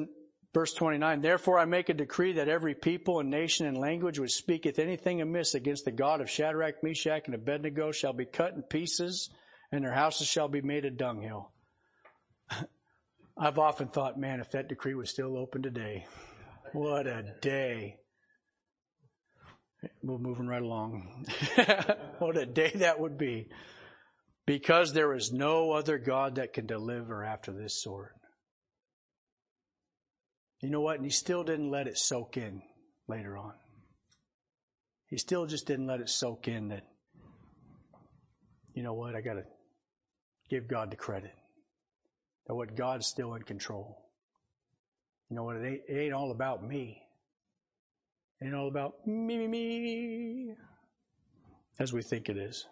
verse 0.55 0.73
29, 0.73 1.21
Therefore 1.21 1.59
I 1.59 1.65
make 1.65 1.89
a 1.89 1.95
decree 1.95 2.33
that 2.35 2.49
every 2.49 2.75
people 2.75 3.19
and 3.19 3.29
nation 3.29 3.67
and 3.67 3.77
language 3.77 4.19
which 4.19 4.33
speaketh 4.33 4.79
anything 4.79 5.21
amiss 5.21 5.55
against 5.55 5.85
the 5.85 5.93
God 5.93 6.21
of 6.21 6.31
Shadrach, 6.31 6.83
Meshach, 6.83 7.27
and 7.27 7.35
Abednego 7.35 7.91
shall 7.93 8.13
be 8.13 8.25
cut 8.25 8.55
in 8.55 8.63
pieces, 8.63 9.29
and 9.73 9.85
their 9.85 9.93
houses 9.93 10.29
shall 10.29 10.49
be 10.49 10.63
made 10.63 10.85
a 10.85 10.91
dunghill. 10.91 11.51
I've 13.37 13.59
often 13.59 13.89
thought, 13.89 14.19
man, 14.19 14.41
if 14.41 14.53
that 14.53 14.69
decree 14.69 14.95
was 14.95 15.11
still 15.11 15.37
open 15.37 15.63
today, 15.63 16.07
what 16.73 17.07
a 17.09 17.25
day. 17.41 17.97
We're 20.03 20.19
moving 20.19 20.47
right 20.47 20.63
along. 20.63 21.27
what 22.19 22.37
a 22.37 22.47
day 22.47 22.71
that 22.77 23.01
would 23.01 23.19
be. 23.19 23.49
Because 24.47 24.93
there 24.93 25.15
is 25.15 25.33
no 25.33 25.73
other 25.73 25.99
God 25.99 26.37
that 26.37 26.53
can 26.53 26.67
deliver 26.67 27.25
after 27.25 27.53
this 27.53 27.83
sort. 27.83 28.15
You 30.65 30.71
know 30.71 30.81
what? 30.81 30.97
And 30.97 31.05
he 31.05 31.11
still 31.11 31.45
didn't 31.45 31.71
let 31.71 31.87
it 31.87 31.99
soak 31.99 32.37
in 32.37 32.63
later 33.07 33.37
on. 33.37 33.53
He 35.07 35.19
still 35.19 35.47
just 35.47 35.67
didn't 35.67 35.87
let 35.87 36.01
it 36.01 36.09
soak 36.09 36.49
in 36.49 36.69
that, 36.69 36.85
you 38.75 38.83
know 38.83 38.95
what? 38.95 39.15
I 39.15 39.21
got 39.21 39.35
to 39.35 39.45
give 40.51 40.67
God 40.67 40.91
the 40.91 40.97
credit. 40.97 41.35
That 42.47 42.55
what 42.55 42.77
God's 42.77 43.07
still 43.07 43.35
in 43.35 43.43
control. 43.43 43.99
You 45.31 45.37
know 45.37 45.45
what? 45.45 45.57
It 45.57 45.67
ain't, 45.67 45.81
it 45.89 46.01
ain't 46.01 46.15
all 46.15 46.31
about 46.31 46.67
me 46.67 47.05
ain't 48.43 48.55
all 48.55 48.69
about 48.69 49.07
me, 49.07 49.39
me, 49.39 49.49
me, 49.49 50.55
as 51.79 51.93
we 51.93 52.03
think 52.03 52.29
it 52.29 52.37
is. 52.37 52.67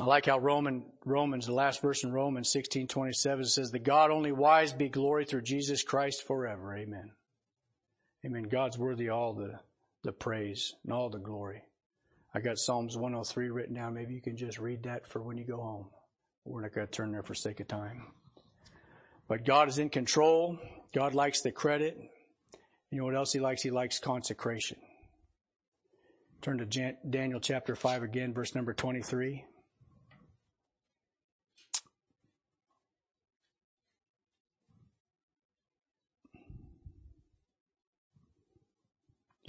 I 0.00 0.04
like 0.04 0.24
how 0.24 0.38
Roman, 0.38 0.84
Romans, 1.04 1.44
the 1.44 1.52
last 1.52 1.82
verse 1.82 2.04
in 2.04 2.12
Romans 2.12 2.50
16, 2.50 2.88
27 2.88 3.44
says, 3.44 3.70
the 3.70 3.78
God 3.78 4.10
only 4.10 4.32
wise 4.32 4.72
be 4.72 4.88
glory 4.88 5.26
through 5.26 5.42
Jesus 5.42 5.82
Christ 5.82 6.26
forever. 6.26 6.74
Amen. 6.74 7.10
Amen. 8.24 8.44
God's 8.44 8.78
worthy 8.78 9.10
all 9.10 9.34
the, 9.34 9.60
the 10.02 10.12
praise 10.12 10.72
and 10.84 10.92
all 10.94 11.10
the 11.10 11.18
glory. 11.18 11.64
I 12.34 12.40
got 12.40 12.58
Psalms 12.58 12.96
103 12.96 13.50
written 13.50 13.74
down. 13.74 13.92
Maybe 13.92 14.14
you 14.14 14.22
can 14.22 14.38
just 14.38 14.58
read 14.58 14.84
that 14.84 15.06
for 15.06 15.20
when 15.20 15.36
you 15.36 15.44
go 15.44 15.60
home. 15.60 15.88
We're 16.46 16.62
not 16.62 16.72
going 16.72 16.86
to 16.86 16.90
turn 16.90 17.12
there 17.12 17.22
for 17.22 17.34
sake 17.34 17.60
of 17.60 17.68
time. 17.68 18.06
But 19.28 19.44
God 19.44 19.68
is 19.68 19.76
in 19.76 19.90
control. 19.90 20.58
God 20.94 21.14
likes 21.14 21.42
the 21.42 21.52
credit. 21.52 21.98
You 22.90 22.98
know 22.98 23.04
what 23.04 23.14
else 23.14 23.34
he 23.34 23.38
likes? 23.38 23.62
He 23.62 23.70
likes 23.70 23.98
consecration. 23.98 24.78
Turn 26.40 26.56
to 26.56 26.94
Daniel 27.10 27.38
chapter 27.38 27.76
5 27.76 28.02
again, 28.02 28.32
verse 28.32 28.54
number 28.54 28.72
23. 28.72 29.44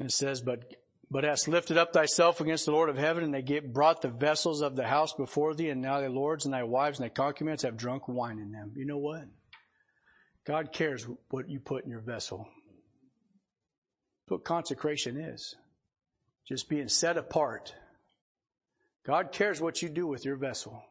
And 0.02 0.10
it 0.10 0.14
says, 0.14 0.42
but, 0.42 0.66
but 1.12 1.24
hast 1.24 1.48
lifted 1.48 1.78
up 1.78 1.94
thyself 1.94 2.42
against 2.42 2.66
the 2.66 2.72
Lord 2.72 2.90
of 2.90 2.98
heaven, 2.98 3.24
and 3.24 3.32
they 3.32 3.44
get, 3.44 3.72
brought 3.72 4.02
the 4.02 4.10
vessels 4.10 4.62
of 4.62 4.76
the 4.76 4.88
house 4.88 5.14
before 5.14 5.54
thee, 5.54 5.70
and 5.70 5.80
now 5.80 6.02
thy 6.02 6.08
lords 6.08 6.46
and 6.46 6.54
thy 6.54 6.64
wives 6.64 7.00
and 7.00 7.06
thy 7.06 7.14
concubines 7.14 7.62
have 7.62 7.78
drunk 7.78 8.08
wine 8.08 8.40
in 8.40 8.52
them. 8.52 8.74
You 8.76 8.86
know 8.86 8.98
what? 8.98 9.26
God 10.48 10.74
cares 10.74 11.08
what 11.30 11.48
you 11.48 11.60
put 11.60 11.86
in 11.86 11.92
your 11.92 12.02
vessel 12.02 12.48
what 14.32 14.44
consecration 14.46 15.18
is. 15.18 15.56
Just 16.48 16.70
being 16.70 16.88
set 16.88 17.18
apart. 17.18 17.76
God 19.06 19.32
cares 19.32 19.62
what 19.62 19.82
you 19.82 19.90
do 19.90 20.08
with 20.08 20.26
your 20.26 20.38
vessel. 20.38 20.82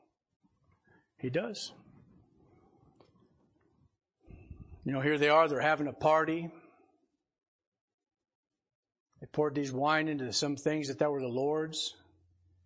He 1.18 1.30
does. 1.30 1.72
You 4.84 4.92
know, 4.92 5.00
here 5.00 5.18
they 5.18 5.28
are, 5.28 5.48
they're 5.48 5.61
having 5.61 5.86
a 5.86 5.92
party. 5.92 6.50
They 9.21 9.27
poured 9.27 9.55
these 9.55 9.73
wine 9.73 10.09
into 10.09 10.33
some 10.33 10.57
things 10.57 10.89
that 10.89 10.99
that 10.99 11.11
were 11.11 11.21
the 11.21 11.29
Lord's. 11.29 11.95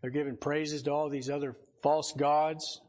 They're 0.00 0.10
giving 0.10 0.36
praises 0.36 0.82
to 0.82 0.92
all 0.92 1.08
these 1.08 1.30
other 1.30 1.56
false 1.82 2.12
gods. 2.12 2.80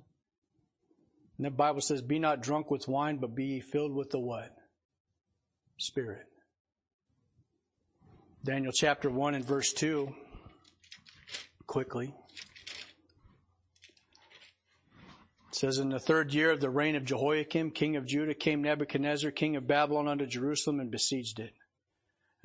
And 1.38 1.46
the 1.46 1.52
Bible 1.52 1.82
says, 1.82 2.02
be 2.02 2.20
not 2.20 2.42
drunk 2.42 2.70
with 2.70 2.88
wine, 2.88 3.18
but 3.18 3.36
be 3.36 3.60
filled 3.60 3.94
with 3.94 4.12
the 4.12 4.20
what? 4.20 4.56
Spirit. 5.78 6.28
Daniel 8.44 8.72
chapter 8.74 9.10
1 9.10 9.34
and 9.34 9.44
verse 9.44 9.74
2. 9.74 10.14
Quickly. 11.66 12.14
It 15.50 15.56
says, 15.56 15.80
In 15.80 15.90
the 15.90 16.00
third 16.00 16.34
year 16.34 16.52
of 16.52 16.62
the 16.62 16.70
reign 16.70 16.96
of 16.96 17.06
Jehoiakim, 17.06 17.72
king 17.72 17.96
of 17.96 18.06
Judah, 18.06 18.36
came 18.36 18.62
Nebuchadnezzar, 18.62 19.32
king 19.32 19.56
of 19.56 19.66
Babylon, 19.66 20.08
unto 20.08 20.26
Jerusalem 20.28 20.80
and 20.80 20.92
besieged 20.92 21.40
it. 21.40 21.54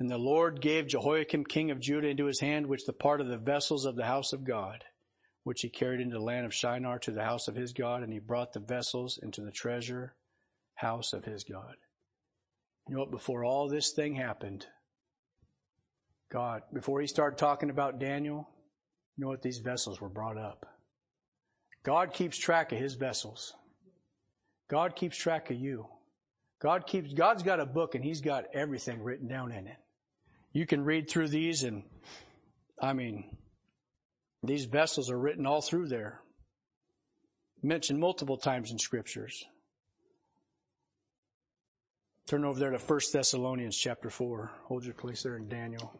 And 0.01 0.09
the 0.09 0.17
Lord 0.17 0.61
gave 0.61 0.87
Jehoiakim, 0.87 1.45
king 1.45 1.69
of 1.69 1.79
Judah, 1.79 2.07
into 2.07 2.25
his 2.25 2.39
hand, 2.39 2.65
which 2.65 2.87
the 2.87 2.91
part 2.91 3.21
of 3.21 3.27
the 3.27 3.37
vessels 3.37 3.85
of 3.85 3.95
the 3.95 4.05
house 4.05 4.33
of 4.33 4.43
God, 4.43 4.83
which 5.43 5.61
he 5.61 5.69
carried 5.69 6.01
into 6.01 6.17
the 6.17 6.23
land 6.23 6.43
of 6.43 6.55
Shinar 6.55 6.97
to 6.97 7.11
the 7.11 7.23
house 7.23 7.47
of 7.47 7.53
his 7.53 7.71
God, 7.71 8.01
and 8.01 8.11
he 8.11 8.17
brought 8.17 8.51
the 8.51 8.59
vessels 8.59 9.19
into 9.21 9.41
the 9.41 9.51
treasure 9.51 10.15
house 10.73 11.13
of 11.13 11.25
his 11.25 11.43
God. 11.43 11.75
You 12.89 12.95
know 12.95 13.01
what? 13.01 13.11
Before 13.11 13.45
all 13.45 13.69
this 13.69 13.91
thing 13.91 14.15
happened, 14.15 14.65
God, 16.31 16.63
before 16.73 16.99
he 16.99 17.05
started 17.05 17.37
talking 17.37 17.69
about 17.69 17.99
Daniel, 17.99 18.49
you 19.15 19.25
know 19.25 19.27
what? 19.27 19.43
These 19.43 19.59
vessels 19.59 20.01
were 20.01 20.09
brought 20.09 20.39
up. 20.39 20.65
God 21.83 22.11
keeps 22.11 22.39
track 22.39 22.71
of 22.71 22.79
his 22.79 22.95
vessels. 22.95 23.53
God 24.67 24.95
keeps 24.95 25.15
track 25.15 25.51
of 25.51 25.57
you. 25.57 25.85
God 26.59 26.87
keeps, 26.87 27.13
God's 27.13 27.43
got 27.43 27.59
a 27.59 27.67
book 27.67 27.93
and 27.93 28.03
he's 28.03 28.21
got 28.21 28.45
everything 28.55 29.03
written 29.03 29.27
down 29.27 29.51
in 29.51 29.67
it. 29.67 29.77
You 30.53 30.65
can 30.65 30.83
read 30.83 31.09
through 31.09 31.29
these 31.29 31.63
and, 31.63 31.83
I 32.81 32.93
mean, 32.93 33.37
these 34.43 34.65
vessels 34.65 35.09
are 35.09 35.19
written 35.19 35.45
all 35.45 35.61
through 35.61 35.87
there. 35.87 36.21
Mentioned 37.63 37.99
multiple 37.99 38.37
times 38.37 38.71
in 38.71 38.79
scriptures. 38.79 39.45
Turn 42.27 42.43
over 42.43 42.59
there 42.59 42.71
to 42.71 42.77
1 42.77 42.99
Thessalonians 43.13 43.77
chapter 43.77 44.09
4. 44.09 44.51
Hold 44.65 44.85
your 44.85 44.93
place 44.93 45.23
there 45.23 45.37
in 45.37 45.47
Daniel. 45.47 45.93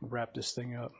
wrap 0.00 0.34
this 0.34 0.52
thing 0.52 0.76
up. 0.76 0.92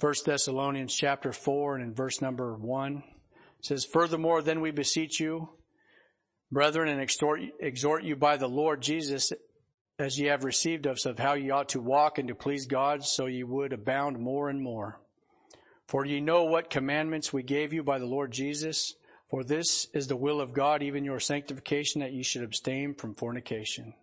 1 0.00 0.14
Thessalonians 0.26 0.92
chapter 0.92 1.32
4 1.32 1.76
and 1.76 1.84
in 1.84 1.94
verse 1.94 2.20
number 2.20 2.56
1 2.56 3.04
says, 3.60 3.84
Furthermore, 3.84 4.42
then 4.42 4.60
we 4.60 4.72
beseech 4.72 5.20
you, 5.20 5.48
brethren, 6.50 6.88
and 6.88 7.00
exhort, 7.00 7.40
exhort 7.60 8.02
you 8.02 8.16
by 8.16 8.36
the 8.36 8.48
Lord 8.48 8.82
Jesus, 8.82 9.32
as 9.98 10.18
ye 10.18 10.26
have 10.26 10.42
received 10.42 10.88
us, 10.88 11.06
of 11.06 11.20
how 11.20 11.34
ye 11.34 11.50
ought 11.50 11.68
to 11.70 11.80
walk 11.80 12.18
and 12.18 12.26
to 12.26 12.34
please 12.34 12.66
God, 12.66 13.04
so 13.04 13.26
ye 13.26 13.44
would 13.44 13.72
abound 13.72 14.18
more 14.18 14.48
and 14.48 14.60
more. 14.60 15.00
For 15.86 16.04
ye 16.04 16.20
know 16.20 16.44
what 16.44 16.70
commandments 16.70 17.32
we 17.32 17.44
gave 17.44 17.72
you 17.72 17.84
by 17.84 18.00
the 18.00 18.06
Lord 18.06 18.32
Jesus. 18.32 18.94
For 19.30 19.44
this 19.44 19.86
is 19.94 20.08
the 20.08 20.16
will 20.16 20.40
of 20.40 20.52
God, 20.52 20.82
even 20.82 21.04
your 21.04 21.20
sanctification, 21.20 22.00
that 22.00 22.12
ye 22.12 22.24
should 22.24 22.42
abstain 22.42 22.94
from 22.94 23.14
fornication. 23.14 23.94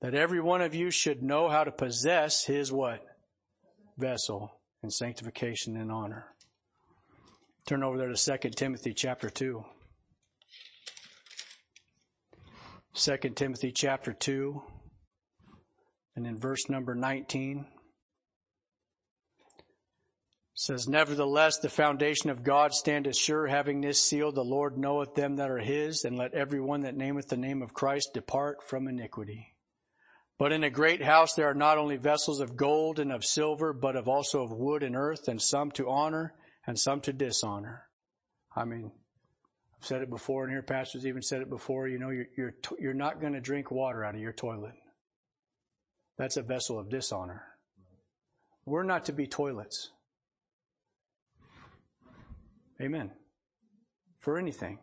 That 0.00 0.14
every 0.14 0.40
one 0.40 0.60
of 0.60 0.76
you 0.76 0.90
should 0.90 1.24
know 1.24 1.48
how 1.48 1.64
to 1.64 1.72
possess 1.72 2.44
his 2.44 2.70
what? 2.70 3.04
Vessel 3.98 4.52
and 4.84 4.92
sanctification 4.92 5.78
and 5.78 5.90
honor. 5.90 6.26
Turn 7.66 7.82
over 7.82 7.96
there 7.96 8.12
to 8.12 8.38
2 8.38 8.50
Timothy 8.50 8.92
chapter 8.92 9.30
2. 9.30 9.64
2 12.92 13.16
Timothy 13.34 13.72
chapter 13.72 14.12
2 14.12 14.62
and 16.14 16.26
in 16.26 16.38
verse 16.38 16.68
number 16.68 16.94
19 16.94 17.64
says, 20.52 20.86
Nevertheless, 20.86 21.58
the 21.58 21.70
foundation 21.70 22.28
of 22.28 22.44
God 22.44 22.74
standeth 22.74 23.16
sure, 23.16 23.46
having 23.46 23.80
this 23.80 23.98
seal, 23.98 24.32
the 24.32 24.44
Lord 24.44 24.76
knoweth 24.76 25.14
them 25.14 25.36
that 25.36 25.50
are 25.50 25.58
his, 25.58 26.04
and 26.04 26.16
let 26.16 26.34
every 26.34 26.60
one 26.60 26.82
that 26.82 26.94
nameth 26.94 27.28
the 27.28 27.38
name 27.38 27.62
of 27.62 27.72
Christ 27.72 28.10
depart 28.12 28.62
from 28.62 28.86
iniquity. 28.86 29.53
But 30.38 30.52
in 30.52 30.64
a 30.64 30.70
great 30.70 31.02
house 31.02 31.34
there 31.34 31.48
are 31.48 31.54
not 31.54 31.78
only 31.78 31.96
vessels 31.96 32.40
of 32.40 32.56
gold 32.56 32.98
and 32.98 33.12
of 33.12 33.24
silver, 33.24 33.72
but 33.72 33.96
of 33.96 34.08
also 34.08 34.42
of 34.42 34.52
wood 34.52 34.82
and 34.82 34.96
earth, 34.96 35.28
and 35.28 35.40
some 35.40 35.70
to 35.72 35.88
honor 35.88 36.34
and 36.66 36.78
some 36.78 37.00
to 37.02 37.12
dishonor. 37.12 37.84
I 38.56 38.64
mean, 38.64 38.90
I've 39.76 39.86
said 39.86 40.02
it 40.02 40.10
before, 40.10 40.44
and 40.44 40.52
here 40.52 40.62
pastors 40.62 41.06
even 41.06 41.22
said 41.22 41.42
it 41.42 41.50
before. 41.50 41.88
You 41.88 41.98
know, 41.98 42.10
you're 42.10 42.26
you're, 42.36 42.54
you're 42.78 42.94
not 42.94 43.20
going 43.20 43.34
to 43.34 43.40
drink 43.40 43.70
water 43.70 44.04
out 44.04 44.14
of 44.14 44.20
your 44.20 44.32
toilet. 44.32 44.74
That's 46.16 46.36
a 46.36 46.42
vessel 46.42 46.78
of 46.78 46.88
dishonor. 46.88 47.42
We're 48.64 48.84
not 48.84 49.04
to 49.06 49.12
be 49.12 49.26
toilets. 49.26 49.90
Amen. 52.80 53.10
For 54.18 54.38
anything. 54.38 54.78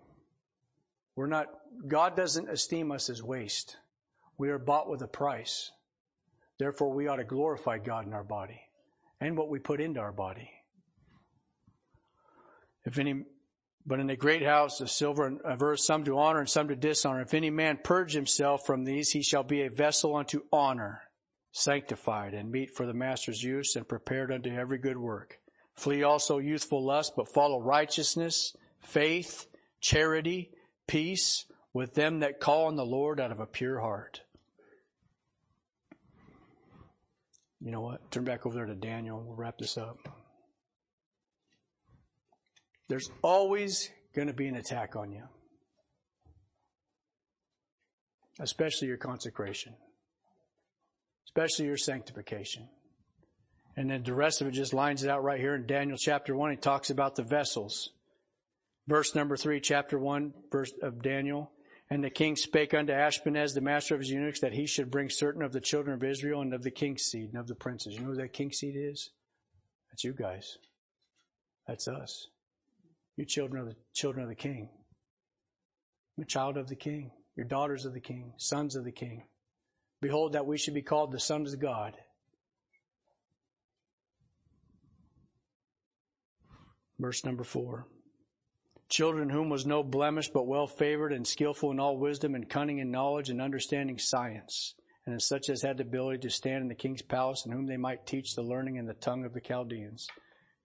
We're 1.15 1.27
not, 1.27 1.47
God 1.87 2.15
doesn't 2.15 2.49
esteem 2.49 2.91
us 2.91 3.09
as 3.09 3.23
waste. 3.23 3.77
We 4.41 4.49
are 4.49 4.57
bought 4.57 4.89
with 4.89 5.03
a 5.03 5.07
price. 5.07 5.69
Therefore, 6.57 6.91
we 6.91 7.07
ought 7.07 7.17
to 7.17 7.23
glorify 7.23 7.77
God 7.77 8.07
in 8.07 8.13
our 8.13 8.23
body 8.23 8.59
and 9.19 9.37
what 9.37 9.49
we 9.49 9.59
put 9.59 9.79
into 9.79 9.99
our 9.99 10.11
body. 10.11 10.49
If 12.83 12.97
any, 12.97 13.25
but 13.85 13.99
in 13.99 14.09
a 14.09 14.15
great 14.15 14.41
house 14.41 14.81
of 14.81 14.89
silver 14.89 15.27
and 15.27 15.41
of 15.41 15.61
earth, 15.61 15.81
some 15.81 16.03
to 16.05 16.17
honor 16.17 16.39
and 16.39 16.49
some 16.49 16.69
to 16.69 16.75
dishonor. 16.75 17.21
If 17.21 17.35
any 17.35 17.51
man 17.51 17.81
purge 17.83 18.13
himself 18.13 18.65
from 18.65 18.83
these, 18.83 19.11
he 19.11 19.21
shall 19.21 19.43
be 19.43 19.61
a 19.61 19.69
vessel 19.69 20.15
unto 20.15 20.41
honor, 20.51 21.03
sanctified 21.51 22.33
and 22.33 22.51
meet 22.51 22.71
for 22.71 22.87
the 22.87 22.95
master's 22.95 23.43
use 23.43 23.75
and 23.75 23.87
prepared 23.87 24.31
unto 24.31 24.49
every 24.49 24.79
good 24.79 24.97
work. 24.97 25.37
Flee 25.75 26.01
also 26.01 26.39
youthful 26.39 26.83
lust, 26.83 27.13
but 27.15 27.31
follow 27.31 27.61
righteousness, 27.61 28.57
faith, 28.79 29.45
charity, 29.81 30.49
peace 30.87 31.45
with 31.73 31.93
them 31.93 32.21
that 32.21 32.39
call 32.39 32.65
on 32.65 32.75
the 32.75 32.83
Lord 32.83 33.19
out 33.19 33.31
of 33.31 33.39
a 33.39 33.45
pure 33.45 33.79
heart. 33.79 34.21
You 37.63 37.71
know 37.71 37.81
what? 37.81 38.09
Turn 38.11 38.23
back 38.23 38.45
over 38.45 38.55
there 38.55 38.65
to 38.65 38.75
Daniel. 38.75 39.23
We'll 39.23 39.35
wrap 39.35 39.57
this 39.59 39.77
up. 39.77 39.97
There's 42.89 43.09
always 43.21 43.89
going 44.15 44.27
to 44.27 44.33
be 44.33 44.47
an 44.47 44.55
attack 44.55 44.95
on 44.95 45.11
you, 45.11 45.23
especially 48.39 48.87
your 48.87 48.97
consecration, 48.97 49.75
especially 51.27 51.67
your 51.67 51.77
sanctification. 51.77 52.67
And 53.77 53.89
then 53.89 54.03
the 54.03 54.13
rest 54.13 54.41
of 54.41 54.47
it 54.47 54.51
just 54.51 54.73
lines 54.73 55.03
it 55.03 55.09
out 55.09 55.23
right 55.23 55.39
here 55.39 55.55
in 55.55 55.65
Daniel 55.65 55.97
chapter 55.97 56.35
1. 56.35 56.51
He 56.51 56.57
talks 56.57 56.89
about 56.89 57.15
the 57.15 57.23
vessels. 57.23 57.91
Verse 58.87 59.15
number 59.15 59.37
3, 59.37 59.61
chapter 59.61 59.97
1, 59.97 60.33
verse 60.51 60.73
of 60.81 61.01
Daniel. 61.01 61.51
And 61.91 62.01
the 62.01 62.09
king 62.09 62.37
spake 62.37 62.73
unto 62.73 62.93
Ashpenaz, 62.93 63.53
the 63.53 63.59
master 63.59 63.93
of 63.93 63.99
his 63.99 64.09
eunuchs, 64.09 64.39
that 64.39 64.53
he 64.53 64.65
should 64.65 64.89
bring 64.89 65.09
certain 65.09 65.41
of 65.41 65.51
the 65.51 65.59
children 65.59 65.93
of 65.93 66.05
Israel 66.05 66.39
and 66.39 66.53
of 66.53 66.63
the 66.63 66.71
king's 66.71 67.03
seed 67.03 67.31
and 67.33 67.37
of 67.37 67.47
the 67.47 67.53
princes. 67.53 67.95
You 67.95 67.99
know 67.99 68.11
who 68.11 68.15
that 68.15 68.31
king's 68.31 68.59
seed 68.59 68.75
is? 68.77 69.09
That's 69.91 70.05
you 70.05 70.13
guys. 70.13 70.57
That's 71.67 71.89
us. 71.89 72.27
You 73.17 73.25
children 73.25 73.61
of 73.61 73.67
the 73.67 73.75
children 73.93 74.23
of 74.23 74.29
the 74.29 74.35
king. 74.35 74.69
I'm 76.17 76.23
a 76.23 76.25
child 76.25 76.55
of 76.55 76.69
the 76.69 76.77
king. 76.77 77.11
You're 77.35 77.45
daughters 77.45 77.83
of 77.83 77.93
the 77.93 77.99
king, 77.99 78.31
sons 78.37 78.77
of 78.77 78.85
the 78.85 78.93
king. 78.93 79.23
Behold, 80.01 80.31
that 80.31 80.45
we 80.45 80.57
should 80.57 80.73
be 80.73 80.81
called 80.81 81.11
the 81.11 81.19
sons 81.19 81.53
of 81.53 81.59
God. 81.59 81.97
Verse 86.97 87.25
number 87.25 87.43
four 87.43 87.85
children 88.91 89.29
whom 89.29 89.49
was 89.49 89.65
no 89.65 89.81
blemish, 89.81 90.29
but 90.29 90.45
well 90.45 90.67
favored 90.67 91.13
and 91.13 91.25
skillful 91.25 91.71
in 91.71 91.79
all 91.79 91.97
wisdom 91.97 92.35
and 92.35 92.49
cunning 92.49 92.79
in 92.79 92.91
knowledge 92.91 93.29
and 93.29 93.41
understanding 93.41 93.97
science, 93.97 94.75
and 95.05 95.15
as 95.15 95.25
such 95.25 95.49
as 95.49 95.61
had 95.61 95.77
the 95.77 95.83
ability 95.83 96.19
to 96.19 96.29
stand 96.29 96.61
in 96.61 96.67
the 96.67 96.75
king's 96.75 97.01
palace, 97.01 97.43
and 97.45 97.53
whom 97.53 97.65
they 97.65 97.77
might 97.77 98.05
teach 98.05 98.35
the 98.35 98.43
learning 98.43 98.77
and 98.77 98.87
the 98.87 98.93
tongue 98.93 99.25
of 99.25 99.33
the 99.33 99.41
Chaldeans. 99.41 100.07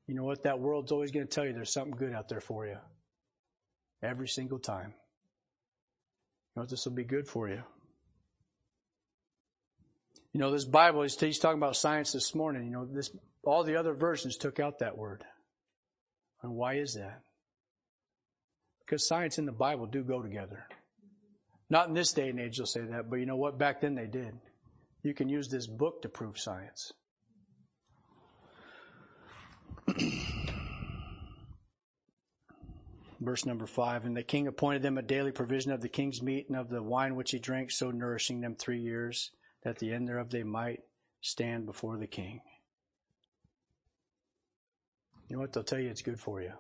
You 0.07 0.15
know 0.15 0.25
what? 0.25 0.43
That 0.43 0.61
world's 0.61 0.93
always 0.93 1.11
going 1.11 1.27
to 1.27 1.33
tell 1.33 1.47
you 1.47 1.53
there's 1.53 1.73
something 1.73 1.97
good 1.97 2.13
out 2.13 2.29
there 2.29 2.41
for 2.41 2.67
you. 2.67 2.77
Every 4.03 4.29
single 4.29 4.59
time. 4.59 4.95
You 6.55 6.57
know 6.57 6.63
what? 6.63 6.71
This 6.71 6.85
will 6.85 6.93
be 6.93 7.05
good 7.05 7.27
for 7.27 7.49
you. 7.49 7.63
You 10.33 10.41
know, 10.41 10.51
this 10.51 10.65
Bible, 10.65 11.03
he's, 11.03 11.19
he's 11.19 11.39
talking 11.39 11.59
about 11.59 11.77
science 11.77 12.13
this 12.13 12.35
morning. 12.35 12.67
You 12.67 12.73
know, 12.73 12.85
this, 12.85 13.11
all 13.43 13.65
the 13.65 13.77
other 13.77 13.95
versions 13.95 14.37
took 14.37 14.61
out 14.61 14.81
that 14.81 14.99
word. 14.99 15.25
And 16.43 16.53
why 16.53 16.75
is 16.75 16.95
that? 16.95 17.23
Because 18.87 19.07
science 19.07 19.39
and 19.39 19.49
the 19.49 19.53
Bible 19.53 19.87
do 19.87 20.05
go 20.05 20.23
together. 20.23 20.65
Not 21.69 21.89
in 21.89 21.95
this 21.95 22.13
day 22.13 22.29
and 22.29 22.39
age, 22.39 22.59
they'll 22.59 22.67
say 22.67 22.83
that, 22.83 23.11
but 23.11 23.17
you 23.17 23.27
know 23.27 23.35
what? 23.35 23.59
Back 23.59 23.81
then 23.81 23.97
they 23.97 24.07
did. 24.07 24.39
You 25.03 25.13
can 25.13 25.29
use 25.29 25.49
this 25.49 25.67
book 25.67 26.03
to 26.03 26.09
prove 26.09 26.39
science. 26.39 26.93
Verse 33.21 33.45
number 33.45 33.67
five, 33.67 34.05
and 34.05 34.17
the 34.17 34.23
king 34.23 34.47
appointed 34.47 34.83
them 34.83 34.99
a 34.99 35.03
daily 35.03 35.33
provision 35.33 35.73
of 35.73 35.81
the 35.81 35.89
king's 35.89 36.23
meat 36.23 36.49
and 36.49 36.57
of 36.57 36.69
the 36.69 36.83
wine 36.83 37.17
which 37.17 37.33
he 37.33 37.41
drank, 37.41 37.73
so 37.73 37.91
nourishing 37.91 38.41
them 38.41 38.55
three 38.55 38.79
years, 38.79 39.33
that 39.65 39.71
at 39.71 39.79
the 39.79 39.93
end 39.93 40.07
thereof 40.07 40.31
they 40.31 40.45
might 40.45 40.81
stand 41.23 41.67
before 41.67 41.97
the 41.97 42.07
king. 42.07 42.41
You 45.29 45.37
know 45.37 45.41
what? 45.41 45.53
They'll 45.53 45.65
tell 45.65 45.81
you 45.81 45.91
it's 45.91 46.03
good 46.03 46.21
for 46.21 46.41
you. 46.41 46.53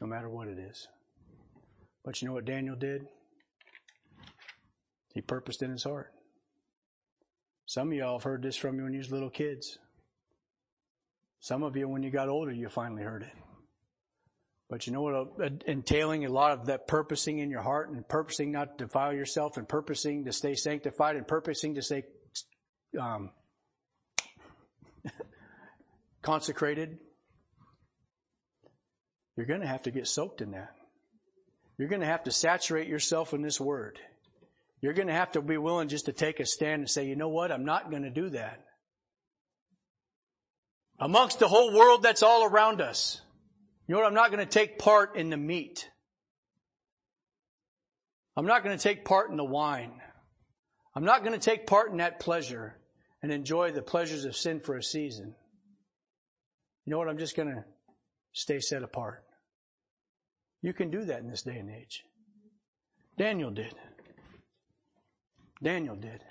No 0.00 0.06
matter 0.06 0.28
what 0.28 0.48
it 0.48 0.58
is. 0.58 0.88
But 2.04 2.20
you 2.20 2.28
know 2.28 2.34
what 2.34 2.44
Daniel 2.44 2.76
did? 2.76 3.06
He 5.14 5.20
purposed 5.20 5.62
in 5.62 5.70
his 5.70 5.84
heart. 5.84 6.12
Some 7.66 7.88
of 7.88 7.94
y'all 7.94 8.18
have 8.18 8.24
heard 8.24 8.42
this 8.42 8.56
from 8.56 8.76
you 8.76 8.84
when 8.84 8.92
you 8.92 8.98
was 8.98 9.10
little 9.10 9.30
kids. 9.30 9.78
Some 11.40 11.62
of 11.62 11.76
you, 11.76 11.88
when 11.88 12.02
you 12.02 12.10
got 12.10 12.28
older, 12.28 12.52
you 12.52 12.68
finally 12.68 13.02
heard 13.02 13.22
it. 13.22 13.32
But 14.68 14.86
you 14.86 14.92
know 14.92 15.02
what? 15.02 15.62
Entailing 15.66 16.24
a 16.24 16.30
lot 16.30 16.52
of 16.52 16.66
that 16.66 16.86
purposing 16.86 17.38
in 17.38 17.50
your 17.50 17.60
heart 17.62 17.90
and 17.90 18.06
purposing 18.08 18.50
not 18.50 18.78
to 18.78 18.86
defile 18.86 19.12
yourself 19.12 19.56
and 19.56 19.68
purposing 19.68 20.24
to 20.24 20.32
stay 20.32 20.54
sanctified 20.54 21.16
and 21.16 21.28
purposing 21.28 21.74
to 21.74 21.82
stay 21.82 22.04
um, 23.00 23.30
consecrated. 26.22 26.98
You're 29.36 29.46
going 29.46 29.60
to 29.60 29.66
have 29.66 29.82
to 29.82 29.90
get 29.90 30.06
soaked 30.06 30.40
in 30.40 30.52
that. 30.52 30.74
You're 31.78 31.88
going 31.88 32.02
to 32.02 32.06
have 32.06 32.24
to 32.24 32.30
saturate 32.30 32.88
yourself 32.88 33.34
in 33.34 33.42
this 33.42 33.60
word. 33.60 33.98
You're 34.80 34.92
going 34.92 35.08
to 35.08 35.14
have 35.14 35.32
to 35.32 35.42
be 35.42 35.56
willing 35.56 35.88
just 35.88 36.06
to 36.06 36.12
take 36.12 36.40
a 36.40 36.46
stand 36.46 36.80
and 36.80 36.90
say, 36.90 37.06
you 37.06 37.16
know 37.16 37.28
what? 37.28 37.50
I'm 37.50 37.64
not 37.64 37.90
going 37.90 38.02
to 38.02 38.10
do 38.10 38.30
that. 38.30 38.60
Amongst 41.00 41.40
the 41.40 41.48
whole 41.48 41.74
world 41.74 42.02
that's 42.02 42.22
all 42.22 42.44
around 42.44 42.80
us. 42.80 43.20
You 43.88 43.94
know 43.94 44.00
what? 44.00 44.06
I'm 44.06 44.14
not 44.14 44.30
going 44.30 44.46
to 44.46 44.50
take 44.50 44.78
part 44.78 45.16
in 45.16 45.30
the 45.30 45.36
meat. 45.36 45.88
I'm 48.36 48.46
not 48.46 48.62
going 48.62 48.76
to 48.76 48.82
take 48.82 49.04
part 49.04 49.30
in 49.30 49.36
the 49.36 49.44
wine. 49.44 50.00
I'm 50.94 51.04
not 51.04 51.24
going 51.24 51.38
to 51.38 51.44
take 51.44 51.66
part 51.66 51.90
in 51.90 51.96
that 51.96 52.20
pleasure 52.20 52.76
and 53.22 53.32
enjoy 53.32 53.72
the 53.72 53.82
pleasures 53.82 54.24
of 54.24 54.36
sin 54.36 54.60
for 54.60 54.76
a 54.76 54.82
season. 54.82 55.34
You 56.84 56.90
know 56.90 56.98
what? 56.98 57.08
I'm 57.08 57.18
just 57.18 57.36
going 57.36 57.48
to 57.48 57.64
stay 58.34 58.60
set 58.60 58.82
apart. 58.82 59.24
You 60.60 60.74
can 60.74 60.90
do 60.90 61.06
that 61.06 61.20
in 61.20 61.30
this 61.30 61.42
day 61.42 61.56
and 61.56 61.70
age. 61.70 62.04
Daniel 63.16 63.50
did. 63.50 63.74
Daniel 65.62 65.96
did. 65.96 66.22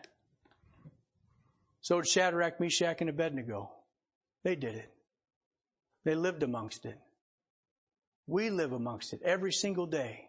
So 1.82 2.01
did 2.01 2.08
Shadrach, 2.08 2.60
Meshach, 2.60 3.01
and 3.01 3.10
Abednego. 3.10 3.72
They 4.43 4.56
did 4.56 4.76
it. 4.76 4.91
They 6.04 6.16
lived 6.16 6.43
amongst 6.43 6.86
it. 6.86 6.99
We 8.28 8.49
live 8.49 8.74
amongst 8.74 9.14
it 9.14 9.22
every 9.24 9.51
single 9.51 9.86
day. 9.86 10.28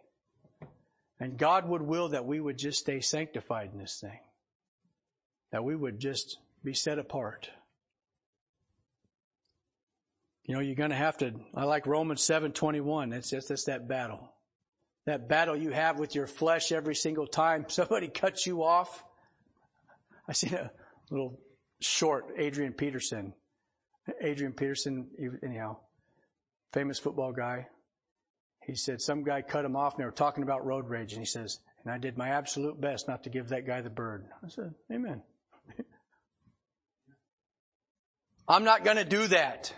And 1.21 1.39
God 1.39 1.69
would 1.69 1.83
will 1.83 2.09
that 2.11 2.27
we 2.27 2.41
would 2.41 2.59
just 2.59 2.81
stay 2.81 3.01
sanctified 3.01 3.71
in 3.73 3.79
this 3.79 4.01
thing. 4.01 4.19
That 5.53 5.65
we 5.65 5.77
would 5.77 5.99
just 5.99 6.39
be 6.65 6.75
set 6.75 6.99
apart. 6.99 7.51
You 10.45 10.55
know, 10.55 10.61
you're 10.61 10.75
going 10.75 10.91
to 10.91 10.97
have 10.97 11.17
to, 11.19 11.33
I 11.55 11.65
like 11.65 11.87
Romans 11.87 12.21
7:21. 12.21 13.15
It's 13.15 13.31
just 13.31 13.51
it's 13.51 13.65
that 13.65 13.89
battle. 13.89 14.31
That 15.07 15.29
battle 15.29 15.57
you 15.57 15.71
have 15.71 15.99
with 15.99 16.15
your 16.15 16.27
flesh 16.27 16.73
every 16.73 16.95
single 16.95 17.27
time 17.27 17.67
somebody 17.69 18.09
cuts 18.09 18.47
you 18.47 18.63
off. 18.63 19.05
I 20.29 20.33
seen 20.33 20.55
a 20.55 20.71
little 21.11 21.41
short 21.81 22.27
Adrian 22.37 22.73
Peterson. 22.73 23.35
Adrian 24.21 24.53
Peterson, 24.53 25.09
anyhow, 25.43 25.79
famous 26.73 26.99
football 26.99 27.33
guy. 27.33 27.67
He 28.67 28.75
said 28.75 29.01
some 29.01 29.25
guy 29.25 29.41
cut 29.43 29.65
him 29.65 29.77
off 29.77 29.95
and 29.95 30.01
they 30.01 30.07
were 30.07 30.11
talking 30.11 30.43
about 30.43 30.67
road 30.67 30.89
rage 30.89 31.13
and 31.13 31.21
he 31.21 31.27
says, 31.27 31.59
and 31.85 31.93
I 31.93 31.99
did 31.99 32.19
my 32.19 32.29
absolute 32.29 32.79
best 32.81 33.09
not 33.09 33.25
to 33.25 33.31
give 33.31 33.49
that 33.49 33.67
guy 33.67 33.81
the 33.81 33.91
bird. 33.91 34.27
I 34.45 34.49
said, 34.49 34.75
amen. 34.93 35.23
I'm 38.49 38.65
not 38.65 38.85
going 38.85 38.99
to 38.99 39.05
do 39.05 39.27
that. 39.29 39.73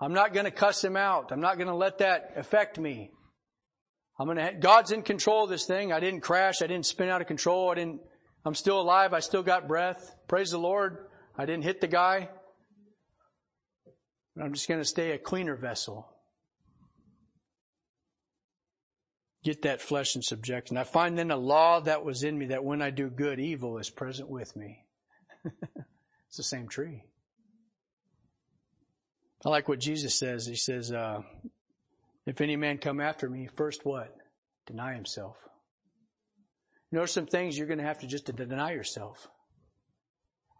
I'm 0.00 0.12
not 0.12 0.32
going 0.32 0.44
to 0.44 0.50
cuss 0.50 0.82
him 0.82 0.96
out. 0.96 1.32
I'm 1.32 1.40
not 1.40 1.56
going 1.56 1.68
to 1.68 1.74
let 1.74 1.98
that 1.98 2.34
affect 2.36 2.78
me. 2.78 3.10
I'm 4.18 4.26
going 4.26 4.38
to, 4.38 4.52
God's 4.52 4.92
in 4.92 5.02
control 5.02 5.44
of 5.44 5.50
this 5.50 5.66
thing. 5.66 5.92
I 5.92 6.00
didn't 6.00 6.20
crash. 6.20 6.62
I 6.62 6.66
didn't 6.66 6.86
spin 6.86 7.08
out 7.08 7.20
of 7.20 7.26
control. 7.26 7.70
I 7.70 7.74
didn't, 7.76 8.00
I'm 8.44 8.54
still 8.54 8.80
alive. 8.80 9.12
I 9.12 9.20
still 9.20 9.42
got 9.42 9.68
breath. 9.68 10.14
Praise 10.28 10.50
the 10.50 10.58
Lord. 10.58 11.06
I 11.36 11.46
didn't 11.46 11.64
hit 11.64 11.80
the 11.80 11.88
guy. 11.88 12.28
I'm 14.40 14.52
just 14.52 14.68
going 14.68 14.80
to 14.80 14.84
stay 14.84 15.12
a 15.12 15.18
cleaner 15.18 15.56
vessel. 15.56 16.08
Get 19.44 19.62
that 19.62 19.80
flesh 19.80 20.14
in 20.16 20.22
subjection. 20.22 20.76
I 20.76 20.84
find 20.84 21.18
then 21.18 21.30
a 21.30 21.36
law 21.36 21.80
that 21.80 22.04
was 22.04 22.22
in 22.22 22.36
me 22.38 22.46
that 22.46 22.64
when 22.64 22.82
I 22.82 22.90
do 22.90 23.08
good, 23.08 23.40
evil 23.40 23.78
is 23.78 23.88
present 23.88 24.28
with 24.28 24.54
me. 24.56 24.84
it's 25.44 26.36
the 26.36 26.42
same 26.42 26.68
tree. 26.68 27.04
I 29.44 29.50
like 29.50 29.68
what 29.68 29.78
Jesus 29.78 30.18
says. 30.18 30.46
He 30.46 30.56
says, 30.56 30.90
uh, 30.90 31.22
if 32.26 32.40
any 32.40 32.56
man 32.56 32.78
come 32.78 33.00
after 33.00 33.28
me, 33.28 33.48
first 33.56 33.84
what? 33.84 34.14
Deny 34.66 34.94
himself. 34.94 35.36
You 36.90 36.98
know, 36.98 37.06
some 37.06 37.26
things 37.26 37.56
you're 37.56 37.66
going 37.66 37.78
to 37.78 37.84
have 37.84 38.00
to 38.00 38.06
just 38.06 38.26
to 38.26 38.32
deny 38.32 38.72
yourself. 38.72 39.28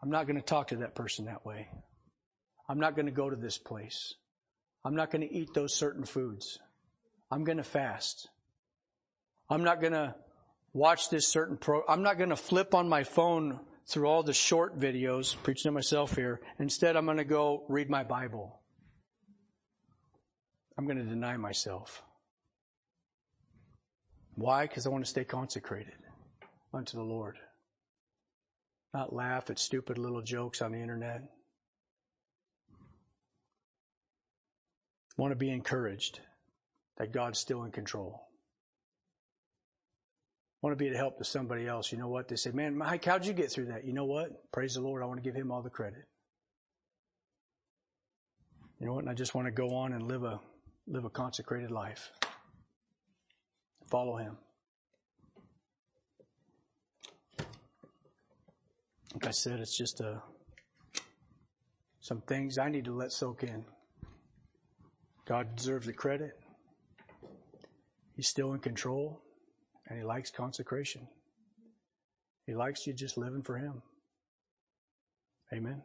I'm 0.03 0.11
not 0.11 0.27
going 0.27 0.37
to 0.37 0.43
talk 0.43 0.69
to 0.69 0.77
that 0.77 0.95
person 0.95 1.25
that 1.25 1.45
way. 1.45 1.69
I'm 2.69 2.79
not 2.79 2.95
going 2.95 3.07
to 3.07 3.13
go 3.13 3.29
to 3.29 3.37
this 3.37 3.59
place. 3.59 4.15
I'm 4.85 4.95
not 4.95 5.11
going 5.11 5.27
to 5.27 5.35
eat 5.35 5.55
those 5.55 5.75
certain 5.75 6.05
foods. 6.05 6.59
I'm 7.31 7.45
going 7.45 7.59
to 7.59 7.65
fast. 7.65 8.29
I'm 9.51 9.65
not 9.65 9.81
going 9.81 9.95
to 9.95 10.15
watch 10.73 11.11
this 11.11 11.27
certain 11.27 11.57
pro. 11.57 11.83
I'm 11.89 12.03
not 12.03 12.19
going 12.19 12.31
to 12.31 12.37
flip 12.37 12.75
on 12.75 12.89
my 12.89 13.03
phone 13.03 13.59
through 13.87 14.07
all 14.07 14.23
the 14.23 14.35
short 14.35 14.79
videos, 14.79 15.35
preaching 15.43 15.71
to 15.71 15.73
myself 15.73 16.15
here. 16.15 16.41
Instead, 16.59 16.95
I'm 16.95 17.07
going 17.07 17.17
to 17.17 17.25
go 17.25 17.65
read 17.69 17.91
my 17.91 18.05
Bible. 18.05 18.61
I'm 20.79 20.87
going 20.87 20.99
to 20.99 21.05
deny 21.05 21.37
myself. 21.37 22.05
Why? 24.37 24.69
Because 24.69 24.87
I 24.87 24.91
want 24.91 25.05
to 25.05 25.11
stay 25.11 25.25
consecrated 25.25 25.97
unto 26.73 26.97
the 26.97 27.03
Lord. 27.03 27.37
Not 28.95 29.13
laugh 29.13 29.51
at 29.51 29.59
stupid 29.59 29.99
little 29.99 30.23
jokes 30.23 30.63
on 30.63 30.71
the 30.71 30.79
internet. 30.79 31.23
Want 35.17 35.33
to 35.33 35.37
be 35.37 35.51
encouraged 35.51 36.21
that 36.99 37.13
God's 37.13 37.41
still 37.41 37.65
in 37.65 37.73
control. 37.73 38.23
Want 40.63 40.79
to 40.79 40.85
be 40.85 40.91
to 40.91 40.97
help 40.97 41.19
to 41.19 41.25
somebody 41.25 41.67
else. 41.67 41.91
You 41.91 41.99
know 41.99 42.09
what? 42.09 42.29
They 42.29 42.37
say, 42.37 42.53
man, 42.53 42.79
Mike, 42.79 43.05
how'd 43.05 43.27
you 43.27 43.33
get 43.33 43.51
through 43.51 43.67
that? 43.67 43.85
You 43.85 43.93
know 43.93 44.05
what? 44.05 44.31
Praise 44.53 44.75
the 44.75 44.81
Lord. 44.81 45.03
I 45.03 45.07
want 45.07 45.23
to 45.23 45.29
give 45.29 45.35
him 45.35 45.51
all 45.51 45.63
the 45.63 45.71
credit. 45.71 46.05
You 48.79 48.87
know 48.87 48.95
what? 48.95 49.01
And 49.01 49.11
I 49.11 49.15
just 49.15 49.35
want 49.35 49.47
to 49.47 49.53
go 49.53 49.75
on 49.75 49.93
and 49.93 50.07
live 50.07 50.23
a 50.23 50.39
live 50.91 51.05
a 51.05 51.11
consecrated 51.11 51.71
life. 51.71 52.11
Follow 53.91 54.17
Him. 54.17 54.39
Like 59.15 59.27
I 59.27 59.31
said, 59.31 59.61
it's 59.61 59.77
just 59.77 60.01
a, 60.01 60.09
uh, 60.09 60.19
some 62.01 62.23
things 62.23 62.57
I 62.57 62.71
need 62.71 62.87
to 62.87 62.95
let 62.95 63.13
soak 63.13 63.43
in. 63.43 63.65
God 65.27 65.57
deserves 65.57 65.87
the 65.87 65.93
credit. 65.93 66.33
He's 68.17 68.29
still 68.29 68.55
in 68.55 68.61
control, 68.61 69.21
and 69.89 69.99
He 69.99 70.05
likes 70.05 70.31
consecration. 70.31 71.07
He 72.47 72.55
likes 72.55 72.87
you 72.87 72.95
just 72.95 73.19
living 73.19 73.43
for 73.43 73.59
Him. 73.59 73.83
Amen. 75.53 75.83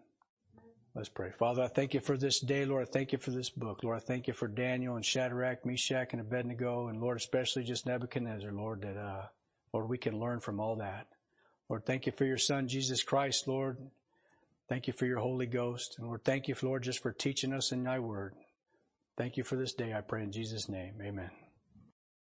Let's 0.96 1.10
pray. 1.10 1.32
Father, 1.32 1.64
I 1.64 1.68
thank 1.68 1.96
you 1.96 2.00
for 2.00 2.18
this 2.18 2.39
day. 2.39 2.66
Lord, 2.66 2.88
I 2.88 2.91
thank 2.91 3.12
you 3.12 3.18
for 3.18 3.32
this 3.32 3.50
book. 3.50 3.84
Lord, 3.84 3.98
I 3.98 4.00
thank 4.00 4.28
you 4.28 4.34
for 4.34 4.48
Daniel 4.48 4.96
and 4.96 5.04
Shadrach, 5.04 5.66
Meshach, 5.66 6.10
and 6.12 6.22
Abednego, 6.22 6.88
and 6.88 7.02
Lord, 7.02 7.18
especially 7.18 7.64
just 7.64 7.88
Nebuchadnezzar, 7.88 8.52
Lord, 8.52 8.82
that, 8.82 8.98
uh, 8.98 9.26
Lord, 9.74 9.89
we 9.89 9.98
can 9.98 10.20
learn 10.20 10.39
from 10.39 10.60
all 10.60 10.76
that. 10.76 11.08
Lord, 11.68 11.86
thank 11.88 12.06
you 12.06 12.12
for 12.12 12.26
your 12.26 12.38
son, 12.38 12.68
Jesus 12.68 13.02
Christ, 13.02 13.48
Lord. 13.48 13.78
Thank 14.70 14.86
you 14.86 14.94
for 14.94 15.08
your 15.08 15.20
Holy 15.20 15.48
Ghost. 15.48 15.96
And 15.98 16.08
Lord, 16.08 16.24
thank 16.24 16.48
you, 16.48 16.56
Lord, 16.62 16.84
just 16.84 17.02
for 17.02 17.12
teaching 17.12 17.54
us 17.54 17.72
in 17.72 17.84
thy 17.84 17.98
word. 17.98 18.36
Thank 19.18 19.36
you 19.36 19.44
for 19.44 19.56
this 19.56 19.74
day, 19.74 19.94
I 19.94 20.02
pray 20.02 20.22
in 20.22 20.32
Jesus' 20.32 20.70
name. 20.70 20.94
Amen. 21.02 21.43